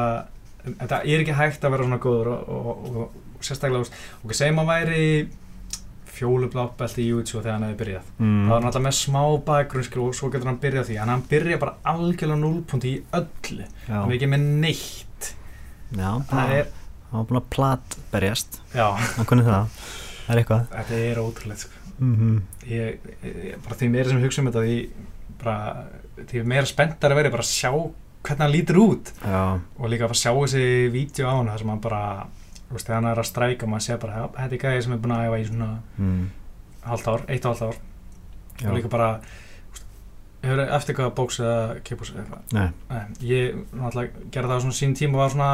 þetta 0.68 1.02
er 1.02 1.24
ekki 1.24 1.38
hægt 1.38 1.66
að 1.66 1.74
vera 1.74 1.88
svona 1.88 2.00
góður 2.04 2.32
og, 2.34 2.54
og, 2.54 2.94
og, 3.04 3.44
sérstaklega, 3.46 4.00
og 4.24 4.34
segjum 4.36 4.62
að 4.64 4.72
væri 4.72 5.04
fjólublátt 6.18 6.98
í 6.98 7.08
YouTube 7.08 7.44
þegar 7.44 7.56
hann 7.58 7.68
hefði 7.68 7.80
byrjað. 7.84 8.12
Mm. 8.20 8.40
er 8.48 8.56
hann 8.56 8.70
alltaf 8.70 8.86
með 8.88 8.98
smá 9.00 9.22
bakgrunn 9.48 10.02
og 10.04 10.16
svo 10.18 10.32
getur 10.34 10.52
hann 10.52 10.62
byrjað 10.64 10.90
því. 10.90 11.00
En 11.04 11.14
hann 11.14 11.28
byrja 11.30 11.62
bara 11.62 11.78
algjörlega 11.94 12.42
núlpunti 12.42 12.94
í 12.96 13.04
öllu. 13.20 13.68
Já, 13.88 13.94
hann 13.94 14.10
er 14.12 14.18
ekki 14.18 14.32
með 14.34 14.50
neitt. 14.66 15.08
Já 15.96 16.10
það 16.28 16.54
er, 16.58 16.72
hann 17.08 17.22
var 17.22 17.28
búin 17.30 17.40
að 17.40 17.52
plat 17.54 17.98
berjast 18.12 18.58
já, 18.76 18.88
hann 19.00 19.28
kunni 19.30 19.46
það, 19.48 19.78
það 20.26 20.34
er 20.34 20.42
eitthvað. 20.42 20.66
Þetta 20.74 20.98
er 21.06 21.22
ótrúlegt 21.22 21.64
sko. 21.64 21.86
mm 21.98 22.42
ég, 22.68 23.06
ég, 23.24 23.54
bara 23.64 23.78
því 23.80 23.90
meira 23.94 24.12
sem 24.12 24.20
hugsa 24.24 24.44
um 24.44 24.50
þetta 24.50 24.66
því, 24.66 24.76
bara, 25.44 25.56
því 26.28 26.44
meira 26.52 26.68
spenntar 26.68 27.16
að 27.16 27.22
vera 27.22 27.34
bara 27.38 27.46
að 27.46 27.54
sjá 27.54 27.72
hvernig 27.72 28.44
hann 28.44 28.52
lítur 28.52 28.82
út. 28.82 29.14
Já, 29.24 29.44
og 29.56 29.94
líka 29.94 30.10
að 30.10 30.20
sjá 30.20 30.34
þessi 30.34 30.66
vídeo 30.92 31.32
á 31.32 31.34
hann 31.38 31.52
þar 31.54 31.64
sem 31.64 31.72
hann 31.72 31.84
bara, 31.86 32.04
þú 32.68 32.76
veist, 32.76 32.88
þegar 32.88 33.00
hann 33.00 33.12
er 33.12 33.22
að 33.22 33.30
stræka 33.30 33.68
maður 33.68 33.86
sé 33.86 33.98
bara, 34.02 34.22
"Já, 34.22 34.28
þetta 34.38 34.54
er 34.54 34.64
gæði 34.64 34.84
sem 34.84 34.94
er 34.94 35.02
búin 35.04 35.16
að 35.16 35.26
æfa 35.28 35.40
í 35.42 35.48
svona 35.48 35.70
mm. 35.98 36.30
halvt 36.84 37.08
ár, 37.08 37.26
eitt 37.28 37.46
og 37.46 37.52
halvt 37.52 37.68
ár 37.68 37.78
já. 38.62 38.70
og 38.70 38.76
líka 38.78 38.90
bara 38.90 39.20
hefur 40.44 40.62
eftir 40.62 40.94
eitthvað 40.94 41.16
bóks 41.16 41.40
eða 41.40 41.80
kipus 41.84 42.12
eða 42.12 42.24
eitthvað 42.24 42.54
Nei, 42.54 42.70
Nei, 42.90 43.04
ég 43.22 43.56
náttúrulega 43.74 44.30
gerði 44.32 44.50
það 44.52 44.58
á 44.58 44.64
svona 44.66 44.80
sín 44.80 44.96
tíma 44.96 45.18
og 45.18 45.24
var 45.24 45.34
svona 45.36 45.52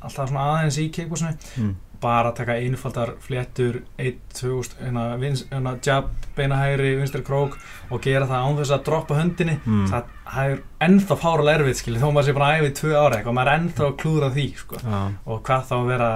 alltaf 0.00 0.30
svona 0.30 0.46
aðeins 0.52 0.78
í 0.78 0.86
kickboxinu 0.94 1.32
mm. 1.56 1.74
Bara 2.02 2.30
að 2.30 2.36
taka 2.40 2.56
einfaldar 2.60 3.12
fléttur 3.24 3.78
1, 3.98 4.16
2, 4.38 4.62
hérna, 4.80 5.04
hérna 5.50 5.72
jab, 5.86 6.10
beina 6.36 6.58
hægri, 6.60 6.94
vinstri 7.00 7.22
krók 7.26 7.56
og 7.90 8.00
gera 8.04 8.26
það 8.30 8.46
án 8.48 8.58
þess 8.60 8.74
að 8.76 8.84
droppa 8.90 9.18
höndinni 9.20 9.58
Mm. 9.66 9.86
það, 9.90 10.10
það 10.32 10.50
er 10.54 10.62
ennþá 10.88 11.18
fárulega 11.22 11.60
erfið 11.60 11.78
skilja 11.80 12.02
þó 12.02 12.08
maður 12.12 12.28
sé 12.28 12.34
bara 12.38 12.48
að 12.50 12.56
í 12.70 12.74
tvö 12.80 12.92
ára 13.00 13.18
eitthvað, 13.20 13.36
maður 13.38 13.52
er 13.52 13.60
ennþá 13.60 13.86
að 13.86 13.96
klúðra 14.02 14.32
því 14.36 14.46
sko. 14.62 14.80
Já, 14.82 15.00
og 15.26 15.42
hvað 15.46 15.64
þá 15.70 15.76
að 15.76 15.86
vera 15.92 16.10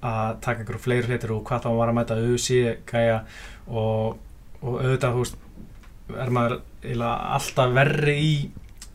að 0.00 0.40
taka 0.40 0.62
einhverju 0.62 0.80
fleiri 0.86 1.10
hlutir 1.10 1.32
og 1.36 1.44
hvað 1.44 1.64
þá 1.66 1.70
var 1.76 1.90
að 1.92 1.96
mæta 1.98 2.16
auðvitað 2.16 2.78
gæja 2.88 3.18
og, 3.68 4.16
og 4.62 4.78
auðvitað 4.80 5.16
þú 5.16 5.24
veist 5.24 5.36
er 6.24 6.32
maður 6.34 6.56
alltaf 7.36 7.74
verri 7.76 8.14
í 8.18 8.32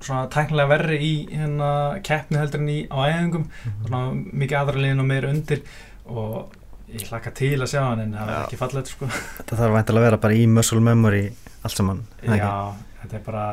svona 0.06 0.28
tæknilega 0.34 0.70
verri 0.72 1.00
í 1.02 1.14
hérna 1.32 1.70
keppni 2.06 2.38
heldur 2.42 2.62
en 2.64 2.70
í 2.74 2.78
á 2.88 2.98
æfingum 3.10 3.48
svona 3.88 4.04
mikið 4.14 4.60
aðra 4.62 4.84
liðin 4.84 5.04
og 5.04 5.10
meira 5.10 5.32
undir 5.34 5.64
og 6.06 6.54
ég 6.94 7.08
hlakka 7.10 7.34
til 7.36 7.56
að 7.60 7.72
sjá 7.74 7.82
hann 7.82 8.04
en 8.06 8.14
það 8.14 8.30
er 8.30 8.36
Já. 8.36 8.42
ekki 8.46 8.60
fallet 8.62 8.92
sko 8.94 9.10
Þetta 9.10 9.58
þarf 9.60 9.74
væntanlega 9.80 10.04
að 10.06 10.10
vera 10.12 10.22
bara 10.28 10.38
í 10.38 10.46
muscle 10.48 10.84
memory 10.86 11.24
allt 11.66 11.80
saman 11.80 12.04
það 12.22 12.36
ekki? 12.36 12.46
já, 12.46 12.92
þetta 13.02 13.18
er 13.20 13.24
bara 13.26 13.46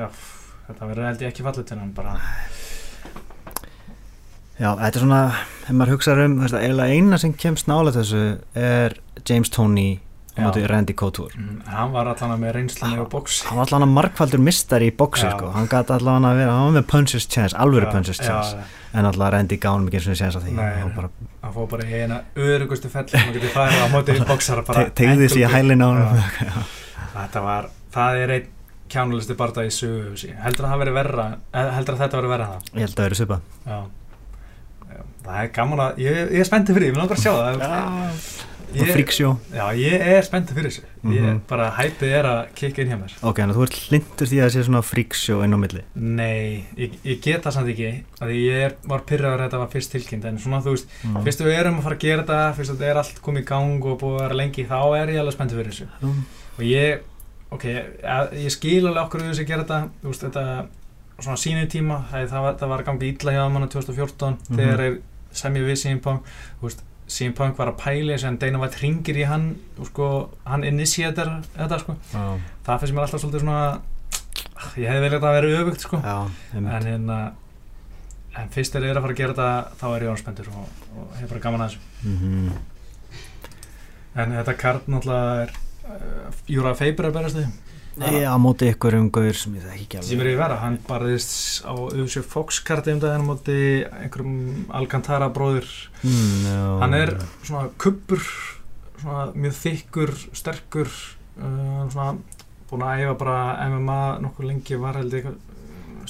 já, 0.00 0.08
þetta 0.70 0.88
verður 0.90 1.08
held 1.10 1.26
ég 1.26 1.34
ekki 1.34 1.44
fallet 1.46 1.74
en 1.76 1.82
hann 1.84 1.92
bara 1.98 2.16
Já, 4.56 4.70
þetta 4.72 4.88
er 4.96 5.02
svona, 5.02 5.20
ef 5.66 5.74
maður 5.76 5.92
hugsaður 5.98 6.22
um 6.30 6.36
eiginlega 6.46 6.94
eina 6.96 7.18
sem 7.20 7.34
kemst 7.36 7.66
nálega 7.68 7.98
þessu 7.98 8.20
er 8.56 8.94
James 9.28 9.50
Tony 9.52 9.98
á 10.36 10.38
Já. 10.38 10.44
móti 10.46 10.62
Randy 10.68 10.92
Couture. 10.92 11.32
Mm, 11.36 11.60
hann 11.72 11.92
var 11.94 12.06
allan 12.12 12.40
með 12.42 12.52
reynslunni 12.58 12.98
og 13.00 13.08
bóks 13.12 13.38
hann 13.48 13.56
var 13.56 13.66
allavega 13.70 13.88
markfaldur 13.96 14.42
mistari 14.44 14.90
í 14.90 14.94
Já. 15.24 15.30
sko. 15.38 15.50
hann 15.54 15.68
gæti 15.72 15.94
allavega 15.96 16.30
að 16.32 16.40
vera, 16.42 16.56
hann 16.58 16.66
var 16.74 16.82
með 16.82 16.86
punches 16.92 17.26
chance 17.28 17.56
alvöru 17.56 17.86
Já, 17.88 17.92
punches 17.94 18.20
já, 18.20 18.26
chance 18.26 18.56
en 18.92 19.04
allavega 19.08 19.30
Randy 19.36 19.56
ekki 19.88 19.96
eins 20.00 20.08
og 20.12 20.18
chance 20.20 20.36
á 20.36 20.40
því. 20.44 20.52
Nei, 20.56 20.74
hann 20.82 20.92
bara 20.96 21.10
hann 21.42 21.54
fór 21.56 21.68
bara 21.72 21.84
í 21.88 22.02
eina 22.02 22.20
örugustu 22.36 22.88
fell 22.92 23.06
hann 23.16 23.32
getið 23.34 23.54
farið 23.56 23.80
á 23.80 23.88
móti 23.96 24.18
bóksara 24.28 24.62
bara 24.68 24.84
te- 24.90 24.94
tegði 25.04 25.28
sér 25.32 25.46
í 25.46 25.52
hælinn 25.56 25.84
á 25.84 25.88
hann 25.88 26.20
Já. 26.48 26.60
þetta 27.16 27.42
var, 27.48 27.70
það 27.96 28.20
er 28.26 28.34
einn 28.36 28.48
kjánulisti 28.92 29.34
barða 29.34 29.64
í 29.66 29.70
sögu 29.74 30.14
heldur 30.44 30.66
að 30.68 30.72
það 30.76 30.82
veri 30.84 30.92
verra 30.94 31.24
eh, 31.52 31.70
heldur 31.74 31.96
að 31.96 32.02
þetta 32.04 32.20
veri 32.20 32.28
en 32.34 32.50
það? 32.52 32.68
Ég 32.76 32.84
held 32.84 32.92
að 32.92 33.00
það 33.00 33.06
eru 33.08 33.18
svipa 33.18 33.38
Já. 33.66 33.78
Já, 34.86 35.00
það 35.26 35.38
er 35.42 35.48
gaman 35.56 35.80
að 35.86 35.98
ég, 36.04 36.18
ég 36.36 36.40
er 36.44 36.46
spenntið 36.46 36.76
fyrir, 36.78 36.86
því, 36.86 36.92
ég 36.92 36.94
vil 36.94 37.02
að 37.16 37.24
sjá 37.24 37.32
það 37.34 37.56
og 38.66 38.80
ég, 38.82 38.92
fríksjó 38.96 39.28
já, 39.54 39.64
ég 39.78 40.02
er 40.16 40.22
spenntið 40.26 40.56
fyrir 40.58 40.70
þessu 40.70 40.82
ég, 41.12 41.22
Mhm. 41.22 41.40
bara 41.48 41.70
hæpið 41.76 42.12
er 42.18 42.24
að 42.28 42.40
kikka 42.58 42.82
inn 42.82 42.88
hjá 42.90 42.98
mér 43.00 43.12
ok, 43.22 43.38
en 43.44 43.50
þú 43.54 43.62
ert 43.66 43.76
hlindur 43.88 44.26
því 44.26 44.38
að 44.40 44.46
það 44.46 44.54
sé 44.56 44.64
svona 44.66 44.82
fríksjó 44.82 45.36
inn 45.44 45.54
á 45.54 45.58
milli 45.62 45.82
nei, 45.94 46.64
ég, 46.76 46.96
ég 47.04 47.20
get 47.22 47.42
það 47.46 47.52
samt 47.56 47.68
ekki 47.72 47.90
að 48.20 48.32
ég 48.34 48.64
er, 48.66 48.74
var 48.84 49.00
pyrraður 49.06 49.40
að 49.40 49.44
þetta 49.46 49.58
var 49.62 49.68
fyrst 49.76 49.92
tilkynnt 49.94 50.24
en 50.24 50.38
svona 50.38 50.62
þú 50.64 50.74
veist, 50.74 50.88
mm. 51.04 51.20
fyrst 51.24 51.40
við 51.46 51.58
erum 51.60 51.78
að 51.78 51.82
fara 51.86 51.96
að 51.96 52.04
gera 52.06 52.22
þetta 52.24 52.54
fyrst 52.56 52.70
að 52.70 52.76
þetta 52.80 52.90
er 52.90 52.96
allt 53.02 53.22
komið 53.22 53.42
í 53.42 53.48
gang 53.52 53.84
og 53.84 54.00
búið 54.00 54.16
að 54.16 54.24
vera 54.26 54.40
lengi 54.42 54.66
þá 54.66 54.78
er 55.02 55.08
ég 55.14 55.20
alveg 55.22 55.36
spenntið 55.38 55.60
fyrir 55.62 55.72
þessu 55.72 55.88
Mm. 56.02 56.24
og 56.58 56.64
ég, 56.64 57.00
ok, 57.52 57.64
ég, 57.64 58.34
ég 58.44 58.50
skil 58.50 58.86
alveg 58.86 59.04
okkur 59.06 59.20
við 59.22 59.30
þessi 59.30 59.44
að 59.46 59.50
gera 59.52 59.64
þetta 59.64 59.80
þú 60.02 60.10
veist, 60.10 60.26
þetta 60.26 60.66
svona 61.22 61.36
sínu 61.40 61.66
tíma 61.70 62.02
það, 62.10 62.26
það, 62.28 62.42
var, 62.42 62.54
það 62.60 62.68
var 62.68 62.80
að 62.82 62.86
ganga 62.90 63.06
illa 63.06 63.32
hjá 63.32 63.44
manna 63.52 63.66
2014 63.72 64.36
Mhm. 64.50 64.56
þegar 64.58 64.80
er 64.80 64.98
semja 65.32 65.62
við 65.62 65.76
CM 65.80 66.00
Punk 66.00 66.22
þú 66.60 66.66
veist, 66.68 66.82
CM 67.06 67.34
Punk 67.38 67.58
var 67.58 67.70
að 67.70 67.80
pæli 67.84 68.16
en 68.16 68.38
Dana 68.42 68.58
White 68.58 68.80
ringir 68.82 69.18
í 69.20 69.26
hann 69.30 69.50
og 69.78 69.86
sko, 69.90 70.06
hann 70.44 70.64
initiator 70.66 71.28
þetta 71.54 71.78
sko, 71.84 71.94
Já, 72.12 72.24
það 72.66 72.80
finnst 72.82 72.96
mér 72.96 73.04
alltaf 73.04 73.22
svolítið 73.22 73.44
svona 73.44 73.60
ég 74.80 74.90
hefði 74.90 75.02
viljað 75.04 75.26
að 75.28 75.36
vera 75.36 75.60
öfugt 75.60 75.84
sko. 75.84 76.00
Já, 76.02 76.16
en 76.26 76.56
einmitt. 76.56 76.88
hérna 76.88 77.18
en 78.36 78.50
fyrst 78.52 78.74
þegar 78.74 78.86
ég 78.88 78.92
er 78.92 78.98
að 78.98 79.06
fara 79.06 79.14
að 79.14 79.20
gera 79.20 79.36
þetta 79.36 79.78
þá 79.80 79.86
er 79.90 80.04
ég 80.06 80.10
ánspenntur 80.12 80.50
og, 80.52 80.82
og 80.96 81.14
hef 81.20 81.30
bara 81.30 81.44
gaman 81.46 81.64
að 81.64 81.70
þessu. 81.70 82.10
Mhm. 82.10 82.58
en 84.16 84.34
þetta 84.38 84.56
kart 84.60 84.86
náttúrulega 84.88 85.46
er 85.46 85.54
uh, 85.86 86.42
Júra 86.48 86.74
Feiber 86.76 87.08
að 87.10 87.16
berast 87.18 87.36
þið 87.38 87.75
Nei, 87.96 88.24
á 88.28 88.36
móti 88.36 88.68
ykkur 88.68 88.94
um 88.98 89.06
gaur 89.14 89.32
sem 89.36 89.54
ég 89.56 89.62
þekki 89.64 89.98
ekki 90.00 90.08
sem 90.10 90.20
er 90.20 90.28
í 90.28 90.36
vera, 90.36 90.58
hann 90.60 90.76
barðist 90.84 91.62
á 91.64 91.72
UFC 91.72 92.20
Fox 92.28 92.58
karti 92.66 92.92
um 92.92 93.00
daginn 93.00 93.24
á 93.24 93.28
móti 93.30 93.56
einhverjum 93.88 94.66
Alcantara 94.76 95.30
bróðir. 95.32 95.68
Mm, 96.04 96.50
hann 96.82 96.96
er 96.98 97.14
svona 97.42 97.70
kubbur 97.80 98.20
svona 99.00 99.30
mjög 99.36 99.56
þykkur, 99.62 100.12
sterkur 100.36 100.90
uh, 100.90 101.86
svona 101.92 102.10
búin 102.68 102.84
að 102.84 103.04
æfa 103.06 103.16
bara 103.22 103.38
MMA 103.70 104.00
nokkuð 104.26 104.50
lengi 104.50 104.78
var 104.82 105.00
held 105.00 105.16
ég 105.16 105.30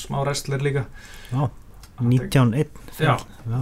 smá 0.00 0.18
wrestler 0.24 0.62
líka. 0.66 0.86
Já, 1.30 1.46
Hann 1.96 2.10
tek- 2.12 2.34
19-1 2.34 3.00
Já. 3.00 3.14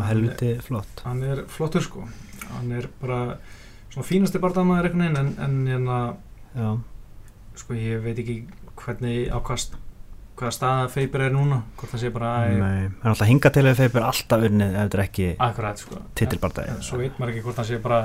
helviti 0.08 0.54
flott. 0.64 1.04
hann 1.04 1.20
er 1.22 1.44
flottur 1.46 1.82
sko. 1.84 2.08
Hann 2.56 2.72
er 2.72 2.88
bara 3.00 3.36
svona 3.92 4.06
fínasti 4.08 4.40
barndamaður 4.42 4.88
einhvern 4.88 5.04
veginn 5.04 5.20
en, 5.20 5.30
en 5.44 5.66
hérna 5.70 5.98
Já, 6.54 6.72
sko 7.58 7.76
ég 7.78 8.04
veit 8.04 8.20
ekki 8.20 8.36
hvernig 8.80 9.28
á 9.30 9.38
hvað, 9.44 9.76
hvaða 10.38 10.54
staða 10.56 10.88
Feiber 10.92 11.26
er 11.28 11.34
núna 11.34 11.60
hvort 11.78 11.94
það 11.94 12.04
sé 12.04 12.12
bara 12.14 12.32
að 12.42 12.56
nei, 12.58 12.80
hann 12.88 13.04
er 13.04 13.12
alltaf 13.12 13.30
hinga 13.30 13.52
til 13.54 13.66
að 13.66 13.78
feipur 13.82 14.08
alltaf 14.08 14.48
unnið 14.48 14.74
ef 14.74 14.80
þetta 14.80 14.98
er 14.98 15.04
ekki 15.04 15.28
akkurat 15.48 15.84
sko. 15.84 16.00
titilbardagi 16.18 16.80
svo 16.88 17.00
veit 17.02 17.20
maður 17.20 17.34
ekki 17.34 17.46
hvort 17.46 17.62
hann 17.62 17.70
sé 17.70 17.80
bara 17.84 18.00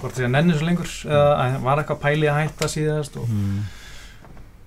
hvort 0.00 0.10
það 0.10 0.18
sé 0.18 0.26
að 0.28 0.34
nenni 0.34 0.58
svo 0.58 0.68
lengur 0.68 0.92
eða 1.06 1.48
var 1.64 1.82
eitthvað 1.82 2.02
pæli 2.04 2.30
að 2.30 2.40
hætta 2.42 2.70
síðast 2.72 3.18
og 3.20 3.30
mm, 3.30 3.62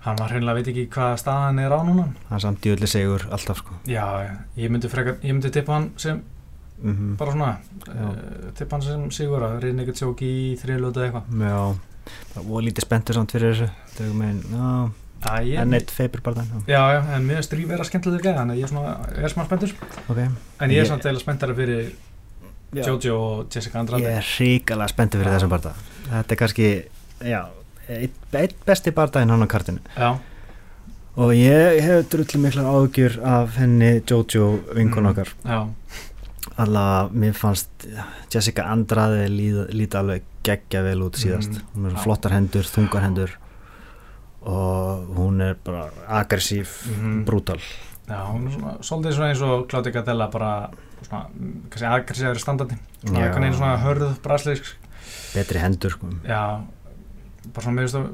hann 0.08 0.22
var 0.22 0.32
hreinlega 0.32 0.60
veit 0.60 0.72
ekki 0.72 0.88
hvaða 0.94 1.20
staðan 1.20 1.62
er 1.64 1.76
á 1.76 1.80
núna. 1.84 2.08
Hann 2.30 2.40
er 2.40 2.44
samt 2.46 2.64
djúðli 2.64 2.90
segur 2.90 3.28
alltaf 3.34 3.62
sko. 3.64 3.78
Já, 3.90 4.06
ég 4.56 4.72
myndi 4.72 4.92
frekar, 4.92 5.18
ég 5.24 5.36
myndi 5.36 5.52
tippa 5.54 5.76
hann 5.78 5.92
sem 6.00 6.24
mm 6.78 7.16
bara 7.18 7.34
svona 7.34 7.52
uh, 7.90 8.52
tippa 8.56 8.78
hann 8.78 8.86
sem 8.86 9.06
sigur 9.12 9.44
að 9.44 9.60
reyna 9.66 9.84
ekkert 9.84 10.04
sjók 10.04 10.22
í 10.22 10.34
eða 10.56 11.08
eitthvað 11.08 11.24
það 12.36 12.48
var 12.52 12.62
lítið 12.68 12.86
spenntur 12.88 13.18
samt 13.18 13.32
fyrir 13.36 13.54
þessu. 13.54 13.70
Þegar 13.98 14.14
megin, 14.22 14.42
já, 14.54 15.38
ég, 15.44 15.60
enn 15.64 15.74
eitt 15.74 15.92
feipur 15.92 16.22
bardagi 16.22 16.62
já, 16.70 16.82
já, 16.94 17.00
en 17.16 17.26
mér 17.28 17.38
er 17.42 17.46
stríf 17.48 17.68
vera 17.68 17.84
skemmtilega 17.88 18.22
gæða 18.28 18.42
þannig 18.42 18.54
að 18.54 18.60
ég 18.60 18.68
er, 18.68 18.74
svona, 18.74 18.94
er 19.24 19.34
smá 19.34 19.46
spenntur. 19.48 19.74
Ok, 20.08 20.18
en 20.18 20.70
ég 20.70 20.78
er 20.78 20.84
Ég- 20.84 20.88
samt 20.92 21.06
eða 21.10 21.20
spenntari 21.24 21.56
fyrir 21.58 21.92
Já. 22.76 22.84
Jojo 22.84 23.16
og 23.18 23.46
Jessica 23.56 23.80
Andrade. 23.80 24.04
Ég 24.04 24.18
er 24.20 24.26
ríkala 24.38 24.88
spenntur 24.92 25.22
fyrir 25.24 25.38
þessum 25.38 25.50
bardag 25.50 25.78
Þetta 26.10 26.34
er 26.36 26.40
kannski, 26.42 26.66
já, 27.24 27.42
eitt, 27.88 28.18
eitt 28.36 28.58
besti 28.68 28.92
bardaginn 28.92 29.30
hann 29.32 29.44
á 29.44 29.48
kartinu. 29.48 29.80
Já, 29.96 30.18
Og 31.18 31.32
ég 31.34 31.80
hef 31.82 32.10
drullu 32.12 32.38
miklar 32.44 32.68
áhugjur 32.70 33.16
af 33.26 33.56
henni 33.58 34.04
Jojo 34.06 34.60
vinkun 34.76 35.02
Mm. 35.02 35.10
okkar. 35.10 35.32
Já, 35.44 35.68
Alla, 36.58 37.10
mér 37.12 37.34
fannst 37.38 37.70
Jessica 38.34 38.64
Andrade 38.72 39.28
líða, 39.30 39.68
líta 39.76 40.00
alveg 40.00 40.24
geggja 40.48 40.82
vel 40.86 41.02
út 41.06 41.20
síðast. 41.20 41.60
Mm. 41.60 41.76
Hún 41.76 41.92
er 41.92 42.00
flottar 42.04 42.32
hendur, 42.32 42.64
þungar 42.64 43.04
hendur. 43.04 43.36
Og 44.48 45.08
hún 45.18 45.42
er 45.44 45.56
bara 45.64 45.90
aggressív, 46.08 46.68
Mhm. 46.88 47.26
brútal. 47.26 47.60
Já, 48.08 48.24
hún 48.32 48.48
er 48.48 48.52
svona 48.56 48.78
svolítið 48.80 49.14
svona 49.14 49.30
eins 49.34 49.42
og 49.42 49.68
Claudia 49.68 49.92
Gadella 49.92 50.28
bara 50.32 50.70
svona, 51.04 51.28
mm, 51.30 51.70
kannski 51.70 51.86
aggressíður 51.86 52.40
standardi 52.40 52.78
svona 53.04 53.20
Já. 53.20 53.26
einhvern 53.28 53.42
veginn 53.44 53.58
svona 53.60 53.78
hörð 53.84 54.20
brasleisk 54.22 54.64
Betri 55.34 55.60
hendur 55.60 55.90
sko. 55.92 56.08
Já, 56.24 56.62
bara 57.54 57.66
svona 57.66 57.82
meðist 57.82 57.96
að 57.96 58.08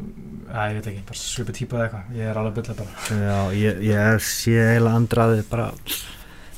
ég 0.50 0.74
veit 0.74 0.88
ekki, 0.88 1.06
bara 1.06 1.19
svipið 1.19 1.54
típa 1.54 1.78
eða 1.78 1.84
eitthvað. 1.89 2.15
Ég 2.15 2.30
er 2.32 2.36
alveg 2.38 2.54
byllið 2.56 2.76
bara. 2.78 2.89
Já, 3.10 3.52
ég, 3.54 3.82
ég 3.84 4.19
sé 4.19 4.52
eiginlega 4.52 4.96
Andrade 4.96 5.43
bara 5.50 5.72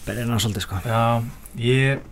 berina 0.06 0.38
svolítið 0.42 0.66
sko. 0.66 0.82
Já, 0.86 1.24
ég 1.62 2.04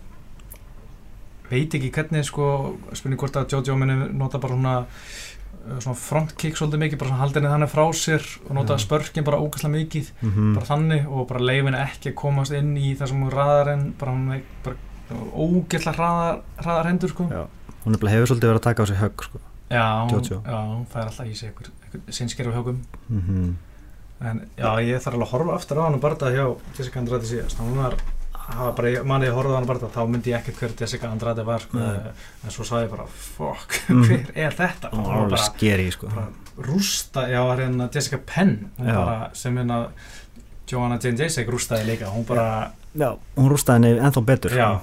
veit 1.50 1.76
ekki 1.76 1.92
hvernig 1.94 2.26
sko, 2.26 2.48
spurning 2.96 3.20
hvort 3.20 3.38
að 3.38 3.54
Jojo 3.54 3.76
minni 3.78 4.08
nota 4.16 4.40
bara 4.42 4.56
svona 4.56 4.74
uh, 4.84 5.78
svona 5.78 5.96
frontkick 6.00 6.58
svolítið 6.58 6.84
mikið, 6.84 7.00
bara 7.02 7.12
svona 7.12 7.22
haldi 7.22 7.40
henni 7.40 7.52
þannig 7.52 7.72
frá 7.74 7.84
sér 8.00 8.28
og 8.44 8.52
nota 8.58 8.78
spörkin 8.82 9.26
bara 9.26 9.40
ógæslega 9.42 9.74
mikið 9.76 10.12
mm 10.22 10.54
bara 10.56 10.70
þannig 10.70 11.08
og 11.10 11.28
bara 11.30 11.44
leifin 11.50 11.78
ekki 11.78 12.12
að 12.12 12.20
komast 12.22 12.56
inn 12.56 12.74
í 12.76 12.94
það 12.98 13.12
sem 13.12 13.24
hún 13.24 13.34
raðar 13.34 13.72
en 13.74 13.86
bara 14.00 14.16
hún 14.16 14.36
er 14.38 14.44
bara 14.64 14.76
ógæslega 15.34 15.98
hraðar, 15.98 16.40
hraðar 16.62 16.90
hendur 16.90 17.12
sko. 17.12 17.28
Já. 17.30 17.44
Hún 17.84 17.94
er 17.98 18.08
hefur 18.08 18.30
svolítið 18.32 18.48
verið 18.48 18.62
að 18.62 18.66
taka 18.70 18.82
á 18.82 18.86
sig 18.88 18.96
högg 18.96 19.28
sko. 19.28 19.40
Já, 19.74 20.08
Jojo. 20.10 20.42
já, 20.44 20.58
hún 20.68 20.86
fær 20.92 21.06
alltaf 21.08 21.26
í 21.26 21.34
sig 21.34 21.50
einhver, 21.50 22.50
á 22.52 22.56
hjókum 22.56 22.82
mm 23.08 23.54
en 24.20 24.42
já, 24.56 24.70
ég 24.84 25.00
þarf 25.02 25.14
alveg 25.14 25.26
að 25.28 25.32
horfa 25.34 25.54
aftur 25.58 25.78
á 25.80 25.84
hann 25.86 25.94
og 25.98 26.00
barða 26.04 26.30
hjá 26.34 26.44
Jessica 26.78 27.00
Andrade 27.00 27.26
síðast. 27.28 27.58
Hún 27.60 27.76
var, 27.76 27.96
það 28.32 28.60
var 28.64 28.72
bara, 28.78 28.88
ég- 28.94 29.04
manni 29.04 29.26
ég 29.26 29.34
horfði 29.36 29.52
á 29.54 29.58
hann 29.58 29.66
barða 29.68 29.90
þá 29.94 30.00
myndi 30.08 30.30
ég 30.32 30.38
ekkert 30.40 30.58
hver 30.62 30.74
Jessica 30.80 31.10
Andrade 31.10 31.44
var 31.44 31.60
sko, 31.64 31.78
en 31.78 32.50
svo 32.54 32.64
sagði 32.64 32.86
ég 32.86 32.90
bara 32.96 33.06
fuck, 33.06 33.78
Mm. 33.88 34.04
hver 34.08 34.30
er 34.46 34.50
þetta? 34.58 34.90
Hún 34.92 35.00
og 35.00 35.06
var 35.06 35.16
alveg 35.18 35.30
bara, 35.30 35.48
skeri 35.50 35.90
sko. 35.92 36.08
bara 36.08 36.28
rústa, 36.68 37.26
já, 37.28 37.40
var 37.44 37.58
hérna 37.58 37.88
Jessica 37.92 38.18
Penn 38.26 38.70
bara, 38.78 39.30
sem 39.34 39.56
hérna 39.58 39.88
Joanna 40.70 40.96
Jane 41.02 41.18
Jacek 41.18 41.48
rústaði 41.52 41.84
líka. 41.90 42.06
Hún 42.08 42.24
bara, 42.26 42.72
Já, 42.94 43.10
hún 43.36 43.50
rústaði 43.50 43.82
henni 43.90 44.00
ennþá 44.00 44.20
betur. 44.24 44.50
Já. 44.54 44.80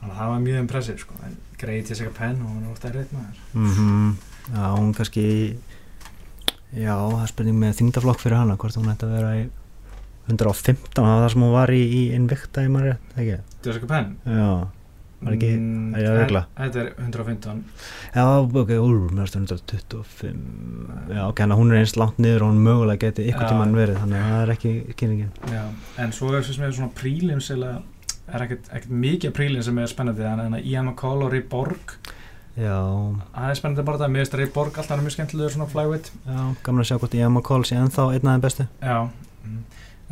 Þannig 0.00 0.14
að 0.14 0.18
það 0.18 0.30
var 0.32 0.38
mjög 0.42 0.60
impressiv 0.64 0.98
sko, 0.98 1.14
en 1.26 1.36
greið 1.60 1.90
Jessica 1.92 2.10
Penn 2.16 2.40
og 2.42 2.48
hún 2.48 2.64
er 2.64 2.72
ofta 2.72 2.88
errið 2.90 3.12
maður. 3.14 3.42
Mm 3.54 4.16
Já, 4.56 4.64
hún 4.74 4.88
kannski 4.96 5.24
Já, 6.72 6.94
það 6.96 7.22
er 7.22 7.32
spurning 7.32 7.58
með 7.60 7.74
þingdaflokk 7.80 8.22
fyrir 8.22 8.38
hana 8.40 8.54
hvort 8.60 8.78
hún 8.78 8.92
ætti 8.92 9.04
að 9.08 9.16
vera 9.18 9.32
í 9.36 9.42
115, 10.30 10.78
það 10.94 11.08
var 11.08 11.18
það 11.24 11.32
sem 11.34 11.42
hún 11.44 11.52
var 11.56 11.72
í, 11.74 11.80
í 11.82 12.02
Invicta 12.16 12.62
í 12.64 12.70
maður, 12.72 12.94
ekki? 13.18 13.40
Jessica 13.66 13.90
Penn 13.90 14.14
Já, 14.24 14.46
var 15.22 15.36
ekki 15.36 15.50
Mm, 15.52 15.90
er 15.94 16.02
ég 16.02 16.08
að 16.12 16.18
rugla? 16.22 16.42
Þetta 16.56 16.80
er 16.82 16.88
115 17.02 17.60
Já, 18.14 18.24
ok, 18.62 18.72
úr, 18.78 19.02
mér 19.12 19.26
erstu 19.26 19.42
125 19.42 21.12
Já, 21.12 21.22
ok, 21.26 21.42
þannig 21.42 21.56
að 21.56 21.60
hún 21.60 21.72
er 21.74 21.82
eins 21.82 21.96
langt 22.00 22.22
niður 22.22 22.46
og 22.46 22.52
hún 22.54 22.62
mögulega 22.64 23.02
geti 23.04 23.26
ykkur 23.28 23.46
Já. 23.46 23.50
tímann 23.52 23.76
verið 23.76 24.00
þannig 24.02 24.22
að 24.22 24.32
það 24.32 24.44
er 24.46 24.54
ekki 24.56 24.74
kynningin 25.02 25.52
Já, 25.52 25.64
en 26.06 26.16
svo 26.16 26.32
er 26.32 26.46
sem 26.48 26.64
er 26.66 26.76
svona 26.78 26.96
prílims 26.96 27.50
eða 27.52 27.74
er 28.32 28.46
ekkert, 28.46 28.72
mikið 28.88 29.34
prílin 29.36 29.66
sem 29.66 29.78
er 29.82 29.90
spennandi 29.90 30.24
en 30.24 30.58
Ian 30.62 30.88
McCall 30.88 31.26
og 31.26 31.34
Ray 31.34 31.42
Borg 31.44 31.98
það 32.56 33.48
er 33.48 33.54
spennandi 33.56 33.84
bara 33.86 33.98
það, 34.02 34.10
mér 34.12 34.24
finnst 34.26 34.34
Ray 34.38 34.50
Borg 34.52 34.76
alltaf 34.78 34.98
er 34.98 35.04
mjög 35.06 35.14
skemmtilegur 35.16 35.54
svona 35.54 35.68
flyweight. 35.72 36.10
Já, 36.26 36.40
gaman 36.66 36.82
að 36.84 36.88
sjá 36.90 36.98
hvort 37.00 37.14
Ian 37.16 37.32
McCall 37.32 37.64
sé 37.64 37.78
ennþá 37.80 38.08
einn 38.12 38.26
af 38.28 38.34
þeim 38.36 38.42
bestu. 38.44 38.66
Já, 38.82 38.98
mm. 39.46 39.60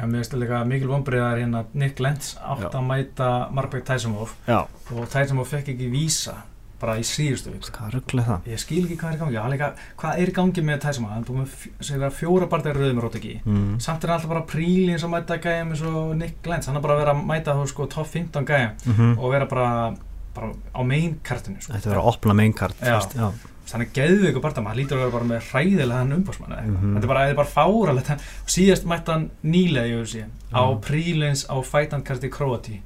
en 0.00 0.08
mér 0.14 0.22
finnst 0.22 0.32
það 0.36 0.40
líka 0.46 0.60
mikil 0.70 0.88
vonbreiðar 0.94 1.42
hérna 1.42 1.64
Nick 1.74 2.00
Lentz 2.00 2.36
átt 2.40 2.70
að 2.72 2.86
mæta 2.88 3.28
Marbek 3.52 3.84
Tysonov 3.84 4.32
Já, 4.48 4.62
og 4.64 5.10
Tysonov 5.12 5.50
fekk 5.52 5.74
ekki 5.74 5.90
vísa 5.92 6.38
bara 6.80 6.94
í 6.96 7.02
síðustu 7.04 7.50
viku. 7.52 7.68
Hvað 7.76 7.90
rugglega 7.98 8.24
það? 8.38 8.46
ég 8.54 8.60
skil 8.62 8.78
ekki 8.86 8.96
hvað 8.96 9.10
er 9.10 9.16
í 9.18 9.20
gangi, 9.20 9.36
hann 9.36 9.52
líka, 9.52 9.66
hvað 10.00 10.20
er 10.22 10.30
í 10.30 10.36
gangi 10.38 10.62
með 10.64 10.78
Tysonov, 10.86 11.10
hann 11.12 11.20
er 11.20 11.28
búin 11.28 11.42
með 11.42 11.56
fjó- 11.84 12.12
fjóra 12.22 12.48
barndar 12.48 12.78
rauðum 12.80 13.02
rót 13.04 13.18
ekki 13.20 13.34
Mm. 13.44 13.74
samt 13.84 14.04
er 14.08 14.14
alltaf 14.14 14.30
bara 14.32 14.46
príli 14.48 14.94
eins 14.94 15.04
og 15.04 15.10
mæta 15.12 15.36
gæjum 15.36 15.74
eins 15.74 15.82
og 15.84 16.16
Nick 16.16 16.46
Lentz, 16.48 16.66
hann 16.72 16.76
er 16.76 16.80
bara 16.80 16.94
að 16.96 17.02
vera 17.04 17.12
að 17.12 17.26
mæta 17.28 17.52
þú 17.60 17.66
sko 17.68 17.86
top 17.86 18.06
15 18.08 18.46
gæjum 18.48 18.72
Mm 18.96 19.18
og 19.18 19.30
vera 19.30 19.44
bara, 19.44 19.92
bara 20.34 20.52
á 20.74 20.80
main 20.86 21.16
kartinu 21.26 21.60
sko. 21.60 21.72
Þetta 21.72 21.90
verður 21.90 22.02
að 22.02 22.10
opna 22.14 22.34
main 22.34 22.52
card 22.52 22.74
Já. 22.80 22.94
fyrst, 23.00 23.14
já. 23.16 23.30
þannig 23.70 23.92
geðu 23.94 24.28
ykkur 24.30 24.42
bara, 24.42 24.62
maður 24.66 24.78
lítur 24.80 24.96
að 24.98 25.02
vera 25.04 25.14
bara 25.14 25.28
með 25.30 25.42
hræðilega 25.50 25.98
hann 26.00 26.12
umbásmann 26.16 26.54
eitthvað. 26.56 26.80
Mhm. 26.80 26.94
þetta 26.96 27.04
er 27.06 27.12
bara, 27.12 27.24
er 27.30 27.34
bara 27.38 27.48
fáralegt 27.54 28.08
Hann- 28.10 28.24
síðast 28.46 28.84
mætti 28.90 29.12
hann 29.12 29.30
nýlega 29.44 29.86
í 29.86 29.94
UFC 30.00 30.24
á 30.52 30.62
Mhm. 30.66 30.80
prílins 30.82 31.44
á 31.46 31.54
fætankarti 31.62 32.30
Kroati 32.30 32.80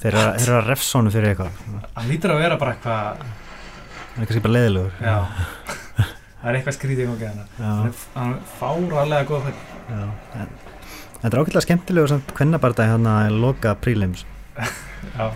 Þeir 0.00 0.14
eru 0.14 0.56
að- 0.60 0.66
refsónu 0.70 1.10
fyrir 1.12 1.34
eitthvað 1.34 1.50
hann 1.94 2.08
lítur 2.08 2.30
að 2.32 2.38
vera 2.40 2.56
bara 2.56 2.72
eitthvað 2.74 3.16
Það 4.12 4.22
er 4.22 4.26
kannski 4.26 4.42
bara 4.42 4.54
leiðilegur 4.54 4.92
já, 5.00 5.26
það 6.42 6.48
er 6.48 6.56
eitthvað 6.58 6.76
skrítið 6.78 7.04
í 7.04 7.06
hann 7.06 7.18
Já, 7.58 7.64
hann 7.64 7.86
er- 7.86 7.92
hann 8.14 8.32
er 8.32 8.40
fáralega 8.58 9.24
góð 9.28 9.52
Þetta 11.22 11.36
er 11.36 11.38
ákveðlega 11.44 11.62
skemmtilegur 11.66 12.08
samt 12.08 12.32
kvennabarda 12.34 12.86
hérna 12.88 13.28
að 13.28 13.36
loka 13.40 13.74
prílims 13.78 14.24
já, 14.56 15.30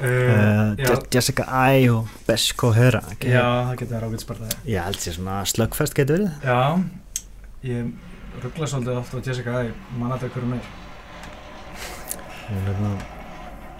uh, 0.00 1.02
Jessica 1.12 1.44
Ai 1.48 1.88
og 1.92 2.08
Besko 2.28 2.72
Höra 2.76 3.02
já, 3.20 3.42
það 3.42 3.76
getur 3.82 3.94
verið 3.96 4.08
ágætt 4.08 4.24
spartaði 4.26 4.56
Ég 4.72 4.86
held 4.88 5.00
sér 5.02 5.16
svona 5.18 5.38
slöggfest 5.48 5.96
getur 5.98 6.22
verið. 6.22 6.32
Já, 6.46 6.60
ég 7.68 8.42
ruggla 8.42 8.68
svolítið 8.72 9.00
oft 9.02 9.14
á 9.14 9.18
Jessica 9.26 9.58
Æ 9.62 9.72
mann 9.98 10.14
alltaf 10.16 10.32
hverju 10.34 10.52
meir 10.54 10.70
Hún 12.48 12.58
er 12.58 12.70
hérna 12.70 12.94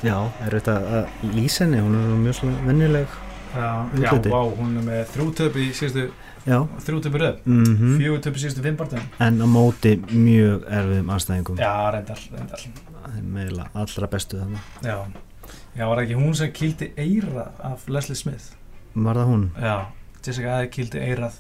Já, 0.03 0.17
er 0.43 0.57
þetta 0.59 0.73
að 0.99 1.29
lýsa 1.37 1.63
henni, 1.63 1.79
hún 1.85 1.95
er 1.95 2.17
mjög 2.25 2.35
svona 2.41 2.65
venjuleg 2.67 3.13
já, 3.53 3.67
já, 4.03 4.11
vá, 4.33 4.41
hún 4.59 4.73
er 4.81 4.87
með 4.87 5.03
þrjú 5.13 5.27
töp 5.39 5.59
í 5.63 5.67
síðustu 5.77 6.09
Já, 6.43 6.57
þrjú 6.83 6.99
töp 7.05 7.15
í 7.15 7.21
röð. 7.23 7.37
Mm 7.47 7.99
fjögur 8.01 8.23
töp 8.25 8.39
í 8.39 8.43
síðustu 8.43 8.65
fimm 8.65 8.79
barndum 8.81 9.05
en 9.23 9.39
á 9.39 9.47
móti 9.47 9.93
mjög 10.11 10.65
erfiðum 10.67 11.13
anstæðingum 11.15 11.61
já, 11.63 11.71
Það 12.03 13.19
er 13.21 13.29
meðlega 13.37 13.69
allra 13.85 14.09
bestu 14.17 14.41
þannig 14.41 14.89
já, 14.89 14.97
já, 15.77 15.85
var 15.89 15.97
það 15.99 16.05
ekki 16.05 16.19
hún 16.21 16.35
sem 16.39 16.53
kýldi 16.59 16.91
eirað 17.01 17.63
af 17.71 17.89
Leslie 17.89 18.17
Smith? 18.19 18.51
Var 18.95 19.17
það 19.21 19.31
hún? 19.33 19.45
já, 19.63 19.75
Jessica 20.27 20.59
Æ 20.63 20.69
kýldi 20.75 21.01
eirað 21.03 21.39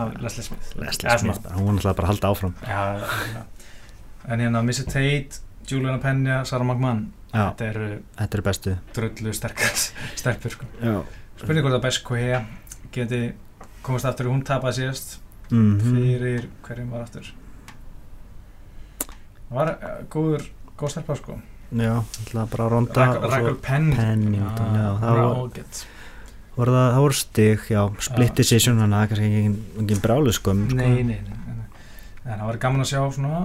af 0.00 0.14
Leslie 0.22 0.44
Smith. 0.46 0.72
Leslie 0.80 1.10
Já, 1.10 1.18
Smith, 1.20 1.46
hún 1.58 1.78
ætlaði 1.80 1.96
bara 1.98 2.08
að 2.08 2.12
halda 2.14 2.30
áfram. 2.34 2.54
Já, 2.64 2.82
já. 3.34 3.42
en 4.28 4.40
hérna 4.44 4.62
Missy 4.62 4.84
Tate 4.86 5.40
Juliana 5.70 5.98
Penja, 6.02 6.44
Sarah 6.44 6.66
McMahon. 6.66 7.04
Já, 7.30 7.44
þetta 7.52 7.66
eru 7.70 7.88
þetta 8.18 8.38
er 8.38 8.42
bestu. 8.46 8.76
drullu 8.96 9.32
sterkar 9.36 9.76
stelpur 10.20 10.50
sko. 10.56 10.66
Já. 10.82 10.96
Spurning 11.40 11.64
hvort 11.66 11.76
að 11.78 11.84
Best 11.84 12.02
Kohea 12.04 12.40
geti 12.92 13.20
komast 13.86 14.04
aftur 14.08 14.28
hún 14.32 14.42
tapaði 14.44 14.80
síðast. 14.82 15.18
Mm 15.50 15.78
fyrir 15.82 16.48
hverjum 16.66 16.90
var 16.94 17.02
aftur? 17.06 17.30
Það 19.50 19.56
var 19.58 19.70
uh, 19.74 19.94
góður 20.12 20.44
góð 20.78 20.92
stelpa 20.94 21.16
sko 21.18 21.38
Já, 21.70 21.92
ætlaði 22.24 22.50
bara 22.50 22.68
ronda 22.72 23.06
Penn. 23.62 23.92
Pennington, 23.94 24.72
það 24.74 25.00
var- 25.02 25.20
var 25.20 26.70
voru 27.00 27.16
stig, 27.16 27.60
já, 27.70 27.82
split 28.02 28.32
Já. 28.32 28.36
decision 28.42 28.80
þannig 28.80 28.96
að 28.96 28.98
það 28.98 29.04
er 29.04 29.12
kannski 29.12 29.28
engin, 29.40 29.58
engin 29.78 30.02
brálu 30.04 30.32
skum 30.34 30.64
nei, 30.74 31.02
nei, 31.02 31.20
nei, 31.22 31.38
en 32.26 32.34
það 32.40 32.46
var 32.50 32.58
gaman 32.64 32.84
að 32.84 32.90
sjá 32.90 33.00
svona 33.14 33.44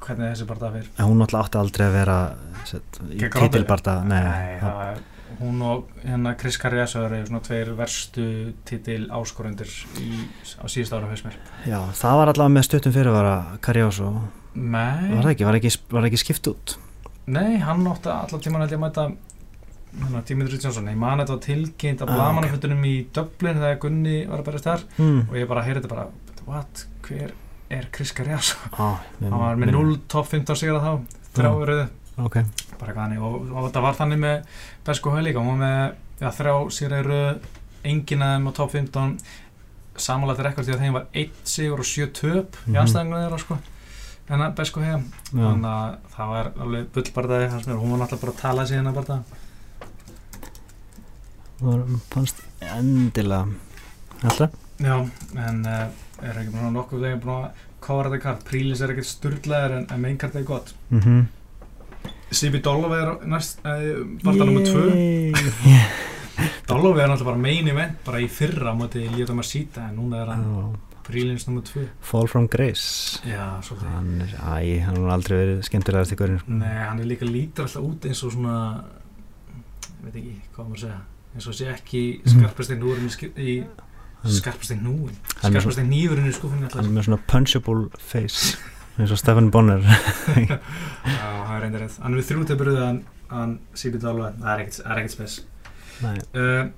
hvernig 0.00 0.30
þessi 0.30 0.46
barða 0.46 0.70
fyrir 0.76 0.88
En 0.94 1.10
hún 1.10 1.18
náttúrulega 1.20 1.48
átti 1.48 1.60
aldrei 1.60 1.86
að 1.88 1.96
vera 1.98 2.16
set, 2.64 3.00
í 3.10 3.18
titilbarta 3.34 3.96
Nei, 4.06 4.22
Nei, 4.22 4.54
það, 4.62 4.78
það, 4.78 5.02
hún 5.40 5.60
og 5.66 5.90
hérna 6.04 6.36
Chris 6.38 6.56
Carriaso 6.62 7.02
eru 7.04 7.20
svona 7.26 7.42
tveir 7.44 7.72
verstu 7.76 8.26
titil 8.68 9.02
áskorendur 9.10 9.68
í, 10.00 10.22
á 10.62 10.64
síðust 10.70 10.94
ára 10.96 11.10
fyrst 11.10 11.26
mér. 11.26 11.36
Já, 11.66 11.80
það 11.98 12.20
var 12.22 12.32
allavega 12.32 12.54
með 12.54 12.68
stuttum 12.70 12.94
fyrirvara 12.94 13.36
og 14.06 14.20
Nei, 14.56 15.10
var 15.12 15.26
það 15.26 15.32
ekki, 15.34 15.44
var 15.50 15.58
ekki, 15.58 15.72
var 15.92 16.08
ekki 16.08 16.22
skipt 16.22 16.48
út 16.54 16.76
nei, 17.26 17.56
hann 17.58 17.86
átti 17.90 18.10
allar 18.12 18.42
tíman 18.44 18.62
held 18.62 18.72
ég 18.74 18.78
að 18.78 18.84
mæta 18.84 19.06
hérna, 19.96 20.22
Dimitri 20.28 20.58
Johnson, 20.62 20.88
ég 20.92 20.98
man 21.00 21.18
þetta 21.22 21.38
tilkynnt 21.46 22.02
að 22.04 22.10
Ah, 22.12 22.16
blamanafötunum 22.20 22.84
í 22.86 22.94
Dublin 23.16 23.58
þegar 23.60 23.78
Gunni 23.82 24.16
var 24.28 24.42
að 24.42 24.48
berast 24.50 24.68
þar 24.68 24.84
hmm. 24.98 25.20
og 25.30 25.36
ég 25.40 25.48
bara 25.50 25.64
heyrði 25.66 25.82
þetta 25.82 25.94
bara, 25.94 26.06
what, 26.46 26.86
hver 27.06 27.32
er 27.70 27.88
Chris 27.94 28.12
Carriaso? 28.14 28.56
ah, 28.78 29.00
Hann 29.20 29.38
var 29.40 29.56
með 29.58 29.72
0 29.74 29.96
top 30.12 30.28
15 30.30 30.60
sigra 30.60 30.82
þá, 30.84 30.92
þrjá 31.34 31.48
Já. 31.50 31.66
rauðu 31.70 31.86
ok, 32.26 32.36
bara 32.80 32.92
hannig 33.06 33.24
og, 33.26 33.40
og 33.52 33.66
þetta 33.68 33.82
var 33.84 33.96
þannig 33.98 34.22
með 34.22 34.60
Besko 34.86 35.10
Höll 35.16 35.24
líka, 35.26 35.42
hún 35.42 35.58
var 35.58 35.64
með 35.66 36.26
í 36.26 37.08
rauðu, 37.10 37.22
enginn 37.86 38.22
af 38.24 38.36
þeim 38.36 38.46
á 38.48 38.52
top 38.56 38.70
15 38.76 39.16
samanlægt 40.06 40.44
rekord 40.44 40.66
því 40.68 40.74
að 40.76 40.84
þeim 40.84 40.96
var 40.96 41.04
1 41.16 41.42
sigur 41.48 41.80
og 41.82 41.88
7 41.88 42.06
töp 42.16 42.56
í 42.66 42.70
Mhm. 42.70 42.78
anstæðingunum 42.84 43.24
þeirra 43.24 43.40
sko 43.40 43.58
en 44.26 44.42
að 44.42 44.54
Besko 44.58 44.82
já, 44.82 44.96
þannig 45.30 45.68
að 45.70 45.96
það 46.16 46.30
var 46.32 46.48
alveg 46.64 46.88
bullbardaði 46.96 47.50
hans 47.52 47.68
mér. 47.68 47.78
Hún 47.82 47.92
var 47.94 48.00
náttúrulega 48.02 48.24
bara 48.24 48.34
að 48.34 48.40
tala 48.42 48.66
síðan 48.70 48.90
að 48.90 48.98
barða 49.00 49.18
það 51.56 51.68
var, 51.68 51.84
fannst 52.12 52.42
endilega. 52.60 53.46
Alltaf, 54.26 54.56
Já, 54.76 54.96
en 55.40 55.62
uh, 55.64 55.86
er 56.20 56.40
ekki 56.40 56.52
búin 56.52 56.66
að 56.68 56.74
nokkuð 56.76 57.04
þegar 57.06 57.22
búin 57.22 57.36
að 57.46 57.62
kóra 57.86 58.10
þetta 58.10 58.24
kart 58.24 58.42
Prílis 58.48 58.82
er 58.84 58.92
ekkert 58.92 59.08
sturglaður 59.08 59.76
en, 59.78 59.86
en 59.92 60.02
mainkart 60.02 60.36
er 60.36 60.46
gott. 60.48 60.74
Mhm. 60.90 61.26
Sibi 62.36 62.58
Dollovi 62.58 62.98
er 62.98 63.28
næst 63.30 63.62
uh, 63.62 64.02
barða 64.24 64.48
nummer 64.48 64.66
2 64.66 64.82
Yay. 64.90 65.78
Dollovi 66.68 67.00
er 67.00 67.08
náttúrulega 67.12 67.30
bara 67.30 67.40
main 67.44 67.70
event 67.70 68.00
bara 68.04 68.20
í 68.20 68.26
fyrra 68.28 68.74
á 68.74 68.76
móti 68.76 69.04
Líða 69.12 69.36
Marsita 69.38 69.86
en 69.86 70.00
núna 70.00 70.24
er 70.24 70.32
hann 70.32 70.48
Prílins 71.06 71.46
nummer 71.46 71.62
2 71.62 71.84
Fall 72.02 72.26
from 72.30 72.46
Grace 72.50 73.20
Já, 73.28 73.44
svolítið 73.62 73.90
hann 73.94 74.08
er, 74.24 74.32
æ, 74.42 74.80
hann 74.86 74.96
har 75.04 75.12
aldrei 75.16 75.36
verið 75.38 75.60
skemmtilegast 75.68 76.14
í 76.14 76.18
hverjum 76.18 76.40
sko. 76.42 76.56
Nei, 76.60 76.76
hann 76.82 76.98
er 77.02 77.06
líka 77.10 77.28
lítur 77.28 77.66
alltaf 77.68 77.84
út 77.86 78.08
eins 78.10 78.22
og 78.26 78.32
svona 78.34 78.56
ég 79.86 80.06
veit 80.08 80.16
ekki, 80.20 80.34
hvað 80.56 80.70
maður 80.70 80.76
að 80.76 80.86
segja 80.86 81.00
eins 81.36 81.46
og 81.50 81.54
sé 81.58 81.68
ekki 81.72 82.02
Mhm. 82.24 82.32
skarpasti 82.40 82.78
núurinn 82.80 83.06
í, 83.06 83.12
sk- 83.14 83.36
í 83.38 83.56
Hann- 84.22 84.32
skarpasti 84.40 84.76
núin 84.80 85.14
hann 85.42 85.54
er 85.54 85.60
skarpasti 85.60 85.84
nýfurinn 85.86 86.30
í 86.30 86.34
skúfinni 86.34 86.70
hann 86.72 86.84
er 86.84 86.90
með 86.96 87.06
svona 87.06 87.20
punchable 87.30 87.88
face 87.98 88.56
eins 88.98 89.10
og 89.12 89.18
Stefan 89.20 89.50
Bonner 89.50 89.82
Já, 89.86 90.58
það 91.46 91.54
er 91.56 91.60
reyndir 91.62 91.80
rétt. 91.84 91.98
Hann 92.02 92.14
er 92.14 92.20
við 92.22 92.30
þrjú 92.30 92.46
til 92.48 92.56
bröðu 92.56 92.80
hann, 92.82 93.00
hann 93.30 93.58
Sibi 93.74 93.98
Dálva, 94.02 94.32
það 94.40 94.48
er 94.54 94.62
ekkert, 94.64 94.78
það 94.82 94.90
er 94.94 95.00
ekkert 95.02 95.14
spes. 95.14 95.34
Nei. 96.02 96.16
Uh, 96.34 96.70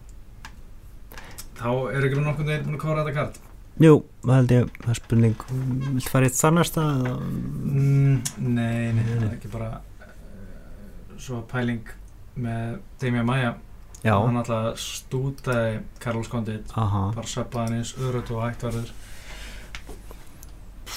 þá 1.58 1.70
er 1.94 2.06
ekki 2.08 2.20
nokkuð 2.22 2.50
þeir 2.50 2.64
búin 2.66 2.76
að 2.78 2.82
kóra 2.82 3.04
þetta 3.06 3.14
kart. 3.14 3.38
Jú, 3.78 3.92
það 4.24 4.34
held 4.34 4.52
ég, 4.56 4.70
það 4.82 4.90
er 4.90 4.98
spurning 4.98 5.42
Vilt 5.94 6.08
fara 6.10 6.26
í 6.26 6.30
eitt 6.32 6.38
þannarsta? 6.40 6.84
Mm, 7.14 8.16
nei, 8.42 8.88
nei, 8.96 9.04
það 9.06 9.22
er 9.28 9.34
ekki 9.36 9.50
bara 9.52 9.68
uh, 9.78 11.16
svo 11.22 11.42
pæling 11.50 11.92
með 12.38 12.78
Damian 13.02 13.26
Maia. 13.26 13.52
Já, 14.02 14.14
Hann 14.14 14.38
alltaf 14.38 14.78
stútaði 14.78 15.80
Carlos 16.02 16.28
Condit, 16.30 16.70
aha, 16.78 17.08
bara 17.16 17.26
söppaði 17.30 17.64
hann 17.66 17.78
eins 17.80 17.94
öðrötu 17.98 18.36
og 18.38 18.44
hægt 18.46 18.62
verður. 18.66 18.92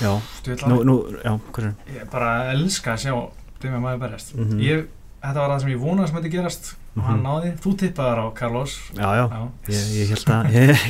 já 0.01 0.11
Nú, 0.69 0.81
nú, 0.85 0.95
já, 1.21 1.33
hvað 1.51 1.65
er 1.65 1.95
ég 1.97 2.11
bara 2.13 2.29
elska 2.53 2.93
að 2.95 3.01
sjá 3.05 3.15
Damian 3.61 3.81
Maia 3.85 3.97
berjast. 4.01 4.35
Mhm. 4.37 4.61
Ég, 4.65 4.85
þetta 5.21 5.39
var 5.41 5.51
það 5.55 5.59
sem 5.65 5.73
ég 5.75 5.81
vonaði 5.81 6.09
sem 6.09 6.17
þetta 6.21 6.33
gerast 6.37 6.71
og 6.97 7.03
hann 7.07 7.21
náði, 7.23 7.53
þú 7.63 7.71
tippaðar 7.79 8.19
á 8.19 8.27
Carlos. 8.35 8.73
Já, 8.97 9.07
já, 9.15 9.25
Já. 9.31 9.41
ég, 9.71 9.85
ég 10.01 10.09
held 10.11 10.33
að 10.35 10.51
ég, 10.57 10.83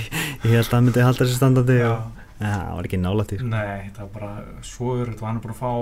ég 0.47 0.55
held 0.57 0.65
að 0.65 0.73
hann 0.77 0.87
myndi 0.89 1.05
halda 1.05 1.23
þessi 1.25 1.37
standandi 1.37 1.77
Já. 1.77 1.89
og 1.91 2.19
ja, 2.41 2.53
það 2.57 2.75
var 2.79 2.87
ekki 2.89 2.99
nálægt 3.03 3.33
í 3.35 3.37
sko. 3.37 3.49
Nei, 3.51 3.89
það 3.93 4.01
var 4.07 4.13
bara 4.15 4.31
svo 4.65 4.95
örugt 4.97 5.21
og 5.21 5.27
hann 5.29 5.37
er 5.37 5.43
búin 5.43 5.53
að 5.53 5.61
fá 5.61 5.73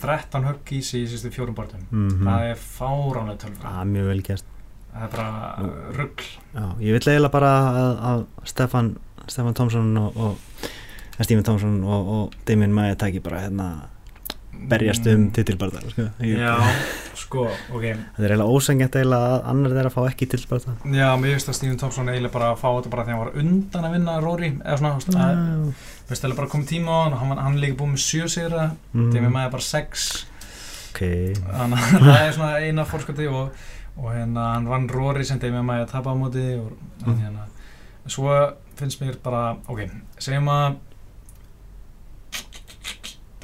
13 0.00 0.48
högg 0.48 0.72
í 0.74 0.80
sig 0.82 1.04
í 1.04 1.10
sístu 1.12 1.30
fjórum 1.34 1.54
barndum. 1.54 1.84
Mhm. 1.92 2.24
Það 2.26 2.48
er 2.50 2.64
fáránlega 2.64 3.38
tölfra. 3.44 3.68
Það 3.68 3.80
er 3.84 3.92
mjög 3.94 4.10
vel 4.10 4.22
gert 4.30 4.48
Það 4.90 5.02
er 5.06 5.10
bara 5.14 5.54
Nú. 5.62 5.68
ruggl. 6.00 6.24
Já, 6.56 6.64
ég 6.82 6.96
vil 6.96 7.00
eiginlega 7.04 7.30
bara 7.30 7.50
að, 7.70 7.92
að 8.10 8.24
Stefan, 8.50 8.88
Stefan 9.30 9.54
Tomsson 9.54 9.92
og, 10.00 10.16
og 10.16 10.66
Stephen 11.20 11.44
Tomsson 11.46 11.76
og, 11.84 12.08
og 12.16 12.34
Damien 12.48 12.72
Maia 12.74 12.96
tæki 12.98 13.20
bara 13.22 13.44
hérna 13.44 13.68
berjast 14.68 15.06
um 15.12 15.30
titilbarða 15.34 15.80
sko. 15.90 16.04
Já, 16.26 16.54
sko, 17.16 17.44
ok. 17.72 17.84
Það 18.16 18.24
er 18.26 18.34
eiginlega 18.34 18.56
ósengjant 18.56 18.96
eiginlega 19.00 19.30
að 19.36 19.48
annar 19.52 19.74
þeirra 19.76 19.92
fá 19.94 20.00
ekki 20.10 20.28
titilbarða 20.32 20.74
Já, 20.96 21.06
mér 21.20 21.34
finnst 21.36 21.48
að 21.52 21.56
Stephen 21.60 21.78
Thompson 21.80 22.08
eiginlega 22.12 22.34
bara 22.34 22.50
að 22.52 22.60
fá 22.60 22.68
þetta 22.76 22.92
bara 22.94 23.04
þegar 23.06 23.16
hann 23.16 23.24
var 23.24 23.40
undan 23.44 23.86
að 23.88 23.94
vinna 23.96 24.16
Rory. 24.24 24.50
Eða 24.64 24.78
svona, 24.82 25.26
að, 25.26 25.74
veist, 26.10 26.22
það 26.24 26.30
er 26.32 26.36
bara 26.42 26.52
komið 26.54 26.68
tíma 26.74 26.90
á 26.90 26.98
hann 27.04 27.16
og 27.16 27.22
hann, 27.24 27.42
hann 27.46 27.60
líka 27.62 27.78
búin 27.80 27.94
með 27.94 28.04
sjö 28.04 28.28
sigra. 28.36 28.66
Mm. 28.92 29.10
Demi 29.14 29.32
Maia 29.36 29.52
bara 29.52 29.62
sex. 29.66 30.08
ok 30.90 31.02
þannig 31.46 31.84
að 31.86 32.02
það 32.02 32.24
er 32.26 32.32
svona 32.34 32.54
eina 32.66 32.84
fórskoti 32.88 33.26
og, 33.30 33.52
og 33.96 34.08
hérna 34.14 34.48
hann 34.56 34.66
vann 34.68 34.88
Rory 34.90 35.24
sem 35.24 35.38
Demi 35.40 35.62
Maia 35.62 35.86
tapa 35.86 36.10
á 36.12 36.16
móti 36.18 36.44
og 36.58 36.72
Mm. 37.00 37.16
hérna 37.16 37.46
svo 38.10 38.32
finnst 38.76 39.00
mér 39.00 39.14
bara, 39.22 39.54
ok, 39.68 39.86
segjum 40.20 40.48
að 40.52 40.74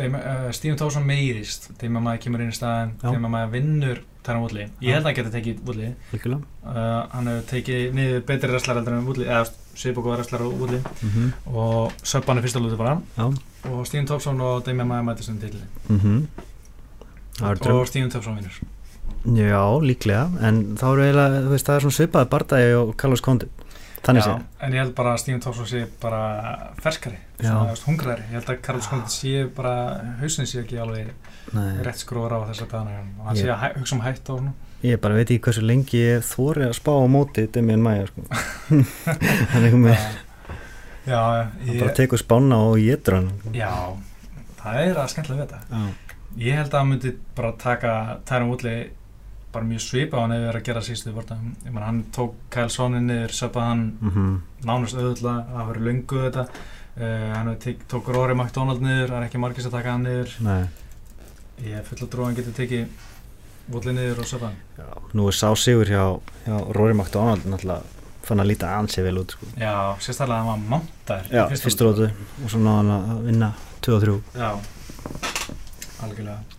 uh, 0.00 0.50
Stephen 0.52 0.78
Towson 0.80 1.06
meiðist 1.06 1.70
Demi 1.80 2.02
Maia 2.02 2.20
kemur 2.22 2.42
inn 2.44 2.52
í 2.52 2.56
staðin. 2.56 2.94
Demi 3.02 3.30
Maia 3.32 3.48
vinnur 3.52 4.02
Tæra 4.26 4.40
Woodley. 4.42 4.68
Ég 4.82 4.96
held 4.96 5.04
að 5.04 5.10
hann 5.10 5.18
geti 5.20 5.34
tekið 5.36 5.62
Woodley. 5.66 5.92
Uh, 6.12 7.06
hann 7.12 7.30
hefur 7.30 7.48
tekið 7.52 7.96
niður 7.96 8.24
betri 8.28 8.50
wrestlar 8.52 8.80
eða 8.82 9.42
svip 9.76 10.00
og 10.00 10.08
góða 10.08 10.20
wrestlar 10.20 10.44
á 10.44 10.48
Woodley. 10.50 10.82
Mm 11.02 11.32
og 11.52 11.92
söp 12.02 12.26
hann 12.28 12.40
er 12.40 12.46
fyrsta 12.46 12.62
lúti 12.62 12.78
bara. 12.80 12.98
Já. 13.16 13.28
Og 13.70 13.86
Stephen 13.86 14.08
Towson 14.10 14.40
og 14.40 14.64
Demi 14.66 14.84
Maia 14.84 15.04
mætist 15.06 15.30
um 15.30 15.38
til 15.42 15.60
mm 15.88 16.26
drömm 17.40 17.80
og 17.80 17.88
Stephen 17.88 18.10
Towson 18.10 18.36
vinnur. 18.40 18.62
Já, 19.26 19.62
líklega, 19.82 20.28
en 20.46 20.76
þá 20.78 20.84
eru 20.92 21.02
eiginlega 21.02 21.40
þú 21.42 21.50
veist, 21.50 21.66
það 21.66 21.76
er 21.76 21.84
svona 21.84 21.96
svipaði 21.96 22.28
bardagi 22.30 22.74
og 22.78 22.92
Carlos 23.00 23.22
Condit 23.24 23.65
þannig 24.06 24.26
sé 24.26 24.32
Já, 24.32 24.42
en 24.66 24.76
ég 24.76 24.82
held 24.84 24.94
bara 24.98 25.14
að 25.14 25.22
Stephen 25.22 25.42
Towson 25.44 25.68
sé 25.70 25.82
bara 26.02 26.20
ferskari, 26.82 27.18
hungraðri 27.86 28.28
ég 28.30 28.36
held 28.38 28.52
að 28.54 28.60
Karl 28.66 28.84
Skondit 28.84 29.14
sé 29.16 29.46
bara 29.56 29.74
hausin 30.20 30.46
sé 30.48 30.62
ekki 30.62 30.78
alveg 30.82 31.10
Nei, 31.56 31.82
rétt 31.86 32.00
skróður 32.02 32.38
á 32.38 32.48
þessa 32.50 32.68
dagana 32.70 33.02
og 33.20 33.26
hann 33.30 33.36
Ég- 33.36 33.42
sé 33.44 33.52
að 33.54 33.80
hugsa 33.80 33.96
um 33.98 34.04
hætt 34.06 34.30
og 34.30 34.40
svona 34.40 34.54
ég 34.86 35.00
bara 35.00 35.16
veit 35.16 35.30
ekki 35.30 35.42
hversu 35.48 35.64
lengi 35.64 35.98
ég 36.02 36.24
þóri 36.26 36.66
að 36.68 36.76
spá 36.78 36.92
á 36.94 37.06
móti 37.10 37.46
Demian 37.50 37.82
Maia 37.82 38.06
sko. 38.06 38.22
hann 39.52 39.64
er 39.64 39.72
komið 39.72 39.96
hann 41.06 41.78
bara 41.78 41.90
ég, 41.90 41.94
tekur 41.96 42.18
spána 42.20 42.58
og 42.66 42.76
getur 42.82 43.20
hann. 43.20 43.30
Já 43.54 43.70
það 44.60 44.80
er 44.82 45.00
að 45.00 45.10
skemmtilega 45.12 45.40
við 45.40 45.52
þetta. 45.52 45.60
Já, 45.70 46.14
ég 46.42 46.58
held 46.60 46.72
að 46.72 46.78
hann 46.80 46.90
myndi 46.90 47.12
bara 47.38 47.52
taka 47.62 47.92
Tyron 48.26 48.50
Woodley 48.50 48.88
bara 49.56 49.68
mjög 49.68 49.82
svipa 49.86 50.20
á 50.20 50.22
hann 50.22 50.36
ef 50.36 50.40
við 50.42 50.48
erum 50.50 50.62
að 50.62 50.68
gera 50.70 50.84
sístu 50.86 51.14
vorta. 51.16 51.38
Hann 51.80 52.00
tók 52.14 52.38
Kyle 52.54 52.72
Sonnen 52.72 53.08
niður 53.10 53.34
söpað 53.40 53.68
hann 53.70 53.84
mm 54.00 54.36
nánast 54.66 54.96
auðvitað 54.98 55.50
það 55.52 55.68
verið 55.72 55.88
löngu 55.90 56.22
þetta. 56.24 56.46
Uh, 56.96 57.26
hann 57.34 57.50
hefur 57.52 57.82
tók 57.92 58.08
Rory 58.14 58.34
McDonald 58.34 58.80
niður 58.82 59.12
það 59.12 59.18
er 59.20 59.26
ekki 59.28 59.42
margis 59.42 59.68
að 59.68 59.76
taka 59.76 59.92
hann 59.96 60.06
niður. 60.08 60.32
Nei. 60.46 60.62
Ég 61.66 61.76
er 61.80 61.84
full 61.86 62.00
að 62.00 62.16
að 62.16 62.24
hann 62.26 62.38
getur 62.40 62.56
tekið 62.56 63.04
Woodley 63.72 63.94
niður 63.96 64.22
og 64.24 64.30
söpað 64.30 64.48
hann. 64.54 65.04
Nú 65.18 65.28
er 65.30 65.36
sá 65.36 65.48
sigur 65.58 65.90
hjá, 65.90 66.02
hjá 66.46 66.56
Rory 66.76 66.94
McDonald 66.96 67.46
náttúrulega 67.46 67.94
fann 68.26 68.42
að 68.42 68.50
líta 68.50 68.72
ansi 68.74 69.04
vel 69.06 69.20
út 69.20 69.36
sko. 69.36 69.46
já, 69.54 69.94
sérstaklega 70.02 70.40
að 70.40 70.48
hann 70.48 70.48
var 70.50 70.62
mántar 70.72 71.28
Já, 71.30 71.44
fyrstu 71.52 71.86
rótu 71.86 72.08
og 72.42 72.50
svo 72.50 72.58
náðan 72.58 72.90
að 72.96 73.20
vinna 73.28 73.50
2 73.86 73.94
og 73.94 74.02
3 74.02 74.16
já, 74.40 74.48
algjörlega 76.02 76.55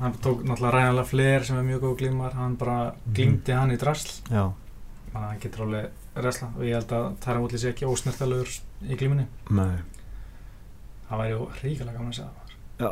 hann 0.00 0.12
tók 0.24 0.42
náttúrulega 0.44 0.72
ræðanlega 0.74 1.06
fleir 1.10 1.44
sem 1.44 1.56
er 1.60 1.64
mjög 1.68 1.80
góð 1.84 1.96
glímar 2.00 2.32
hann 2.34 2.56
bara 2.56 2.92
Mhm. 3.06 3.14
glímdi 3.14 3.52
hann 3.52 3.70
í 3.70 3.76
drasl. 3.78 4.22
Þannig 4.30 4.54
að 5.14 5.28
hann 5.28 5.40
getur 5.40 5.60
alveg 5.66 5.90
resla 6.16 6.48
og 6.56 6.62
ég 6.62 6.74
held 6.74 6.88
að 6.96 7.16
Tyron 7.20 7.40
Woodley 7.42 7.58
sé 7.58 7.68
ekki 7.72 7.86
ósnertalögur 7.86 8.60
í 8.88 8.96
glímunni. 8.96 9.26
Nei. 9.50 9.76
Það 11.10 11.18
væri 11.18 11.36
ríkilega 11.62 11.96
gaman 11.96 12.12
að 12.12 12.14
segja 12.14 12.30
Já. 12.80 12.90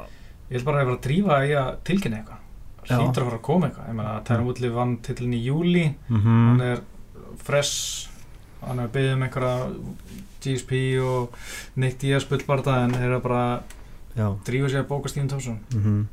ég 0.50 0.52
held 0.56 0.64
bara 0.64 0.78
að 0.78 0.82
ég 0.82 0.88
var 0.88 0.96
að 0.96 1.06
drífa 1.06 1.38
í 1.46 1.52
að 1.54 1.70
tilkynna 1.84 2.18
eitthvað. 2.18 2.44
Hlýtur 2.88 3.22
að 3.22 3.28
fara 3.28 3.38
að 3.38 3.42
koma 3.42 3.66
eitthvað. 3.68 3.88
Ég 3.88 3.94
meina 3.94 4.12
að 4.18 4.24
Tyron 4.24 4.46
Woodley 4.46 4.70
vann 4.70 4.96
titlin 4.98 5.34
í 5.34 5.44
júli 5.44 5.94
mm 6.08 6.22
hann 6.24 6.60
er 6.60 6.80
fresh. 7.36 8.08
Hann 8.66 8.80
er 8.80 8.88
byggðið 8.88 9.12
um 9.14 9.22
einhverja 9.22 9.74
GSP 10.42 10.72
og 11.00 11.30
Nick 11.76 11.98
Diaz 12.00 12.24
bullbarda 12.24 12.84
en 12.84 12.90
þeir 12.92 13.04
eru 13.12 13.20
bara 13.20 13.62
Já, 14.16 14.24
að 14.32 14.38
drífa 14.44 14.68
sig 14.70 14.80
að 14.82 14.88
bóka 14.88 15.08
Stephen 15.08 15.28
Thompson. 15.28 15.58
Mm 15.74 16.08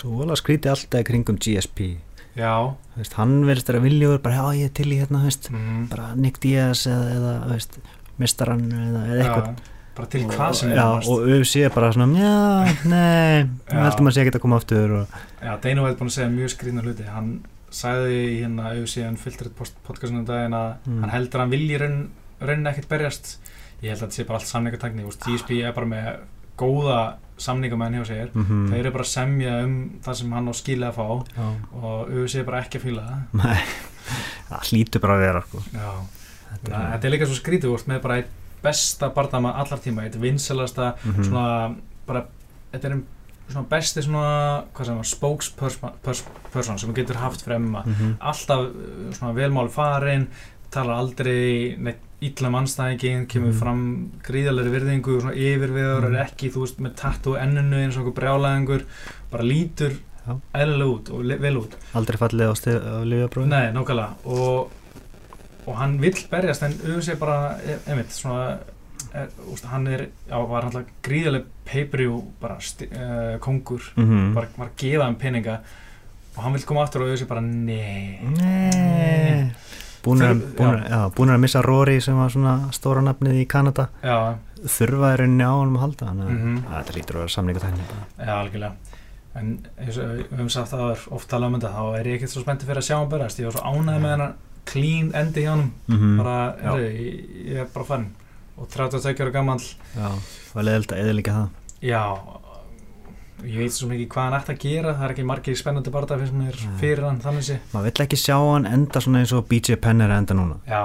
Svo 0.00 0.10
vola 0.18 0.36
skríti 0.38 0.68
alltaf 0.72 1.00
í 1.00 1.06
kringum 1.06 1.36
GSP 1.38 1.96
já. 2.36 2.50
Veist, 2.96 3.14
Hann 3.18 3.44
verðist 3.46 3.68
þeirra 3.70 3.82
viljugur 3.84 4.18
bara, 4.24 4.34
já 4.40 4.64
ég 4.64 4.70
er 4.70 4.74
til 4.74 4.88
í 4.90 4.98
hérna 4.98 5.20
veist, 5.24 5.50
mm, 5.52 5.84
bara 5.92 6.08
Nick 6.18 6.40
Diaz 6.42 6.86
eða, 6.90 7.12
eða 7.14 7.34
þú 7.44 7.52
veist, 7.54 7.78
mistaran 8.18 8.64
eða, 8.72 9.04
eða 9.06 9.22
eitthvað. 9.28 9.62
Bara 9.94 10.08
til 10.10 10.24
hvað 10.26 10.54
sem 10.58 10.70
er 10.72 10.78
Já, 10.80 10.86
og 11.06 11.20
UFC 11.30 11.60
er 11.62 11.70
bara 11.70 11.92
svona, 11.94 12.18
já, 12.18 12.74
nei 12.90 13.44
heldum 13.70 14.08
að 14.10 14.16
sé 14.16 14.24
ekki 14.24 14.32
að 14.34 14.42
koma 14.42 14.58
aftur 14.58 14.94
og, 14.98 15.12
Já, 15.38 15.52
Dana 15.62 15.84
White 15.84 16.00
búin 16.00 16.10
að 16.10 16.16
segja 16.16 16.32
mjög 16.34 16.50
skrýtna 16.56 16.82
hluti. 16.82 17.06
Hann 17.06 17.28
sagði 17.70 18.16
í 18.24 18.34
hérna 18.42 18.72
auðvitað 18.72 19.20
filtrið 19.22 19.52
podcastinu 19.86 20.24
um 20.24 20.26
daginn 20.26 20.54
að 20.58 20.74
Mm. 20.88 21.00
hann 21.04 21.10
heldur 21.14 21.38
að 21.38 21.44
hann 21.44 21.54
vilji 21.54 21.78
raun, 21.78 22.10
raunin 22.42 22.66
ekkert 22.72 22.88
berjast. 22.90 23.36
Ég 23.82 23.90
held 23.94 24.00
að 24.02 24.08
þetta 24.08 24.18
sé 24.18 24.26
bara 24.26 24.38
allt 24.38 24.50
samningartækni 24.50 25.06
Úst, 25.06 25.22
GSP 25.22 25.62
er 25.62 25.72
bara 25.72 25.86
með 25.86 26.18
góða 26.58 26.98
samningamæðin 27.38 27.98
hjá 28.00 28.06
sér 28.10 28.28
mm 28.34 28.68
þeir 28.70 28.80
eru 28.84 28.92
bara 28.92 29.04
að 29.04 29.12
semja 29.14 29.54
um 29.64 29.74
það 30.04 30.14
sem 30.20 30.32
hann 30.32 30.48
á 30.48 30.54
skilið 30.54 30.88
að 30.88 30.98
fá 30.98 31.06
Já, 31.34 31.48
og 31.74 32.10
auðvitað 32.10 32.38
er 32.40 32.44
bara 32.44 32.60
ekki 32.62 32.78
að 32.78 32.84
fíla 32.88 33.02
það 33.08 33.42
nei 33.44 33.64
Það 34.44 34.68
hlýtur 34.68 35.00
bara 35.00 35.14
að 35.16 35.22
vera 35.24 35.40
sko. 35.48 35.62
Þetta 36.52 36.80
þetta 36.92 37.06
er 37.08 37.12
líka 37.14 37.26
svo 37.26 37.38
skrítið 37.38 37.86
með 37.88 38.00
bara 38.04 38.16
eitt 38.20 38.32
besta 38.64 39.08
bardama 39.16 39.54
allar 39.60 39.80
tíma, 39.80 40.04
eitt 40.04 40.16
vinsalasta 40.20 40.94
Mhm. 41.04 41.24
svona 41.24 41.74
bara, 42.06 42.24
þetta 42.72 42.84
er 42.90 42.92
um 42.98 43.04
svona 43.48 43.68
besti 43.68 44.00
svona, 44.02 44.64
hvað 44.74 44.84
sem 44.86 44.96
var, 44.96 45.04
spokesperson 45.04 45.90
pers- 46.04 46.24
person 46.52 46.78
sem 46.78 46.88
þú 46.90 46.94
getur 46.96 47.16
haft 47.16 47.42
fremma 47.44 47.82
Mhm. 47.84 48.14
alltaf 48.20 48.60
uh, 48.60 49.12
svona 49.12 49.34
velmáli 49.34 49.70
farin 49.70 50.28
talar 50.74 50.98
aldrei 51.02 51.76
neitt 51.78 52.02
illa 52.24 52.48
mannstæðingin, 52.54 53.26
kemur 53.28 53.50
Mhm. 53.52 53.58
fram 53.60 53.80
gríðalegri 54.24 54.70
virðingu, 54.72 55.18
svona 55.20 55.34
yfirviður 55.36 56.06
Mhm. 56.08 56.14
er 56.16 56.24
ekki, 56.24 56.50
þú 56.54 56.62
veist, 56.64 56.78
með 56.80 56.94
tattu 56.96 57.34
á 57.36 57.42
enninu 57.44 57.76
eins 57.82 57.96
og 57.98 58.04
einhver 58.06 58.16
brjálæðingur, 58.20 58.84
bara 59.30 59.44
lítur 59.44 59.92
Já. 60.26 60.38
eðlilega 60.54 60.94
út 60.94 61.10
og 61.10 61.40
vel 61.40 61.56
út. 61.60 61.72
Aldrei 61.94 62.16
fallið 62.16 62.48
á, 62.48 62.54
á 62.80 63.04
lifjabróði 63.04 63.46
Nei, 63.46 63.72
nákvæmlega. 63.72 64.14
Og, 64.24 64.70
og 65.66 65.76
hann 65.76 65.98
vill 66.00 66.16
berjast 66.30 66.62
en 66.62 66.72
auðvitað 66.72 67.18
bara, 67.18 67.58
e- 67.60 67.90
einmitt, 67.90 68.08
svona 68.10 68.58
er, 69.14 69.28
úst, 69.52 69.64
hann 69.66 69.86
er, 69.86 70.08
já, 70.30 70.48
var 70.48 70.62
hann 70.62 70.86
gríðaleg 71.02 71.44
pay-per-view 71.66 72.22
bara 72.40 72.56
sti, 72.60 72.88
uh, 72.90 73.38
kongur, 73.38 73.82
mm 73.96 74.32
bara 74.34 74.48
var 74.56 74.68
að 74.68 74.76
gefa 74.78 75.04
hann 75.04 75.16
peninga. 75.16 75.60
Og 76.36 76.42
hann 76.42 76.52
vill 76.54 76.62
koma 76.64 76.82
aftur 76.84 77.02
og 77.02 77.08
auðvitað 77.12 77.28
bara, 77.28 77.40
nei. 77.40 78.18
Nei 78.22 79.52
Búnir 80.04 80.30
að, 80.30 81.34
að 81.34 81.40
missa 81.40 81.62
Rory 81.64 82.00
sem 82.04 82.16
var 82.18 82.30
svona 82.34 82.54
stóra 82.76 83.02
nafnið 83.04 83.40
í 83.42 83.46
Kanada. 83.48 83.88
Já, 84.04 84.34
þurfa 84.64 85.12
er 85.14 85.22
rauninni 85.24 85.44
á 85.48 85.52
honum 85.56 85.76
að 85.78 85.84
halda 85.86 86.06
þannig 86.10 86.28
Mhm. 86.34 86.56
að 86.68 86.76
þetta 86.84 86.96
lítur 86.98 87.14
að 87.16 87.22
vera 87.24 87.34
samningatækni 87.36 87.86
já, 88.18 88.34
algjörlega. 88.40 88.72
En 89.34 89.46
eins 89.82 89.96
og 89.98 90.04
við 90.14 90.28
höfum 90.38 90.50
sagt 90.50 90.70
það 90.70 90.90
er 90.92 91.00
oft 91.10 91.28
talað 91.28 91.46
um 91.48 91.54
þetta, 91.60 91.72
þá 91.74 91.98
er 91.98 92.04
ég 92.06 92.14
ekkert 92.20 92.30
svo 92.30 92.42
spenntið 92.44 92.68
fyrir 92.70 92.82
að 92.82 92.86
sjá 92.88 92.96
hann 93.00 93.08
berjast, 93.10 93.38
ég 93.40 93.48
var 93.48 93.56
svo 93.56 93.64
ánægð 93.66 94.00
með 94.04 94.12
hennar 94.14 94.34
clean 94.64 95.10
endi 95.14 95.42
hjá 95.42 95.50
hann, 95.50 95.64
mm 95.88 96.16
bara, 96.20 96.36
Já. 96.62 96.70
herri, 96.70 96.86
ég, 96.94 97.48
ég 97.50 97.56
er 97.64 97.66
bara 97.74 97.84
fann 97.84 98.06
og 98.56 98.68
32 98.70 99.20
ára 99.24 99.32
gammal 99.34 99.58
Já, 99.58 100.08
var 100.54 100.62
leðild 100.64 100.92
að 100.94 101.02
eða 101.02 101.16
líka 101.18 101.32
það. 101.34 101.48
Já, 101.82 102.04
ég 103.42 103.58
veit 103.58 103.74
svo 103.74 103.88
mikið 103.90 104.08
hvað 104.14 104.24
hann 104.28 104.36
ætti 104.38 104.54
að 104.54 104.60
gera, 104.62 104.94
það 104.94 105.04
er 105.08 105.14
ekki 105.14 105.26
margir 105.28 105.58
spennandi 105.58 105.90
mér 105.90 106.54
Nei. 106.54 106.78
fyrir 106.80 107.04
hann 107.04 107.20
þannig 107.24 107.46
sé. 107.48 107.58
maður 107.72 107.88
vill 107.90 108.04
ekki 108.06 108.20
sjá 108.20 108.36
hann 108.38 108.68
enda 108.70 109.02
svona 109.02 109.20
eins 109.24 109.34
og 109.34 109.48
BJ 109.50 109.76
Penn 109.82 110.00
er 110.04 110.14
enda 110.14 110.36
núna 110.38 110.60
Já, 110.68 110.82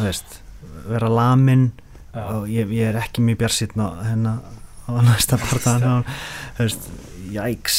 veist, 0.00 0.40
vera 0.88 1.08
lamin 1.12 1.70
og 2.12 2.48
ég, 2.48 2.72
ég 2.72 2.90
er 2.90 3.00
ekki 3.02 3.24
mjög 3.24 3.42
bjarsýtn 3.44 3.84
á 3.84 3.88
hennar 4.08 4.40
á 4.88 4.90
næsta 5.04 5.38
veist, 6.58 6.88
jæks 7.32 7.78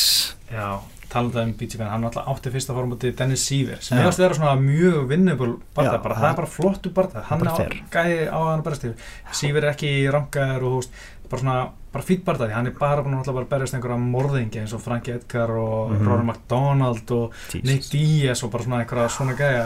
já, 0.54 0.80
talandi 1.10 1.44
um 1.44 1.54
BJ 1.58 1.78
Penn, 1.82 1.90
hann 1.92 2.08
alltaf 2.08 2.30
átti 2.32 2.54
fyrsta 2.54 2.74
fórmúti 2.78 3.12
Dennis 3.18 3.44
Siever, 3.50 3.82
sem 3.82 3.98
að 4.00 4.18
vera 4.24 4.38
svona 4.38 4.56
mjög 4.62 5.08
vinnubul 5.12 5.54
Já, 5.76 5.98
bara, 5.98 6.16
það- 6.16 6.30
er 6.32 6.40
bara 6.42 6.52
flottu 6.56 6.94
barða, 6.94 7.24
hann 7.30 7.40
bara 7.44 7.56
fair. 7.58 7.80
gæði 7.92 8.20
á 8.30 8.38
hann 8.40 8.60
að 8.62 8.66
berast 8.70 8.84
yfir. 8.88 9.08
Siever 9.34 9.64
er 9.66 9.74
ekki 9.74 9.94
rangaður 10.14 10.64
og 10.64 10.72
þú 10.72 10.82
veist, 10.82 11.00
bara 11.30 11.42
svona, 11.42 11.58
bara 11.94 12.04
fýtt 12.04 12.24
barða 12.26 12.48
því, 12.50 12.54
hann 12.58 12.68
er 12.68 12.76
bara 12.80 13.04
búin 13.06 13.16
að 13.22 13.48
berjast 13.54 13.78
einhverja 13.78 14.02
morðingi 14.02 14.60
eins 14.64 14.74
og 14.74 14.82
Frankie 14.82 15.14
Edgar 15.20 15.52
og 15.56 15.92
Mhm. 15.94 16.08
Rory 16.08 16.24
McDonald 16.26 17.12
og 17.12 17.34
Nick 17.54 17.84
Jesus, 17.86 17.90
Diaz 17.94 18.44
og 18.44 18.52
bara 18.52 18.64
svona 18.64 18.80
einhverja 18.84 19.10
svona 19.10 19.36
gæja 19.38 19.66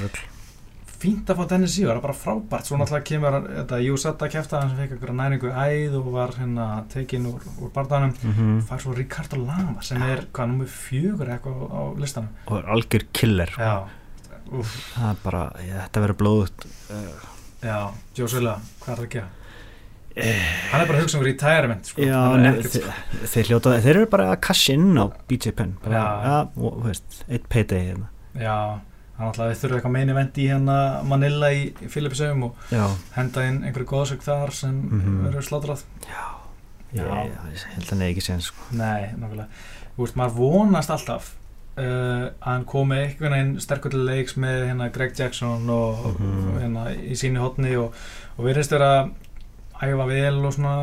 rugl. 0.00 0.20
Fínt 1.00 1.24
að 1.32 1.36
fá 1.38 1.48
Dennis 1.48 1.72
Siever, 1.74 1.94
það 1.94 1.96
er 1.96 2.02
bara 2.04 2.12
frábært. 2.12 2.66
Svo 2.68 2.76
náttúrulega 2.76 3.06
kemur 3.08 3.36
þetta 3.48 3.76
Júsetta 3.80 4.28
kæfta 4.28 4.58
hann 4.60 4.68
sem 4.68 4.76
fekk 4.82 4.92
einhverja 4.98 5.16
næringu 5.16 5.48
í 5.48 5.54
æð 5.56 5.94
og 5.96 6.10
var 6.12 6.28
hérna 6.36 6.66
tekinn 6.92 7.24
úr, 7.30 7.40
úr 7.62 7.70
barðanum 7.72 8.12
mm 8.22 8.60
fær 8.68 8.82
svo 8.82 8.92
Ricardo 8.94 9.36
Lama 9.40 9.80
sem 9.80 10.02
er 10.02 10.26
hvað 10.32 10.48
nummer 10.48 10.66
fjögur 10.68 11.28
eitthvað 11.32 11.72
á, 11.72 11.80
listanum. 11.96 12.28
Og 12.48 12.58
er 12.58 12.68
algjör 12.68 13.06
killer. 13.14 13.48
Já, 13.56 13.86
það 14.50 15.10
er 15.10 15.16
bara, 15.24 15.42
ég, 15.64 15.72
þetta 15.88 16.00
verður 16.04 16.18
blóðut 16.20 16.66
já, 17.62 17.90
Joe 18.16 18.28
Silla 18.28 18.58
hvað 18.82 18.92
er 18.92 18.96
það 18.96 19.06
að 19.06 19.10
gera? 19.14 19.28
Hann 20.16 20.82
er 20.82 20.86
bara 20.90 20.98
að 20.98 21.04
hugsa 21.04 21.18
um 21.20 21.24
retirement 21.24 21.86
sko. 21.86 22.02
Já, 22.02 22.16
Hann 22.18 22.44
er 22.44 22.52
ne, 22.52 22.58
ekkert, 22.58 22.76
sko. 22.80 22.94
þeir, 23.12 23.28
þeir 23.34 23.48
hljóta, 23.50 23.74
þeir 23.84 23.96
eru 23.96 24.06
bara 24.10 24.28
að 24.34 24.40
cash 24.48 24.70
in 24.74 24.86
á 24.98 25.04
BJ 25.30 25.52
Penn 25.56 25.76
bara, 25.84 26.02
ja, 26.26 26.36
og, 26.56 26.80
veist, 26.84 27.20
eitt 27.30 27.46
payday 27.52 27.84
hérna. 27.92 28.08
já, 28.34 28.56
hann 29.20 29.30
ætlaði 29.32 29.54
að 29.54 29.60
þurfa 29.62 29.78
eitthvað 29.78 29.94
meini 29.96 30.16
vendi 30.18 30.44
í 30.44 30.50
hérna 30.50 30.76
Manila 31.06 31.50
í 31.54 31.62
Filipsögum 31.92 32.44
og 32.50 32.70
já, 32.74 32.84
henda 33.16 33.46
inn 33.48 33.62
einhverju 33.64 33.86
góðsök 33.94 34.22
þar 34.26 34.52
sem 34.52 34.76
Mhm. 34.90 35.18
verður 35.28 35.46
slátrað 35.48 35.84
já, 36.08 36.24
ég, 36.94 37.04
Já. 37.04 37.26
ég 37.26 37.66
held 37.74 37.84
að 37.84 37.90
hann 37.90 38.02
eigi 38.02 38.16
ekki 38.18 38.26
séns 38.32 38.50
sko. 38.50 38.70
Nei, 38.72 39.12
nákvæmlega 39.14 39.46
Þú 39.96 40.06
veist, 40.06 40.16
maður 40.16 40.36
vonast 40.40 40.90
alltaf 40.90 41.34
uh, 41.76 41.84
að 41.84 42.32
hann 42.40 42.64
komi 42.64 42.96
einhvern 42.96 43.32
veginn 43.34 43.60
sterkur 43.60 43.90
til 43.92 44.04
leiks 44.06 44.34
með 44.40 44.66
hérna 44.70 44.90
Greg 44.92 45.12
Jackson 45.18 45.68
og 45.70 46.16
Mhm. 46.18 46.58
hérna 46.62 46.84
í 46.96 47.12
sínu 47.14 47.38
hotni 47.40 47.76
og, 47.76 47.92
og 48.38 48.44
virðist 48.46 48.70
vera 48.72 49.04
að 49.04 49.10
æfa 49.80 50.06
vel 50.10 50.38
og 50.44 50.54
svona 50.56 50.74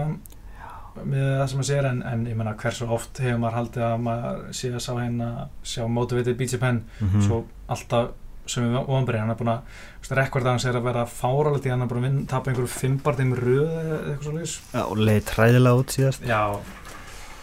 með 1.06 1.26
það 1.38 1.50
sem 1.50 1.60
maður 1.60 1.70
sér 1.70 1.88
en, 1.92 2.00
en 2.10 2.24
ég 2.26 2.38
menna 2.40 2.56
hversu 2.58 2.88
oft 2.90 3.20
hefur 3.22 3.42
maður 3.44 3.58
haldið 3.60 3.84
að 3.88 4.00
maður 4.08 4.40
sé 4.58 4.72
að 4.74 4.82
sá 4.88 4.94
hérna 4.98 5.28
sjá 5.62 5.84
motivated 5.94 6.40
BJ 6.40 6.58
Penn 6.64 6.80
mm 7.04 7.22
svo 7.28 7.44
alltaf 7.70 8.16
sem 8.48 8.64
við 8.64 8.78
vonbrið 8.88 9.20
hann 9.22 9.34
er 9.34 9.38
búin 9.42 9.52
að 9.52 10.48
hans 10.48 10.66
er 10.66 10.78
að 10.80 10.86
vera 10.88 11.04
fáralegt 11.12 11.66
í 11.68 11.72
hann 11.74 11.84
að 11.84 11.94
vinna, 12.00 12.26
tapa 12.32 12.50
einhverju 12.52 12.72
fimmbartim 12.72 13.34
röð 13.36 13.74
eða 13.76 13.98
eitthvað 14.00 14.24
svo 14.24 14.36
leys 14.38 14.54
Já, 14.72 14.82
og 14.86 14.98
leiði 15.02 15.24
træðilega 15.28 15.82
út 15.82 15.96
síðast. 15.98 16.24
Já, 16.24 16.42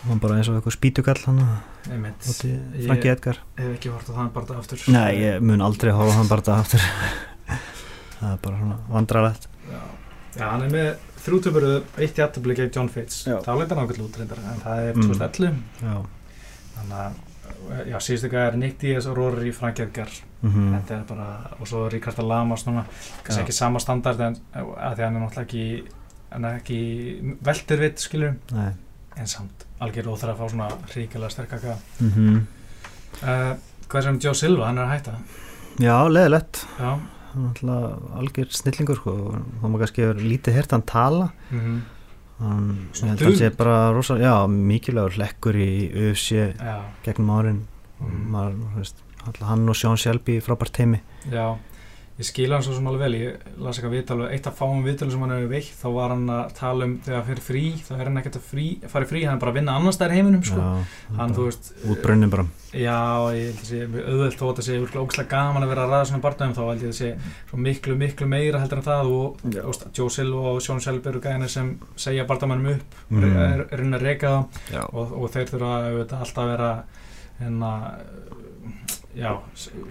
hann 0.08 0.22
bara 0.22 0.38
eins 0.38 0.48
og 0.48 0.56
eitthvað 0.58 0.76
spýtukall 0.78 1.20
hann 1.26 1.42
Ég- 1.84 2.86
Franki 2.86 3.10
Edgar. 3.12 3.38
hef 3.58 3.74
ekki 3.76 3.92
hort 3.92 4.08
á 4.08 4.12
þann 4.16 4.32
bara 4.32 4.58
aftur. 4.62 4.80
Nei, 4.88 5.10
ég 5.20 5.40
mun 5.44 5.60
aldrei 5.60 5.92
horfa 5.92 6.16
hann 6.16 6.30
bara 6.32 6.56
aftur. 6.64 6.80
Það 8.24 8.30
er 8.32 8.38
bara 8.40 8.60
svona 8.62 8.76
vandrarlegt 8.88 9.48
Já, 9.68 9.80
já 10.38 10.44
hann 10.48 10.62
er 10.64 10.70
með 10.72 10.88
þrjútöfuru 11.24 11.70
eitt 11.98 12.18
jættabli 12.20 12.56
gegn 12.58 12.72
John 12.74 12.88
Fates 12.92 13.22
þá 13.26 13.50
leit 13.58 13.70
hann 13.72 13.82
ákveld 13.84 14.02
út 14.06 14.18
reyndar 14.20 14.42
en 14.42 14.60
það 14.64 14.82
er 14.88 14.94
Mm. 14.94 15.08
2011 15.08 15.54
Já, 15.82 15.96
þannig 16.76 16.98
að 17.04 17.22
já, 17.88 17.96
síðustu 18.02 18.28
gæði 18.32 18.46
er 18.50 18.56
Nick 18.60 18.78
Diaz 18.80 19.06
og 19.10 19.16
Rory 19.16 19.52
Frank 19.52 19.78
Edgar. 19.80 20.10
Mm 20.44 20.74
þetta 20.74 20.94
er 20.98 21.04
bara, 21.08 21.26
og 21.60 21.66
svo 21.68 21.86
Ríkard 21.88 22.18
Lamas 22.22 22.64
kannski 22.64 23.40
ekki 23.42 23.52
sama 23.56 23.80
standard 23.80 24.20
en 24.20 24.36
að 24.54 24.96
því 24.98 25.04
hann 25.06 25.16
er 25.16 25.22
náttúrulega 25.22 25.46
ekki 25.46 25.64
er 26.34 26.58
ekki 26.58 26.78
veldir 27.46 27.80
vitt 27.80 27.98
skilur, 28.04 28.34
Nei. 28.52 28.72
En 29.16 29.26
samt 29.30 29.64
algjör 29.80 30.08
óþar 30.12 30.32
að 30.34 30.40
fá 30.42 30.48
svona 30.50 30.68
ríkilega 30.94 31.30
sterkaka 31.30 31.76
mm 32.00 32.36
uh, 33.22 33.54
hvað 33.88 33.98
er 34.00 34.02
sem 34.08 34.18
Joe 34.24 34.34
Silva, 34.34 34.66
hann 34.66 34.78
er 34.78 34.84
að 34.88 34.94
hætta. 34.96 35.12
Já, 35.80 35.96
leðilegt 36.10 36.64
já, 36.80 36.90
algjör 37.34 38.50
snillingur 38.50 38.96
sko. 39.00 39.10
og 39.10 39.34
þá 39.62 39.66
má 39.70 39.78
kannski 39.82 40.04
hefur 40.04 40.22
lítið 40.22 40.58
hert 40.58 40.70
hann 40.76 40.82
tala. 40.82 41.32
Mm 41.50 41.82
hann, 42.40 42.88
Svona 42.92 43.12
ég 43.14 43.18
held 43.18 43.20
að 43.20 43.28
hann 43.28 43.38
sé 43.38 43.50
bara 43.56 43.76
rosa, 43.94 44.16
já, 44.18 44.32
mikilvægur 44.50 45.18
hlekkur 45.18 45.54
í 45.54 45.68
UFC 45.94 46.40
já, 46.58 46.80
gegnum 47.04 47.30
árin. 47.30 47.60
Mhm. 48.00 48.24
maður, 48.34 48.56
þú 48.74 48.80
veist, 48.80 48.96
alltaf 49.24 49.48
hann 49.48 49.68
og 49.68 49.76
Sean 49.78 49.96
Shelby 49.96 50.40
frábært 50.40 50.74
teimi 50.74 51.00
já 51.30 51.56
ég 52.14 52.26
skil 52.28 52.52
hann 52.54 52.62
svo 52.62 52.76
sem 52.76 52.86
alveg 52.86 53.00
vel, 53.02 53.14
ég 53.18 53.46
las 53.58 53.78
eitthvað 53.80 53.94
viðtal 53.96 54.18
eitt 54.28 54.44
af 54.46 54.54
fáum 54.60 54.84
viðtalum 54.86 55.10
sem 55.16 55.22
hann 55.24 55.32
hefur 55.34 55.48
veikt 55.50 55.78
þá 55.80 55.86
var 55.96 56.12
hann 56.14 56.28
að 56.30 56.52
tala 56.60 56.86
um 56.86 56.92
þegar 57.02 57.24
fyrir 57.26 57.42
frí 57.42 57.62
þá 57.82 57.90
er 57.96 58.04
hann 58.10 58.20
ekkert 58.20 58.36
að 58.38 58.44
frí, 58.52 58.66
fara 58.92 59.08
í 59.08 59.10
frí, 59.10 59.22
hann 59.26 59.34
er 59.34 59.40
bara 59.42 59.50
að 59.54 59.58
vinna 59.58 59.74
annars 59.80 59.98
stær 59.98 60.14
heiminum 60.14 60.44
sko, 60.46 60.60
já, 60.62 61.16
hann 61.18 61.34
þú 61.34 61.46
veist 61.48 61.72
útbrunnin 61.90 62.30
bara. 62.30 62.44
Já, 62.74 62.94
ég 63.34 63.48
held 63.50 63.58
að 63.64 63.66
sé 63.70 63.80
mjög 63.90 64.06
auðvelt 64.12 64.38
þó 64.38 64.44
að 64.46 64.54
það 64.60 64.66
sé 64.68 64.78
virkilega 64.82 65.04
ógæslega 65.08 65.30
gaman 65.34 65.66
að 65.66 65.72
vera 65.74 65.82
að 65.84 65.92
ræða 65.94 66.06
svona 66.10 66.24
barndagum 66.24 66.54
þá 66.54 66.62
held 66.68 66.84
ég 66.84 66.88
að 66.88 66.94
það 66.94 67.00
sé 67.00 67.10
svo 67.50 67.60
miklu, 67.66 67.96
miklu 68.04 68.26
meira 68.30 68.62
heldur 68.62 68.80
en 68.80 68.86
það 68.88 69.12
og 69.14 69.44
þú 69.44 69.66
veist, 69.68 69.84
Joe 69.98 70.10
Silva 70.14 70.54
og 70.54 70.62
Sean 70.64 70.82
Shelby 70.82 71.10
eru 71.12 71.22
gæðina 71.22 71.50
sem 71.50 71.74
segja 71.96 72.26
barndamannum 72.30 72.72
upp 72.76 73.00
Mm. 73.14 73.24
er, 73.36 73.60
er 73.70 73.80
að 73.84 74.02
reyka 74.02 74.30
já, 74.72 74.80
og, 74.90 75.12
og 75.22 75.30
þeir 75.30 75.50
þurfa 75.52 75.72
auðvitað 75.86 76.22
alltaf 76.24 76.40
að 76.42 76.50
vera 76.54 76.70
hérna 77.38 77.70
já, 79.14 79.30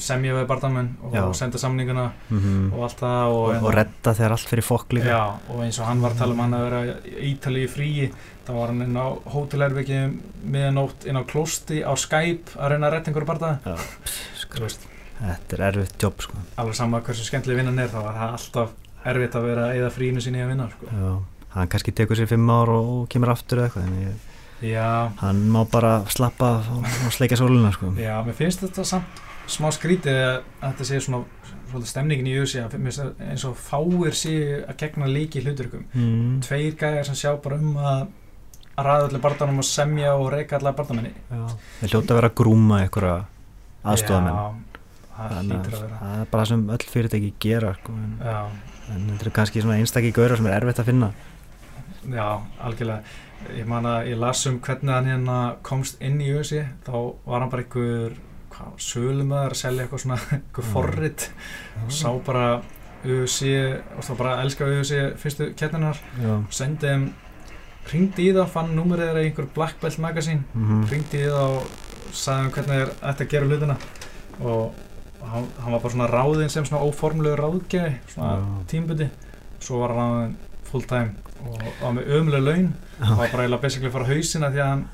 semja 0.02 0.36
við 0.36 0.46
barndamenn 0.50 0.90
og 1.04 1.16
Já. 1.16 1.24
senda 1.38 1.62
samninguna 1.62 2.10
mm 2.30 2.74
og 2.74 2.84
allt 2.88 3.00
það 3.00 3.24
og, 3.32 3.40
og, 3.40 3.50
hérna- 3.54 3.68
og 3.70 3.76
redda 3.78 4.14
þegar 4.20 4.36
allt 4.38 4.50
fyrir 4.52 4.68
fokk 4.68 4.96
líka 4.98 5.12
Já, 5.12 5.24
og 5.50 5.64
eins 5.64 5.80
og 5.80 5.88
hann 5.88 6.02
var 6.04 6.16
að 6.16 6.24
tala 6.24 6.36
um 6.36 6.44
hann 6.44 6.58
að 6.58 6.66
vera 6.68 6.82
í 6.86 7.34
Ítali 7.34 7.66
í 7.66 7.72
fríi 7.72 8.08
þá 8.44 8.52
var 8.58 8.74
hann 8.74 8.86
inn 8.88 8.98
á 9.00 9.08
hótelherbyggji 9.36 10.02
miðanótt 10.44 11.08
inn 11.08 11.20
á 11.20 11.24
klósti 11.24 11.84
á 11.84 11.94
Skype 11.96 12.58
að 12.58 12.74
reyna 12.74 12.90
að 12.90 12.98
retta 12.98 13.14
einhverju 13.14 14.64
veist, 14.64 14.88
þetta 15.20 15.58
er 15.58 15.66
erfitt 15.70 16.04
jobb 16.04 16.24
sko. 16.26 16.42
alveg 16.60 16.78
sama 16.78 17.02
hversu 17.06 17.26
skemmtileg 17.28 17.62
vinnan 17.62 17.80
er 17.80 17.92
þá 17.92 18.00
var 18.02 18.18
það 18.20 18.36
alltaf 18.38 18.76
erfitt 19.14 19.38
að 19.38 19.48
vera 19.48 19.70
að 19.70 19.80
eða 19.80 19.94
fríinu 19.94 20.24
sinni 20.24 20.44
að 20.44 20.54
vinna 20.54 20.70
sko. 20.74 20.92
já, 20.92 21.10
hann 21.56 21.72
kannski 21.72 21.96
tekur 21.96 22.20
sér 22.20 22.30
fimm 22.32 22.50
ár 22.54 22.72
og, 22.74 22.92
og 22.94 23.10
kemur 23.12 23.34
aftur 23.34 23.62
eða 23.64 23.70
eitthvað 23.72 23.88
en 23.90 23.98
ég, 24.04 24.30
Já, 24.64 25.12
hann 25.20 25.44
má 25.52 25.64
bara 25.68 25.94
slappa 26.14 26.56
og, 26.72 26.88
sleika 27.12 27.36
sóluna 27.40 27.74
sko. 27.76 27.94
já, 28.00 28.16
mér 28.24 28.38
finnst 28.38 28.64
þetta 28.64 28.86
samt 28.88 29.24
smá 29.52 29.68
skrítið 29.76 30.20
að 30.24 30.36
þetta 30.62 30.88
sé 30.88 31.00
svona 31.04 31.24
svolítið 31.70 31.90
stemningin 31.90 32.30
í 32.32 32.36
USA 32.40 32.68
eins 32.72 33.44
og 33.50 33.58
fáir 33.60 34.16
sé 34.16 34.36
að 34.62 34.78
gegna 34.80 35.10
líki 35.10 35.42
hluturkum 35.44 35.84
mm. 35.92 36.42
tveir 36.46 36.78
gæjar 36.80 37.10
sem 37.10 37.18
sjá 37.20 37.34
bara 37.44 37.60
um 37.60 37.76
að 37.76 38.06
að 38.74 38.88
ræða 38.88 39.08
allir 39.08 39.22
barndanum 39.22 39.62
og 39.62 39.68
semja 39.68 40.14
og 40.18 40.30
reyka 40.34 40.58
allar 40.58 40.76
barndamenni 40.78 41.12
það 41.30 41.92
hljóta 41.92 42.14
að 42.14 42.20
vera 42.20 42.30
að 42.32 42.38
grúma 42.42 42.84
einhverja 42.84 43.18
aðstofamenn 43.84 44.62
Þannig 45.14 45.68
að 45.70 45.92
það 45.94 46.14
er 46.24 46.30
bara 46.32 46.44
sem 46.50 46.62
öll 46.74 46.86
fyrirtæki 46.90 47.28
gera 47.44 47.76
sko. 47.78 47.94
en, 47.94 48.16
en 48.90 49.04
þetta 49.12 49.28
eru 49.28 49.34
kannski 49.36 49.62
svona 49.62 49.76
einstakki 49.78 50.10
gaurar 50.16 50.40
sem 50.40 50.48
er 50.50 50.56
erfitt 50.58 50.82
að 50.82 50.90
finna 50.90 51.10
já, 52.12 52.28
algjörlega. 52.64 53.02
Ég 53.58 53.66
man 53.68 53.86
að 53.86 54.08
ég 54.12 54.18
las 54.20 54.46
um 54.48 54.60
hvernig 54.64 54.94
hann 54.94 55.06
hérna 55.12 55.38
komst 55.68 56.00
inn 56.02 56.22
í 56.24 56.30
USA 56.38 56.64
þá 56.86 56.94
var 57.26 57.42
hann 57.44 57.50
bara 57.52 57.64
einhver 57.66 58.14
sölumöður 58.80 59.52
að 59.56 59.60
selja 59.60 59.84
eitthvað 59.84 60.04
svona 60.06 60.20
einhver 60.32 60.64
Mm. 60.64 60.72
forrit. 60.74 61.26
Og 61.84 61.92
sá 61.92 62.10
bara 62.26 62.62
UFC 63.04 63.50
og 63.98 64.04
þá 64.08 64.14
bara 64.18 64.36
elska 64.44 64.64
UFC 64.70 65.02
fyrstu 65.20 65.50
kettninar 65.60 65.98
já, 66.22 66.38
sendi 66.50 66.88
þeim 66.88 67.10
ringdi 67.92 68.30
í 68.30 68.34
það, 68.34 68.48
fann 68.54 68.72
númerið 68.78 69.10
þeirra 69.10 69.24
í 69.26 69.28
einhver 69.32 69.50
Black 69.56 69.82
Belt 69.82 70.00
magazine. 70.00 70.44
Mm 70.56 70.86
ringdi 70.88 71.20
í 71.20 71.28
það 71.28 71.58
og 71.58 71.68
sagði 72.14 72.46
þeim 72.46 72.54
hvernig 72.56 72.80
þeir 72.80 72.94
ætti 73.12 73.26
að 73.28 73.34
gera 73.34 73.50
hlutina. 73.50 73.78
Og 74.40 74.74
hann, 75.28 75.50
hann 75.60 75.72
var 75.76 75.80
bara 75.84 75.94
svona 75.98 76.08
ráðinn 76.14 76.50
sem 76.54 76.66
svona 76.66 76.86
óformlegu 76.88 77.36
ráðgjafi 77.40 77.94
svona 78.14 78.64
tímbuti 78.72 79.10
svo 79.64 79.80
var 79.84 79.94
hann 79.96 80.38
full 80.68 80.82
time 80.88 81.14
og 81.44 81.64
var 81.82 81.96
með 81.98 82.12
ömuleg 82.18 82.46
laun. 82.48 82.70
Og 83.00 83.16
var 83.20 83.32
bara 83.34 83.46
eiginlega 83.46 83.62
basically 83.66 83.90
að 83.90 83.96
fara 83.98 84.08
á 84.08 84.12
hausina 84.14 84.52
því 84.54 84.64
að 84.64 84.72
hann 84.72 84.86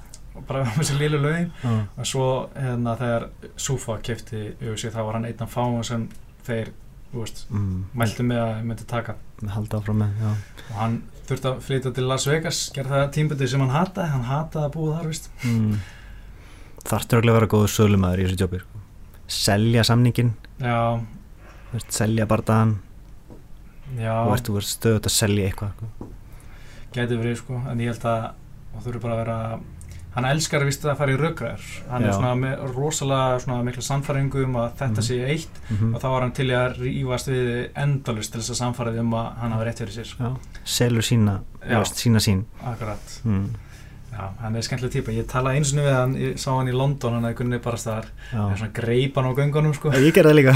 bara 0.47 0.63
var 0.65 0.77
með 0.79 0.89
sér 0.89 1.01
lilu 1.03 1.21
laun. 1.23 1.49
Og 1.97 2.09
svo 2.09 2.27
hérna 2.55 2.97
þegar 2.99 3.29
Sufa 3.55 3.99
kefti 4.05 4.43
UFC 4.61 4.93
þá 4.93 5.01
var 5.03 5.19
hann 5.19 5.29
einn 5.29 5.45
af 5.45 5.53
fáum 5.53 5.83
sem 5.85 6.07
þeir, 6.47 6.73
þú 7.11 7.23
veist, 7.23 7.45
mm, 7.51 7.77
mæltu 8.01 8.25
með 8.25 8.43
að 8.45 8.65
myndi 8.71 8.89
taka. 8.89 9.15
Halda 9.55 9.79
áfram 9.79 10.03
með 10.03 10.19
já. 10.23 10.33
og 10.69 10.75
hann 10.79 10.99
þurfti 11.29 11.47
að 11.49 11.61
flytja 11.63 11.93
til 11.95 12.07
Las 12.09 12.25
Vegas 12.27 12.59
gera 12.75 12.89
það 12.89 13.07
tímbuti 13.15 13.47
sem 13.47 13.63
hann 13.63 13.73
hataði. 13.75 14.11
Hann 14.15 14.27
hataði 14.27 14.65
að 14.65 14.75
búa 14.75 14.97
þar, 14.97 15.07
veist 15.11 15.29
mm. 15.45 15.79
þarftur 16.89 17.23
að 17.23 17.37
vera 17.37 17.49
góður 17.53 17.73
sölumæður 17.75 18.23
í 18.23 18.27
þessu 18.27 18.43
jobbi 18.43 18.61
sko. 18.63 18.83
selja 19.39 19.85
samningin 19.87 20.31
já, 20.57 20.79
selja 21.87 22.27
bardaðan 22.29 22.77
já, 23.99 24.13
og 24.25 24.33
ert, 24.35 24.47
þú 24.47 24.57
ert 24.61 24.69
stöðut 24.69 25.09
að 25.09 25.15
selja 25.15 25.49
eitthvað 25.49 25.75
sko. 25.75 26.09
Gæti 26.93 27.17
verið 27.19 27.37
sko 27.43 27.61
en 27.71 27.79
ég 27.83 27.91
held 27.93 28.05
að 28.05 28.31
það 28.73 28.85
þurfi 28.87 29.01
bara 29.03 29.13
að 29.13 29.21
vera 29.23 29.59
hann 30.15 30.25
elskar 30.25 30.63
vist 30.65 30.83
að 30.89 30.97
fara 30.97 31.13
í 31.13 31.17
röggræður 31.21 31.65
hann 31.91 32.01
Já. 32.03 32.07
er 32.09 32.13
svona 32.17 32.31
með 32.41 32.63
rosalega 32.75 33.39
svona 33.43 33.63
mikla 33.67 33.83
samfæringu 33.85 34.43
um 34.47 34.55
að 34.57 34.71
þetta 34.79 35.01
Mhm. 35.01 35.05
sé 35.05 35.17
eitt 35.29 35.59
mm 35.69 35.93
og 35.95 36.01
þá 36.01 36.07
var 36.09 36.21
hann 36.21 36.31
til 36.31 36.47
í 36.49 36.55
að 36.57 36.79
rífast 36.81 37.27
við 37.29 37.69
endalust 37.75 38.31
til 38.33 38.41
þess 38.41 38.49
að 38.55 38.61
samfæra 38.63 38.99
um 38.99 39.13
að 39.13 39.27
hann 39.37 39.51
hafi 39.51 39.65
rétt 39.69 39.81
fyrir 39.83 39.93
sér 39.93 40.15
já. 40.17 40.35
selur 40.65 41.01
sína, 41.05 41.39
Já. 41.69 41.77
veist, 41.77 41.95
sína 42.01 42.19
sín 42.19 42.45
akkurat, 42.65 43.21
mm. 43.23 43.45
Já, 44.19 44.25
hann 44.43 44.59
er 44.59 44.65
skemmtileg 44.67 44.93
típa. 44.97 45.15
Ég 45.15 45.27
talaði 45.31 45.61
eins 45.61 45.73
og 45.73 45.79
við 45.79 45.95
hann, 45.95 46.15
ég 46.19 46.37
sá 46.41 46.49
hann 46.51 46.69
í 46.71 46.75
London 46.75 47.15
hann 47.17 47.29
að 47.29 47.37
kunni 47.39 47.59
bara 47.63 47.79
staðar, 47.79 48.09
já. 48.29 48.41
ég 48.43 48.59
svona 48.59 48.73
greip 48.81 49.19
hann 49.19 49.31
á 49.31 49.33
göngunum 49.39 49.75
sko. 49.77 49.93
Ég 49.95 50.15
gerði 50.15 50.33
það 50.33 50.39
líka. 50.41 50.55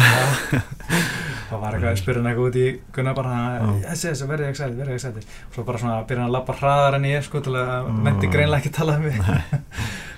Þá 1.54 1.58
var 1.62 1.76
eitthvað 1.76 1.90
að 1.92 2.00
spyrja 2.02 2.22
hann 2.22 2.30
eitthvað 2.32 2.48
út 2.50 2.56
í 2.58 2.68
Gunnar 2.96 3.18
bara, 3.18 3.34
Já. 3.54 3.66
þessi, 3.92 4.08
þessi, 4.10 4.28
verðið 4.32 4.48
excited, 4.50 4.78
verðið 4.80 4.96
excited. 4.98 5.28
Og 5.50 5.58
svo 5.58 5.66
bara 5.68 5.82
svona 5.84 5.98
byrja 6.10 6.24
hann 6.24 6.32
að 6.32 6.38
labba 6.38 6.56
hraðar 6.58 6.98
en 6.98 7.06
ég 7.10 7.28
sko 7.28 7.42
til 7.46 7.54
að 7.60 7.90
menti 8.08 8.32
greinlega 8.34 8.64
ekki 8.64 8.74
tala 8.74 8.96
um 8.98 9.06
mig 9.06 9.20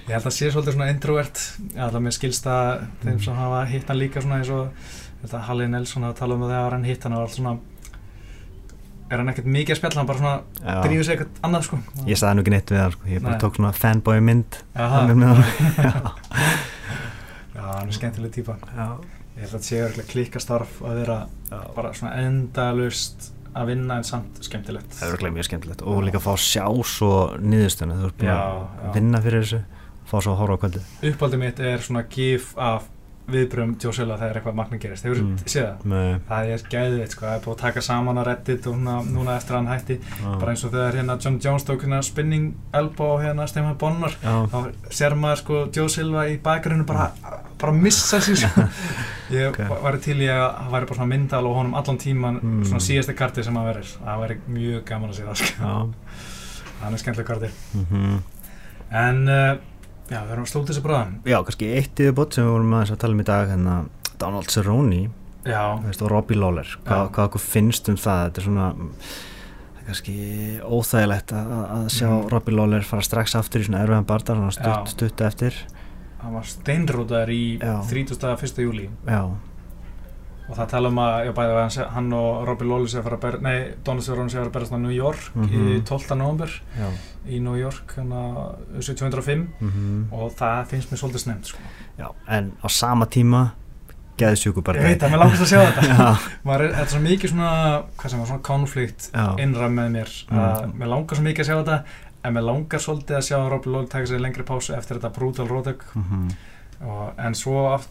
ég 0.06 0.14
held 0.14 0.30
að 0.30 0.36
sé 0.38 0.52
svolítið 0.54 0.78
svona 0.78 0.92
introvert. 0.94 1.42
Að 1.82 1.98
mér 2.06 2.16
skilst 2.16 2.48
að 2.50 2.86
þeim 3.04 3.20
sem 3.26 3.40
hafa 3.42 3.64
hitt 3.72 3.90
hann 3.90 4.00
líka 4.00 4.24
svona 4.24 4.40
eins 4.42 4.54
og 4.54 4.70
að 5.26 5.48
Halli 5.50 5.68
Nelson 5.72 6.06
hafa 6.06 6.20
talað 6.22 6.38
um 6.38 6.46
það 6.46 6.54
þegar 6.56 6.78
hann 6.78 6.88
hitt 6.88 7.08
hann 7.08 7.18
og 7.18 7.26
allt 7.26 7.36
svona 7.40 7.56
er 9.16 9.20
hann 9.24 9.32
ekkert 9.34 9.50
mikið 9.56 9.74
að 9.76 9.80
spjalla 9.82 10.00
hann 10.02 10.10
bara 10.10 10.22
svona 10.22 10.36
já. 10.62 10.78
drífur 10.86 11.06
sig 11.08 11.14
eitthvað 11.16 11.32
annað 11.50 11.66
sko. 11.70 11.76
Ég 12.10 12.18
sagði 12.22 12.34
nú 12.40 12.44
ekki 12.46 12.54
neitt 12.56 12.74
við 12.76 12.82
hann 12.84 12.96
sko. 12.96 13.04
ég 13.16 13.20
bara 13.26 13.36
Nei. 13.36 13.42
tók 13.46 13.54
svona 13.60 13.74
fanboy 13.80 14.20
mynd. 14.30 14.52
Hann 14.76 15.16
með 15.16 15.28
hann 15.32 15.44
já, 17.56 17.62
hann 17.62 17.90
er 17.90 17.96
skemmtileg 18.00 18.34
típa. 18.36 18.56
Já. 18.76 18.88
ég 19.36 19.44
held 19.44 19.50
að 19.50 19.56
þetta 19.56 19.68
sé 19.70 19.80
örgulega 19.84 20.12
klikkastarf 20.12 20.76
að 20.86 21.00
vera 21.02 21.18
bara 21.76 21.92
svona 21.98 22.14
endalust 22.24 23.32
að 23.56 23.70
vinna 23.72 23.98
en 24.02 24.08
samt 24.08 24.42
skemmtilegt. 24.44 24.92
Það 24.98 25.06
er 25.08 25.14
örugglega 25.14 25.36
mjög 25.38 25.48
skemmtilegt. 25.50 25.82
Og 25.88 26.02
líka 26.04 26.20
að 26.20 26.26
fá 26.28 26.34
sjá 26.44 26.66
svo 26.88 27.12
niðurstöðuna. 27.40 28.00
Þú 28.02 28.10
ert 28.10 28.18
búin 28.20 28.32
Já, 28.32 28.36
að 28.36 28.40
já. 28.84 28.90
vinna 28.98 29.22
fyrir 29.24 29.46
þessu. 29.46 29.62
Fá 30.06 30.16
svo 30.22 30.32
að 30.36 30.40
horfa 30.44 30.56
á 30.56 30.62
kvöldu 30.62 30.82
uppáldið 31.10 31.40
mitt 31.42 31.60
er 31.66 31.80
svona 31.82 32.04
gif 32.14 32.44
af 32.62 32.84
viðbröðum 33.32 33.72
Silva 33.96 34.18
þegar 34.20 34.38
eitthvað 34.40 34.56
magna 34.60 34.78
gerist, 34.78 35.06
hefur 35.08 35.22
Mm. 35.22 35.32
mm. 35.32 35.48
séð 35.50 35.68
það? 35.82 36.20
Það 36.30 36.50
er 36.56 36.64
gæðið, 36.74 37.06
sko, 37.10 37.26
það 37.26 37.36
er 37.36 37.44
búið 37.46 37.56
að 37.56 37.62
taka 37.62 37.82
saman 37.82 38.20
á 38.22 38.24
Reddit 38.28 38.68
og 38.68 38.76
núna, 38.78 38.96
núna 39.16 39.36
eftir 39.40 39.56
að 39.56 39.60
hann 39.62 39.72
hætti 39.74 39.98
já, 40.00 40.40
bara 40.40 40.52
eins 40.52 40.64
og 40.66 40.72
þegar 40.76 40.98
hérna 41.00 41.18
John 41.24 41.40
Jones 41.42 41.64
tók 41.66 41.82
hérna 41.86 42.02
spinning 42.06 42.52
elbow 42.74 43.16
á 43.18 43.24
hérna 43.26 43.48
Stefán 43.50 43.78
Bonnar 43.82 44.14
já, 44.22 44.36
þá 44.52 44.60
sér 44.90 45.16
maður 45.16 45.42
sko 45.42 45.62
Joe 45.74 45.90
Silva 45.90 46.28
í 46.30 46.38
bakgrunnu 46.44 46.86
bara, 46.86 47.12
bara 47.58 47.74
missa 47.74 48.20
sér 48.22 48.36
sko. 48.44 48.68
ég 49.36 49.50
Ok. 49.50 49.60
okay. 49.60 49.82
var 49.82 49.98
til 49.98 50.20
í 50.22 50.30
að 50.30 50.46
það 50.46 50.72
væri 50.76 50.86
bara 50.92 51.00
svona 51.00 51.12
myndal 51.16 51.46
og 51.50 51.56
honum 51.58 51.74
allan 51.82 51.98
tíman 51.98 52.40
Mm. 52.46 52.64
svona 52.66 52.84
síðasta 52.84 53.16
karti 53.18 53.44
sem 53.44 53.56
að 53.58 53.66
verir 53.72 53.90
það 54.06 54.20
væri 54.22 54.38
mjög 54.48 54.84
gaman 54.86 55.10
að 55.10 55.16
sé 55.18 55.24
það 55.26 55.36
sko. 55.42 55.54
já, 55.64 55.74
hann 56.84 56.94
er 56.94 57.02
skemmtileg 57.02 57.28
karti 57.28 57.50
mhm. 57.74 58.20
en 58.92 59.28
uh, 59.28 59.56
já, 60.10 60.20
við 60.26 60.32
erum 60.36 60.46
að 60.46 60.52
slúta 60.52 60.72
þessi 60.74 60.84
bráðan 60.86 61.14
já, 61.26 61.38
kannski 61.44 61.70
eitt 61.80 62.00
yfirbót 62.04 62.34
sem 62.38 62.46
við 62.46 62.52
vorum 62.56 62.74
að 62.96 62.98
tala 63.04 63.14
um 63.18 63.24
í 63.24 63.28
dag 63.30 63.48
hérna, 63.54 63.78
Donald 64.22 64.50
Cerrone 64.54 65.00
og 66.06 66.12
Robbie 66.12 66.38
Lawler 66.40 66.70
hvað, 66.86 67.02
Já. 67.06 67.10
hvað 67.16 67.30
okkur 67.30 67.42
finnst 67.46 67.90
um 67.90 67.98
það 68.02 68.22
þetta 68.30 68.42
er 68.42 68.46
svona 68.50 68.68
kannski 69.86 70.16
óþægilegt 70.66 71.34
að, 71.38 71.50
að 71.76 71.88
sjá 71.94 72.08
Mhm. 72.10 72.30
Robbie 72.34 72.56
Lawler 72.56 72.82
fara 72.88 73.02
strax 73.06 73.36
aftur 73.38 73.62
í 73.62 73.66
svona 73.68 73.84
erfiðan 73.86 74.08
svona 74.42 74.56
stutt, 74.56 74.94
stutt 74.96 75.22
eftir 75.22 75.54
hann 76.24 76.34
var 76.34 76.48
steinrótaður 76.50 77.30
í 77.30 77.60
Já. 77.60 77.76
31. 77.86 78.64
júli 78.66 78.90
já, 79.06 79.20
og 80.50 80.56
það 80.60 80.68
tala 80.70 80.90
um 80.94 81.00
að 81.02 81.26
já, 81.26 81.32
bæði 81.34 81.54
að 81.58 81.90
hann, 81.96 82.14
og 82.14 82.44
Robbie 82.48 82.68
Lawler 82.70 82.88
sé 82.92 83.00
að 83.00 83.04
fara 83.08 83.18
að 83.18 83.22
ber, 83.26 83.38
nei, 83.42 83.58
Donald 83.84 84.04
Cerrone 84.06 84.30
sé 84.30 84.38
að 84.38 84.44
fara 84.44 84.52
að 84.52 84.56
berast 84.60 84.76
á 84.78 84.80
New 84.80 84.94
York 84.94 85.30
í 85.36 85.42
Mhm. 85.42 85.84
12. 85.90 86.16
november 86.16 86.50
já 86.80 86.90
í 87.26 87.40
New 87.42 87.56
York 87.58 87.96
hérna 87.98 88.20
1705 88.78 89.48
mm 89.60 90.14
og 90.14 90.32
það 90.38 90.66
finnst 90.70 90.92
mér 90.92 91.00
svolítið 91.02 91.24
snemt 91.24 91.46
sko. 91.50 91.58
já, 91.98 92.08
en 92.30 92.52
á 92.62 92.68
sama 92.70 93.06
tíma 93.06 93.52
geðsjúku 94.18 94.62
ég 94.62 94.64
bardar 94.68 94.84
veit 94.86 95.02
að 95.04 95.12
mér 95.12 95.20
langast 95.24 95.42
að 95.44 95.50
sjá 95.50 95.60
þetta 95.66 96.06
Maður 96.48 96.62
er, 96.68 96.72
þetta 96.78 96.86
er 96.86 96.92
svo 96.94 97.02
mikið 97.04 97.32
svona 97.34 97.50
hvað 97.98 98.10
sem 98.14 98.20
var 98.22 98.28
svona 98.30 98.46
konflikt 98.48 99.10
já, 99.12 99.26
innra 99.44 99.68
með 99.70 99.90
mér 99.98 100.14
Mm. 100.30 100.72
mér 100.80 100.88
langar 100.94 101.18
svo 101.18 101.24
mikið 101.26 101.44
að 101.44 101.50
sjá 101.50 101.58
þetta 101.64 101.80
en 102.26 102.34
mér 102.38 102.46
langar 102.48 102.80
svolítið 102.86 103.18
að 103.18 103.26
sjá 103.28 103.38
Robbie 103.50 103.72
Lawler 103.74 103.88
taka 103.92 104.06
sér 104.14 104.22
lengri 104.24 104.44
pásu 104.48 104.78
eftir 104.78 104.98
þetta 105.00 105.12
brutal 105.18 105.48
rótök 105.50 105.84
mhm, 105.96 106.30
og, 106.86 107.12
en 107.18 107.34
svo 107.34 107.74
aft, 107.74 107.90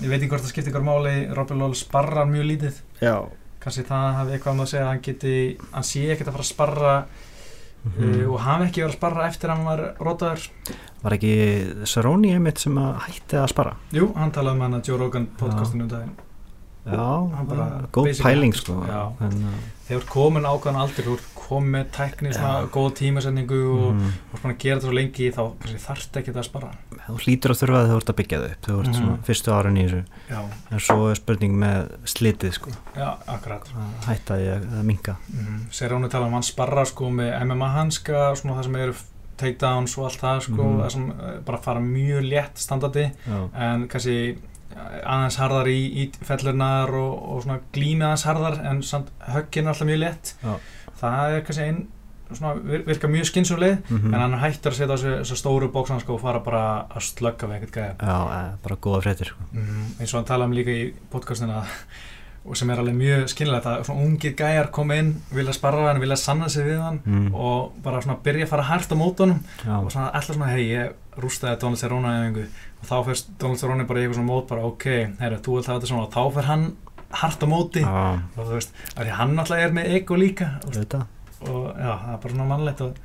ég 0.00 0.08
veit 0.08 0.20
ekki 0.20 0.30
hvort 0.32 0.44
það 0.44 0.52
skiptir 0.54 0.72
ykkur 0.72 0.86
máli 0.86 1.14
Robbie 1.36 1.58
Lawler 1.58 1.78
sparrar 1.78 2.28
mjög 2.30 2.48
lítið 2.50 2.80
já 3.02 3.14
kannski 3.60 3.84
það 3.88 4.14
hafi 4.16 4.36
eitthvað 4.36 4.56
um 4.56 4.62
að 4.64 4.70
segja 4.70 4.84
að 4.84 4.90
hann 4.90 5.02
geti 5.04 5.34
hann 5.74 5.86
sé 5.86 6.04
ekkert 6.14 6.30
að 6.30 6.36
fara 6.36 6.46
að 6.46 6.50
sparra 6.50 6.94
mhm. 7.84 8.06
uh, 8.06 8.22
og 8.30 8.38
hafi 8.46 8.68
ekki 8.68 8.84
verið 8.84 8.94
að 8.94 8.98
sparra 8.98 9.26
eftir 9.28 9.52
að 9.52 9.58
hann 9.58 9.68
var 9.68 9.84
rótaður 10.00 10.46
var 11.02 11.16
ekki 11.16 11.34
Cerrone 11.90 12.32
einmitt 12.36 12.62
sem 12.62 12.80
að 12.80 13.04
hætti 13.06 13.40
að 13.40 13.52
spara 13.52 13.76
jú, 13.96 14.10
hann 14.16 14.32
talaði 14.36 14.58
um 14.58 14.66
hann 14.66 14.80
að 14.80 14.90
Joe 14.90 15.00
Rogan 15.00 15.28
podcastinu 15.40 15.86
um 15.86 15.92
daginn 15.92 16.16
já, 16.80 17.04
Hann 17.36 17.50
bara 17.50 17.68
góð 17.92 18.22
pæling 18.24 18.56
sko 18.56 18.80
sko. 18.80 18.88
Já. 18.88 19.02
en, 19.26 19.44
uh, 19.44 19.79
þegar 19.90 19.98
þú 19.98 20.04
ert 20.04 20.10
komin 20.14 20.46
ákvæðan 20.46 20.80
aldrei 20.80 21.04
þú 21.06 21.14
ert 21.18 21.28
komin 21.50 21.72
með 21.74 21.86
tækni, 21.96 22.30
svona 22.30 22.68
góð 22.70 22.92
tímasetningu 23.00 23.56
og 23.74 23.86
mhm. 23.96 24.10
þú 24.30 24.36
ert 24.36 24.42
búin 24.44 24.52
að 24.54 24.60
gera 24.62 24.76
þetta 24.76 24.86
svo 24.86 24.94
lengi 24.94 25.30
þá 25.34 25.42
þarft 25.84 26.18
ekki 26.20 26.34
að 26.34 26.46
spara. 26.46 26.68
Þú 27.08 27.16
hlýtur 27.24 27.54
að 27.54 27.60
þurfa 27.64 27.80
að 27.80 27.90
þú 27.90 27.96
ert 27.98 28.12
að 28.12 28.18
byggja 28.20 28.38
þau 28.40 28.50
upp 28.50 28.66
þú 28.68 28.76
ert 28.78 28.90
Mhm. 28.90 28.98
svona 29.00 29.16
fyrstu 29.26 29.54
árin 29.56 29.80
í 29.80 29.86
þessu. 29.88 30.02
Já, 30.30 30.40
en 30.70 30.84
svo 30.86 31.10
er 31.10 31.18
spurning 31.18 31.56
með 31.58 31.90
slitið 32.14 32.52
sko. 32.54 32.74
Já, 32.94 33.08
akkurat. 33.26 33.72
Að 33.74 34.06
hætta 34.12 34.38
því 34.38 34.46
að, 34.54 34.68
að 34.78 34.84
minka 34.92 35.16
mm. 35.34 35.58
sér 35.74 35.96
hún 35.96 36.06
að 36.06 36.10
tala 36.14 36.26
um 36.30 36.32
hann 36.38 36.46
sparra 36.46 36.84
sko 36.86 37.10
með 37.10 37.32
MMA 37.44 37.72
hanska 37.74 38.34
svona 38.38 38.60
það 38.60 38.68
sem 38.68 38.76
eru 38.76 38.94
takedowns 39.40 39.98
og 39.98 40.04
allt 40.06 40.20
það 40.20 40.40
sko 40.46 40.62
Mhm. 40.62 40.80
það 40.84 40.90
sem 40.94 41.10
eh, 41.10 41.40
bara 41.50 41.58
fara 41.58 41.80
mjög 41.80 42.22
létt 42.30 42.62
standardi. 42.62 43.10
Já, 43.26 43.50
en 43.54 43.88
kannski 43.88 44.38
aðeins 44.76 45.38
harðar 45.40 45.70
í, 45.70 45.78
í 46.02 46.04
fellurnar 46.26 46.92
og, 46.94 47.14
og 47.34 47.42
svona 47.44 47.60
glími 47.74 48.04
aðeins 48.06 48.26
harðar 48.28 48.60
en 48.70 48.82
samt 48.86 49.10
höggin 49.32 49.66
er 49.66 49.72
alltaf 49.74 49.88
mjög 49.88 50.02
létt 50.04 50.34
Já. 50.42 50.52
það 51.00 51.34
er 51.38 51.42
kannski 51.48 51.66
einn 51.66 51.80
svona 52.30 52.52
vir- 52.62 52.84
virka 52.86 53.08
mjög 53.10 53.26
skynsumleið 53.30 53.90
mm 53.90 54.14
en 54.14 54.20
hann 54.20 54.38
hættir 54.38 54.70
að 54.70 54.78
setja 54.78 54.96
þessu, 54.96 55.36
stóru 55.40 55.70
bóksan 55.74 56.00
sko 56.00 56.14
og 56.14 56.22
fara 56.22 56.38
bara 56.44 56.62
að 56.94 57.02
slögga 57.08 57.48
við 57.48 57.56
einhvern 57.58 57.74
gæða 57.74 58.06
já, 58.06 58.18
eh, 58.36 58.54
bara 58.62 58.76
góða 58.76 59.02
fréttir 59.02 59.32
sko. 59.32 59.48
mm, 59.52 59.90
eins 59.98 60.14
og 60.14 60.18
hann 60.20 60.30
talaði 60.30 60.50
um 60.50 60.56
líka 60.60 60.70
í 60.70 60.94
podcastina 61.10 61.64
og 62.44 62.56
sem 62.56 62.70
er 62.70 62.80
alveg 62.80 62.94
mjög 62.96 63.26
skynilegt 63.28 63.66
að 63.68 63.82
svona 63.84 64.06
ungir 64.06 64.32
gæjar 64.38 64.70
koma 64.72 64.96
inn 64.96 65.10
vilja 65.30 65.52
sparra 65.52 65.88
hann, 65.90 66.00
vilja 66.00 66.16
sanna 66.16 66.48
sig 66.48 66.64
við 66.64 66.80
hann 66.80 67.00
mm. 67.04 67.34
og 67.34 67.72
bara 67.82 68.00
svona 68.00 68.20
byrja 68.24 68.46
að 68.46 68.52
fara 68.54 68.68
hært 68.70 68.94
á 68.94 68.96
mótunum 68.96 69.40
já, 69.66 69.74
og 69.76 69.90
svona 69.92 70.08
alltaf 70.14 70.36
svona 70.36 70.52
hei 70.54 70.70
ég 70.70 70.92
rústaði 71.20 71.60
Donald 71.60 71.78
Cerrone 71.82 72.14
efingu 72.20 72.46
og 72.80 72.88
þá 72.88 72.96
fyrst 73.08 73.32
Donald 73.40 73.60
Cerrone 73.60 73.86
bara 73.88 74.00
í 74.00 74.06
eitthvað 74.06 74.20
svona 74.20 74.30
mót 74.32 74.48
bara 74.50 74.66
ok, 74.68 74.86
herru, 75.20 75.40
þú 75.44 75.56
vilt 75.56 75.68
hafa 75.68 75.80
þetta 75.80 75.90
svona 75.90 76.06
og 76.06 76.14
þá 76.14 76.36
fer 76.36 76.48
hann 76.48 76.64
hart 77.20 77.44
á 77.44 77.46
móti. 77.50 77.82
Já, 77.84 78.20
og 78.36 78.42
þú 78.44 78.56
veist, 78.56 78.74
af 78.94 79.02
því 79.02 79.14
hann 79.18 79.42
alltaf 79.42 79.62
er 79.64 79.74
með 79.76 79.94
ego 79.98 80.18
líka 80.18 80.50
og, 80.60 80.68
auðvitað. 80.70 81.06
Og 81.40 81.64
já, 81.74 81.90
það 81.90 82.12
er 82.14 82.20
bara 82.22 82.34
svona 82.34 82.48
mannlegt 82.50 82.82
og, 82.86 83.00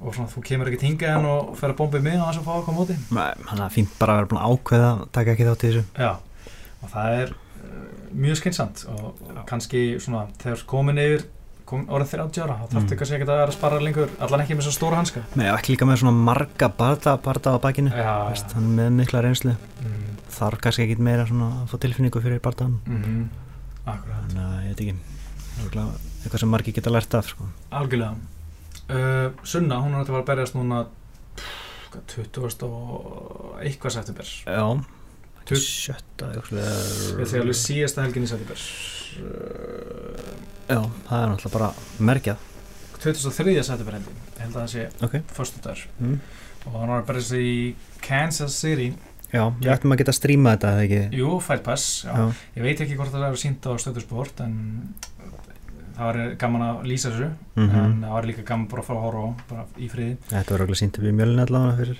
og 0.00 0.16
svona 0.16 0.32
þú 0.32 0.42
kemur 0.50 0.70
ekki 0.70 0.82
tinga 0.82 1.14
en 1.14 1.28
og 1.30 1.52
fer 1.60 1.72
að 1.72 1.80
bomba 1.80 2.02
mig 2.04 2.18
á 2.18 2.26
þess 2.26 2.42
að 2.42 2.48
fá 2.48 2.54
okkur 2.56 2.76
á 2.76 2.78
móti. 2.80 2.98
Nei, 3.16 3.30
hann 3.52 3.64
er 3.64 3.74
fínt 3.74 3.96
bara 4.00 4.16
að 4.16 4.22
vera 4.22 4.30
búin 4.32 4.42
að 4.42 4.56
ákveða 4.56 4.90
að 4.92 5.04
taka 5.16 5.34
ekki 5.34 5.48
þátt 5.48 5.64
í 5.64 5.70
þessu. 5.70 5.84
Já, 6.02 6.52
og 6.82 6.92
það 6.96 7.20
er 7.22 7.32
uh, 7.36 7.86
mjög 8.26 8.40
skynnsamt 8.42 8.84
og, 8.92 9.06
og 9.22 9.40
kannski 9.48 9.86
svona 10.02 10.26
þegar 10.42 10.66
komin 10.74 11.02
yfir 11.06 11.26
orðið 11.66 12.10
30 12.14 12.42
ára, 12.44 12.56
þá 12.62 12.66
þarftu 12.76 12.92
Mm. 12.94 12.98
kannski 13.00 13.14
ekki 13.16 13.26
að 13.26 13.32
vera 13.32 13.46
að 13.50 13.56
spara 13.56 13.80
lengur, 13.82 14.08
allan 14.20 14.40
ekki 14.44 14.54
með 14.56 14.62
svo 14.68 14.72
stóra 14.76 14.96
hanska. 15.00 15.22
Nei, 15.34 15.46
ekki 15.50 15.72
líka 15.74 15.86
með 15.88 15.98
svona 16.02 16.12
marga 16.28 16.68
barða, 16.78 17.16
barða 17.22 17.54
á 17.54 17.58
bakinu. 17.58 17.90
Hann 17.90 18.78
er 18.78 18.90
með 18.90 18.90
mikla 19.00 19.22
reynslu. 19.26 19.56
Mm, 19.82 20.16
þarf 20.30 20.60
kannski 20.62 20.82
ekki 20.86 20.98
meira 21.02 21.26
svona 21.26 21.48
að 21.62 21.68
fá 21.72 21.76
tilfinningu 21.82 22.22
fyrir 22.22 22.40
barðan 22.44 22.78
mm, 22.86 23.28
Akkurat, 23.86 24.22
þannig 24.28 24.42
að 24.42 24.62
ég 24.62 24.70
veit 24.70 24.80
ekki. 24.86 24.96
Eitthvað 26.26 26.40
sem 26.42 26.50
margi 26.50 26.72
geta 26.76 26.90
lært 26.90 27.14
af 27.14 27.28
sko. 27.30 27.44
algjörlega. 27.70 28.14
Uh, 28.86 29.30
Sunna, 29.42 29.80
hún 29.82 29.94
er 29.98 30.04
fara 30.06 30.20
að 30.22 30.28
berjast 30.30 30.54
núna 30.54 30.84
pff, 31.34 31.90
hvað, 31.90 32.02
20 32.14 32.66
og 32.66 33.56
eitthvað 33.62 33.96
september. 33.96 34.26
Já, 34.46 34.66
sjötta 35.46 36.28
Ég 36.34 37.26
segi 37.26 37.40
alveg 37.42 37.58
síðasta 37.58 38.02
helgin 38.06 38.26
í 38.26 38.30
september. 38.30 38.58
Uh, 39.16 40.05
já, 40.68 40.80
það 41.08 41.22
er 41.22 41.28
náttúrulega 41.32 41.58
bara 41.58 41.70
merkjað 42.10 42.36
23. 43.02 43.62
september 43.62 43.96
held 43.98 44.06
ég, 44.10 44.22
held 44.40 44.54
að 44.56 44.62
það 44.62 44.70
sé 44.72 44.86
ok 45.06 45.18
föstudagur 45.36 45.84
mm. 46.00 46.16
og 46.66 46.78
hann 46.80 46.88
var 46.94 47.02
að 47.02 47.06
berjast 47.10 47.36
í 47.38 47.50
Kansas 48.06 48.56
City 48.62 48.88
já, 49.32 49.42
við 49.60 49.70
ættum 49.74 49.92
að 49.94 50.00
geta 50.02 50.14
að 50.14 50.18
stríma 50.20 50.54
þetta 50.56 50.72
eða 50.74 50.86
ekki 50.86 51.20
Jú, 51.20 51.34
Fight 51.44 51.62
Pass, 51.66 51.86
já. 52.06 52.12
já, 52.16 52.26
Ég 52.56 52.66
veit 52.66 52.80
ekki 52.86 52.96
hvort 52.98 53.12
það 53.14 53.28
er 53.28 53.38
sínt 53.42 53.68
á 53.68 53.72
stöðusport 53.82 54.42
en 54.46 54.56
það 55.96 56.04
var 56.10 56.18
gaman 56.40 56.64
að 56.66 56.82
lýsa 56.90 57.10
þessu 57.12 57.30
Mhm. 57.56 57.76
en 57.84 57.94
það 58.04 58.12
var 58.12 58.26
líka 58.28 58.42
gaman 58.44 58.66
bara 58.68 58.82
að 58.82 58.86
fara 58.90 58.98
að 58.98 59.06
horfa 59.06 59.22
á 59.24 59.30
bara 59.48 59.64
í 59.80 59.86
friði. 59.88 60.16
þetta 60.28 60.50
var 60.52 60.60
auðvitað 60.66 60.80
sínt 60.82 60.98
upp 60.98 61.04
í 61.08 61.14
mjölinu 61.16 61.44
allavega 61.46 61.76
fyrir 61.80 61.98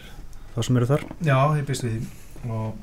þá 0.56 0.58
sem 0.66 0.76
eru 0.76 0.86
þar 0.90 1.04
Já, 1.24 1.38
ég 1.56 1.64
býst 1.70 1.84
við 1.86 1.94
því 1.96 2.50
og 2.50 2.74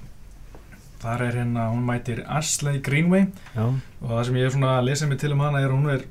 þar 1.03 1.21
er 1.27 1.37
hérna, 1.41 1.69
hún 1.75 1.85
mætir 1.87 2.23
Ashley 2.27 2.79
Greenway. 2.83 3.27
Já, 3.55 3.65
og 4.01 4.09
það 4.09 4.25
sem 4.29 4.35
ég 4.41 4.45
er 4.49 4.53
svona 4.57 4.75
að 4.79 4.85
lesa 4.89 5.07
mig 5.11 5.19
til 5.21 5.33
um 5.35 5.43
hana 5.45 5.61
er 5.63 5.73
hún 5.75 5.89
er 5.93 6.05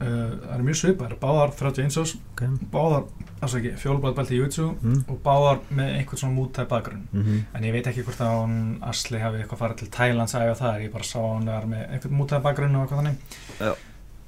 uh, 0.00 0.06
það 0.06 0.54
er 0.58 0.64
mjög 0.66 0.76
svipar, 0.82 1.14
báðar 1.22 1.54
31 1.56 1.96
ás, 2.02 2.12
ok. 2.34 2.42
Báðar, 2.72 3.06
altså 3.40 3.58
ekki, 3.60 3.72
fjólubæðbælt 3.80 4.32
í 4.36 4.40
YouTube 4.42 4.74
mm. 4.82 5.00
og 5.08 5.18
báðar 5.24 5.62
með 5.70 5.94
einhvern 5.98 6.20
svona 6.22 6.36
mútæð 6.36 6.68
bakgrunn. 6.72 7.06
Mm 7.16 7.42
en 7.56 7.64
ég 7.64 7.72
veit 7.72 7.86
ekki 7.88 8.04
hvort 8.04 8.20
að 8.20 8.34
hún 8.42 8.58
Asli 8.84 9.18
hafi 9.22 9.40
eitthvað 9.40 9.62
farið 9.64 9.80
til 9.82 9.90
Thailands 9.96 10.34
æfa 10.36 10.54
það 10.60 10.84
ég 10.84 10.92
bara 10.92 11.08
sá 11.08 11.16
að 11.22 11.32
hún 11.32 11.48
var 11.52 11.66
með 11.72 11.82
einhvern 11.96 12.16
mútaði 12.20 12.44
bakgrunn 12.44 12.76
og 12.76 12.84
eitthvað 12.84 13.02
þannig. 13.02 13.40
Já. 13.60 13.72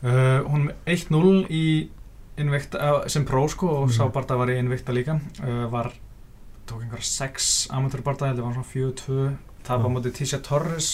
uh, 0.09 0.40
hún 0.48 0.68
er 0.70 0.96
1-0 0.96 1.46
í 1.52 1.64
Invicta, 2.38 2.78
uh, 2.78 3.06
sem 3.11 3.24
pró 3.26 3.44
sko 3.50 3.66
og 3.82 3.88
Mhm. 3.88 3.96
sá 3.98 4.09
Barta 4.14 4.36
var 4.38 4.46
í 4.48 4.59
Invicta 4.61 4.92
líka. 4.94 5.18
Uh, 5.42 5.66
var, 5.72 5.90
tók 6.66 6.82
einhverja 6.84 7.02
6 7.04 7.68
amateur 7.74 8.00
Barta, 8.06 8.28
heldur 8.30 8.44
var 8.46 8.54
svona 8.54 8.72
4-2 8.72 9.36
tap 9.68 9.84
á 9.84 9.88
móti 9.92 10.12
Tisha 10.16 10.40
Torres 10.44 10.90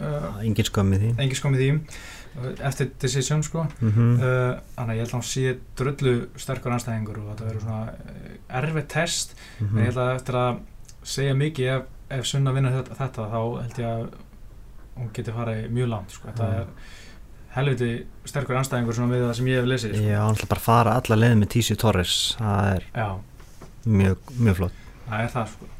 uh, 0.00 0.36
engin 0.42 0.68
skömmið 0.68 1.02
því 1.06 1.10
engin 1.24 1.54
með 1.54 1.62
því 1.62 1.70
uh, 1.76 2.52
eftir 2.68 2.90
decision 3.02 3.42
sko 3.46 3.64
mm 3.64 3.90
-hmm. 3.90 4.14
uh, 4.20 4.60
þannig 4.76 4.92
að 4.92 4.96
ég 4.96 5.04
held 5.04 5.12
að 5.12 5.18
hún 5.18 5.26
sé 5.30 5.56
drullu 5.78 6.14
sterkur 6.36 6.76
anstæðingur 6.76 7.20
og 7.22 7.28
þetta 7.32 7.48
verður 7.50 7.66
svona 7.66 7.82
uh, 7.88 8.60
erfitt 8.62 8.88
test 8.88 9.36
Mhm. 9.60 9.78
En 9.78 9.84
ég 9.84 9.90
held 9.90 9.96
að 10.02 10.14
eftir 10.16 10.34
að 10.34 10.58
segja 11.02 11.34
mikið 11.34 11.66
ef, 11.76 11.82
ef 12.10 12.24
Sunna 12.26 12.52
vinnur 12.52 12.72
þetta, 12.72 12.94
þetta 12.94 13.22
þá 13.32 13.40
held 13.62 13.78
ég 13.78 13.86
að 13.86 14.06
hún 14.96 15.10
geti 15.12 15.32
farið 15.32 15.70
mjög 15.70 15.88
langt 15.88 16.10
sko. 16.10 16.28
þetta 16.28 16.44
Já. 16.44 16.60
er 16.60 16.66
helviti 17.56 18.06
sterkur 18.28 18.56
anstæðingur 18.60 18.94
svona 18.94 19.14
við 19.14 19.24
það 19.24 19.34
sem 19.38 19.46
ég 19.46 19.60
hef 19.60 19.68
lesið 19.70 19.94
sko. 19.96 20.08
Já, 20.10 20.18
hann 20.20 20.34
ætla 20.36 20.48
bara 20.50 20.60
að 20.60 20.66
fara 20.66 20.96
alla 21.00 21.16
leið 21.22 21.36
með 21.40 21.48
Tísi 21.54 21.76
Torres 21.76 22.36
það 22.40 22.70
er 22.74 22.82
mjög, 23.86 24.16
mjög 24.38 24.56
flott 24.60 24.72
það 25.08 25.24
er 25.24 25.32
það 25.36 25.48
sko. 25.54 25.70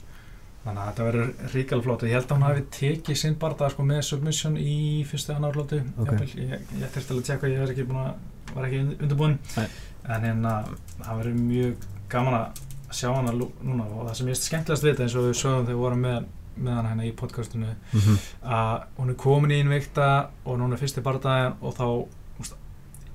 Þannig 0.66 0.82
að 0.82 0.88
þetta 0.90 1.06
verður 1.06 1.52
ríkala 1.54 1.82
flott 1.86 2.02
og 2.02 2.08
ég 2.10 2.16
held 2.18 2.30
að 2.30 2.36
hún 2.36 2.46
hafi 2.46 2.62
tekið 2.76 3.18
sinn 3.20 3.36
barða 3.40 3.68
sko, 3.72 3.86
með 3.86 4.00
submission 4.08 4.56
í 4.60 4.76
fyrstu 5.06 5.34
annarlótu 5.36 5.82
Ok. 6.02 6.12
ég, 6.34 6.54
ég, 6.80 6.88
þurfti 6.94 7.12
alveg 7.14 7.22
að 7.22 7.28
tjekka 7.30 7.50
ég 7.52 7.70
ekki, 7.70 7.86
búin 7.86 8.02
að, 8.02 8.14
var 8.54 8.68
ekki 8.68 8.80
undirbúin 8.96 9.38
Nei. 9.56 9.68
en 10.08 10.26
hérna 10.26 10.54
það 11.02 11.20
verður 11.20 11.38
mjög 11.44 11.86
gaman 12.08 12.38
að 12.40 12.64
sjá 12.96 13.08
hana 13.14 13.32
lú- 13.34 13.52
núna 13.62 13.86
og 13.86 14.08
það 14.08 14.14
sem 14.18 14.26
ég 14.26 14.36
er 14.36 14.42
skemmtilegast 14.42 14.84
við 14.86 14.92
þetta 14.92 15.06
eins 15.06 15.16
og 15.16 15.24
við 15.28 15.38
sögum 15.40 15.64
þegar 15.66 15.72
við 15.74 15.82
vorum 15.84 16.04
með 16.06 16.26
með 16.56 16.72
hana 16.72 16.88
hérna 16.88 17.04
í 17.04 17.12
podcastinu 17.12 17.66
mm 17.68 18.00
-hmm. 18.00 18.18
að 18.58 18.84
hún 18.98 19.10
er 19.10 19.14
komin 19.20 19.50
í 19.50 19.58
innvikta 19.60 20.28
og 20.44 20.58
núna 20.58 20.74
er 20.74 20.80
fyrsti 20.80 21.02
bardaginn 21.04 21.54
og 21.60 21.74
þá 21.76 21.88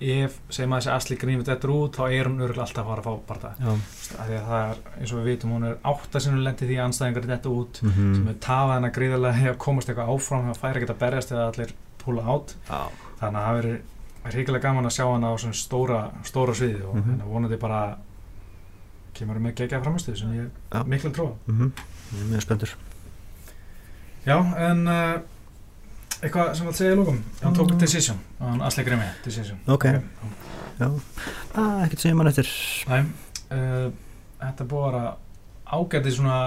ef, 0.01 0.37
segjum 0.49 0.73
að 0.73 0.81
þessi 0.81 0.91
Asli 0.95 1.17
grífið 1.21 1.49
þetta 1.51 1.69
út 1.75 1.97
þá 1.99 2.03
er 2.07 2.29
hún 2.29 2.41
örgulega 2.41 2.65
alltaf 2.65 2.81
að 2.81 2.89
fara 2.89 3.01
að 3.01 3.07
fá 3.07 3.27
bardag 3.27 3.61
Já. 3.61 3.71
Af 4.17 4.27
því 4.27 4.37
að 4.39 4.49
það 4.49 4.65
er, 4.71 4.81
eins 4.97 5.13
og 5.13 5.19
við 5.19 5.29
vitum, 5.29 5.53
hún 5.55 5.67
er 5.69 5.77
áttasinnu 5.91 6.41
lendi 6.41 6.67
því 6.69 6.77
að 6.79 6.85
anstæðingar 6.87 7.29
þetta 7.31 7.53
út 7.61 7.81
mm 7.81 7.91
-hmm. 7.91 8.15
sem 8.15 8.27
er 8.27 8.37
tafað 8.47 8.75
hennar 8.75 8.95
gríðarlega 8.97 9.49
að 9.51 9.57
komast 9.57 9.89
eitthvað 9.89 10.11
áfram 10.15 10.47
það 10.49 10.61
færi 10.61 10.81
ekki 10.81 10.91
að 10.91 11.01
berjast 11.05 11.31
eða 11.31 11.47
allir 11.47 11.73
púla 12.01 12.21
átt 12.35 12.55
Já. 12.69 12.81
Þannig 13.21 13.39
að 13.39 13.45
það 13.45 13.57
verður 13.59 13.81
ríkilega 14.35 14.67
gaman 14.67 14.85
að 14.85 14.95
sjá 14.97 15.05
hana 15.05 15.33
á 15.33 15.35
svona 15.37 15.57
stóra, 15.57 15.99
stóra 16.23 16.53
sviði 16.53 16.83
og 16.85 16.95
mm 16.95 17.21
vonandi 17.31 17.57
bara 17.57 17.97
kemur 19.13 19.39
með 19.39 19.55
geggjað 19.55 19.83
framistuð 19.83 20.17
sem 20.17 20.33
ég 20.33 20.49
er 20.71 20.85
miklu 20.85 21.09
að 21.09 21.15
tróða 21.15 21.35
mm 21.45 21.59
-hmm. 21.59 21.71
Mjög 22.29 22.41
spenntur. 22.41 22.75
Já, 24.25 24.37
en 24.57 24.87
uh, 24.87 25.21
eitthvað 26.21 26.53
sem 26.57 26.67
að 26.69 26.77
segja 26.77 26.93
í 26.93 26.99
lókum 26.99 27.23
hann 27.41 27.55
tók 27.57 27.71
Mm. 27.71 27.79
decision, 27.79 28.19
hann 28.39 28.61
Asli 28.61 28.83
Grimi 28.83 29.07
decision. 29.25 29.57
Ok. 29.67 29.85
Já. 30.79 30.87
Ah, 31.55 31.83
Ekkert 31.85 31.99
sem 31.99 32.11
ég 32.11 32.15
mann 32.17 32.27
eftir. 32.27 32.47
Næ, 32.87 33.05
uh, 33.51 33.91
þetta 34.41 34.61
er 34.63 34.69
búið 34.71 34.95
að 35.01 35.11
ágæti 35.71 36.11
svona 36.11 36.37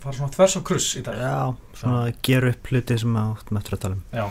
fara 0.00 0.14
svona 0.16 0.32
þvers 0.32 0.56
og 0.56 0.64
kruss 0.64 0.96
í 0.96 1.02
dag. 1.04 1.14
Já 1.20 1.54
Svona 1.78 2.12
gera 2.22 2.48
upp 2.50 2.66
hluti 2.70 2.96
sem 2.98 3.16
áttum 3.20 3.58
eftir 3.60 3.74
að 3.76 3.80
tala 3.82 3.94
um. 3.94 4.02
Já, 4.12 4.24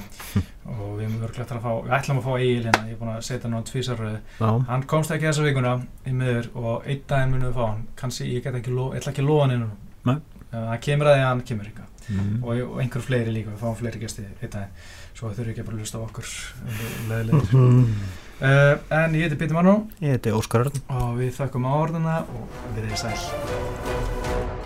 og 0.65 0.97
við 0.97 1.03
erum 1.05 1.21
örglægt 1.27 1.51
að 1.53 1.61
fá 1.61 1.71
við 1.85 1.93
ætlum 1.99 2.17
að 2.19 2.25
fá 2.25 2.31
Egil 2.39 2.63
hérna, 2.65 2.87
ég 2.87 2.95
er 2.95 2.97
búin 3.01 3.11
að 3.15 3.21
setja 3.27 3.43
hann 3.49 3.59
á 3.59 3.69
tvísaröðu 3.69 4.65
hann 4.67 4.83
komst 4.89 5.11
ekki 5.11 5.27
þessa 5.29 5.45
vikuna 5.45 5.75
í 6.07 6.11
miður 6.17 6.49
og 6.55 6.87
einn 6.87 7.03
daginn 7.07 7.31
munum 7.35 7.51
við 7.51 7.59
fá 7.59 7.67
hann. 7.67 7.83
Kannski, 7.95 8.25
ég 8.33 8.43
get 8.43 8.55
ekki, 8.55 8.73
ég 8.73 8.97
ætla 8.99 9.11
ekki 9.13 9.21
að 9.23 9.29
lofa 9.29 9.45
hann 9.47 9.55
inn 9.57 10.21
það 10.51 10.79
kemur 10.87 11.07
að 11.07 11.15
því 11.17 11.21
að 11.21 11.27
hann 11.29 11.41
kemur 11.51 11.69
ekki 11.71 11.85
mm. 12.09 12.37
og, 12.43 12.61
og 12.71 12.79
einhver 12.83 13.01
fleiri 13.05 13.33
líka, 13.35 13.51
við 13.55 13.61
fáum 13.63 13.75
fleiri 13.79 13.99
gesti 14.03 14.23
einn 14.27 14.51
daginn, 14.53 14.71
svo 15.17 15.29
þurfum 15.31 15.43
við 15.47 15.53
ekki 15.55 15.65
bara 15.67 15.77
að 15.77 15.83
hlusta 15.83 15.97
á 15.99 16.05
okkur 16.07 16.31
leðilegir 17.09 17.53
Mhm. 17.57 17.97
uh, 18.41 18.75
en 19.01 19.15
ég 19.17 19.25
heiti 19.27 19.39
Pítur 19.41 19.57
Marnó 19.57 19.75
Ég 20.03 20.13
heiti 20.17 20.31
Óskar 20.37 20.67
Örn. 20.67 20.81
Og 20.93 21.17
við 21.21 21.33
þakkum 21.39 21.65
á 21.65 21.71
orðuna 21.73 22.19
og 22.29 22.61
við 22.75 22.85
erum 22.85 23.01
sæl 23.01 24.56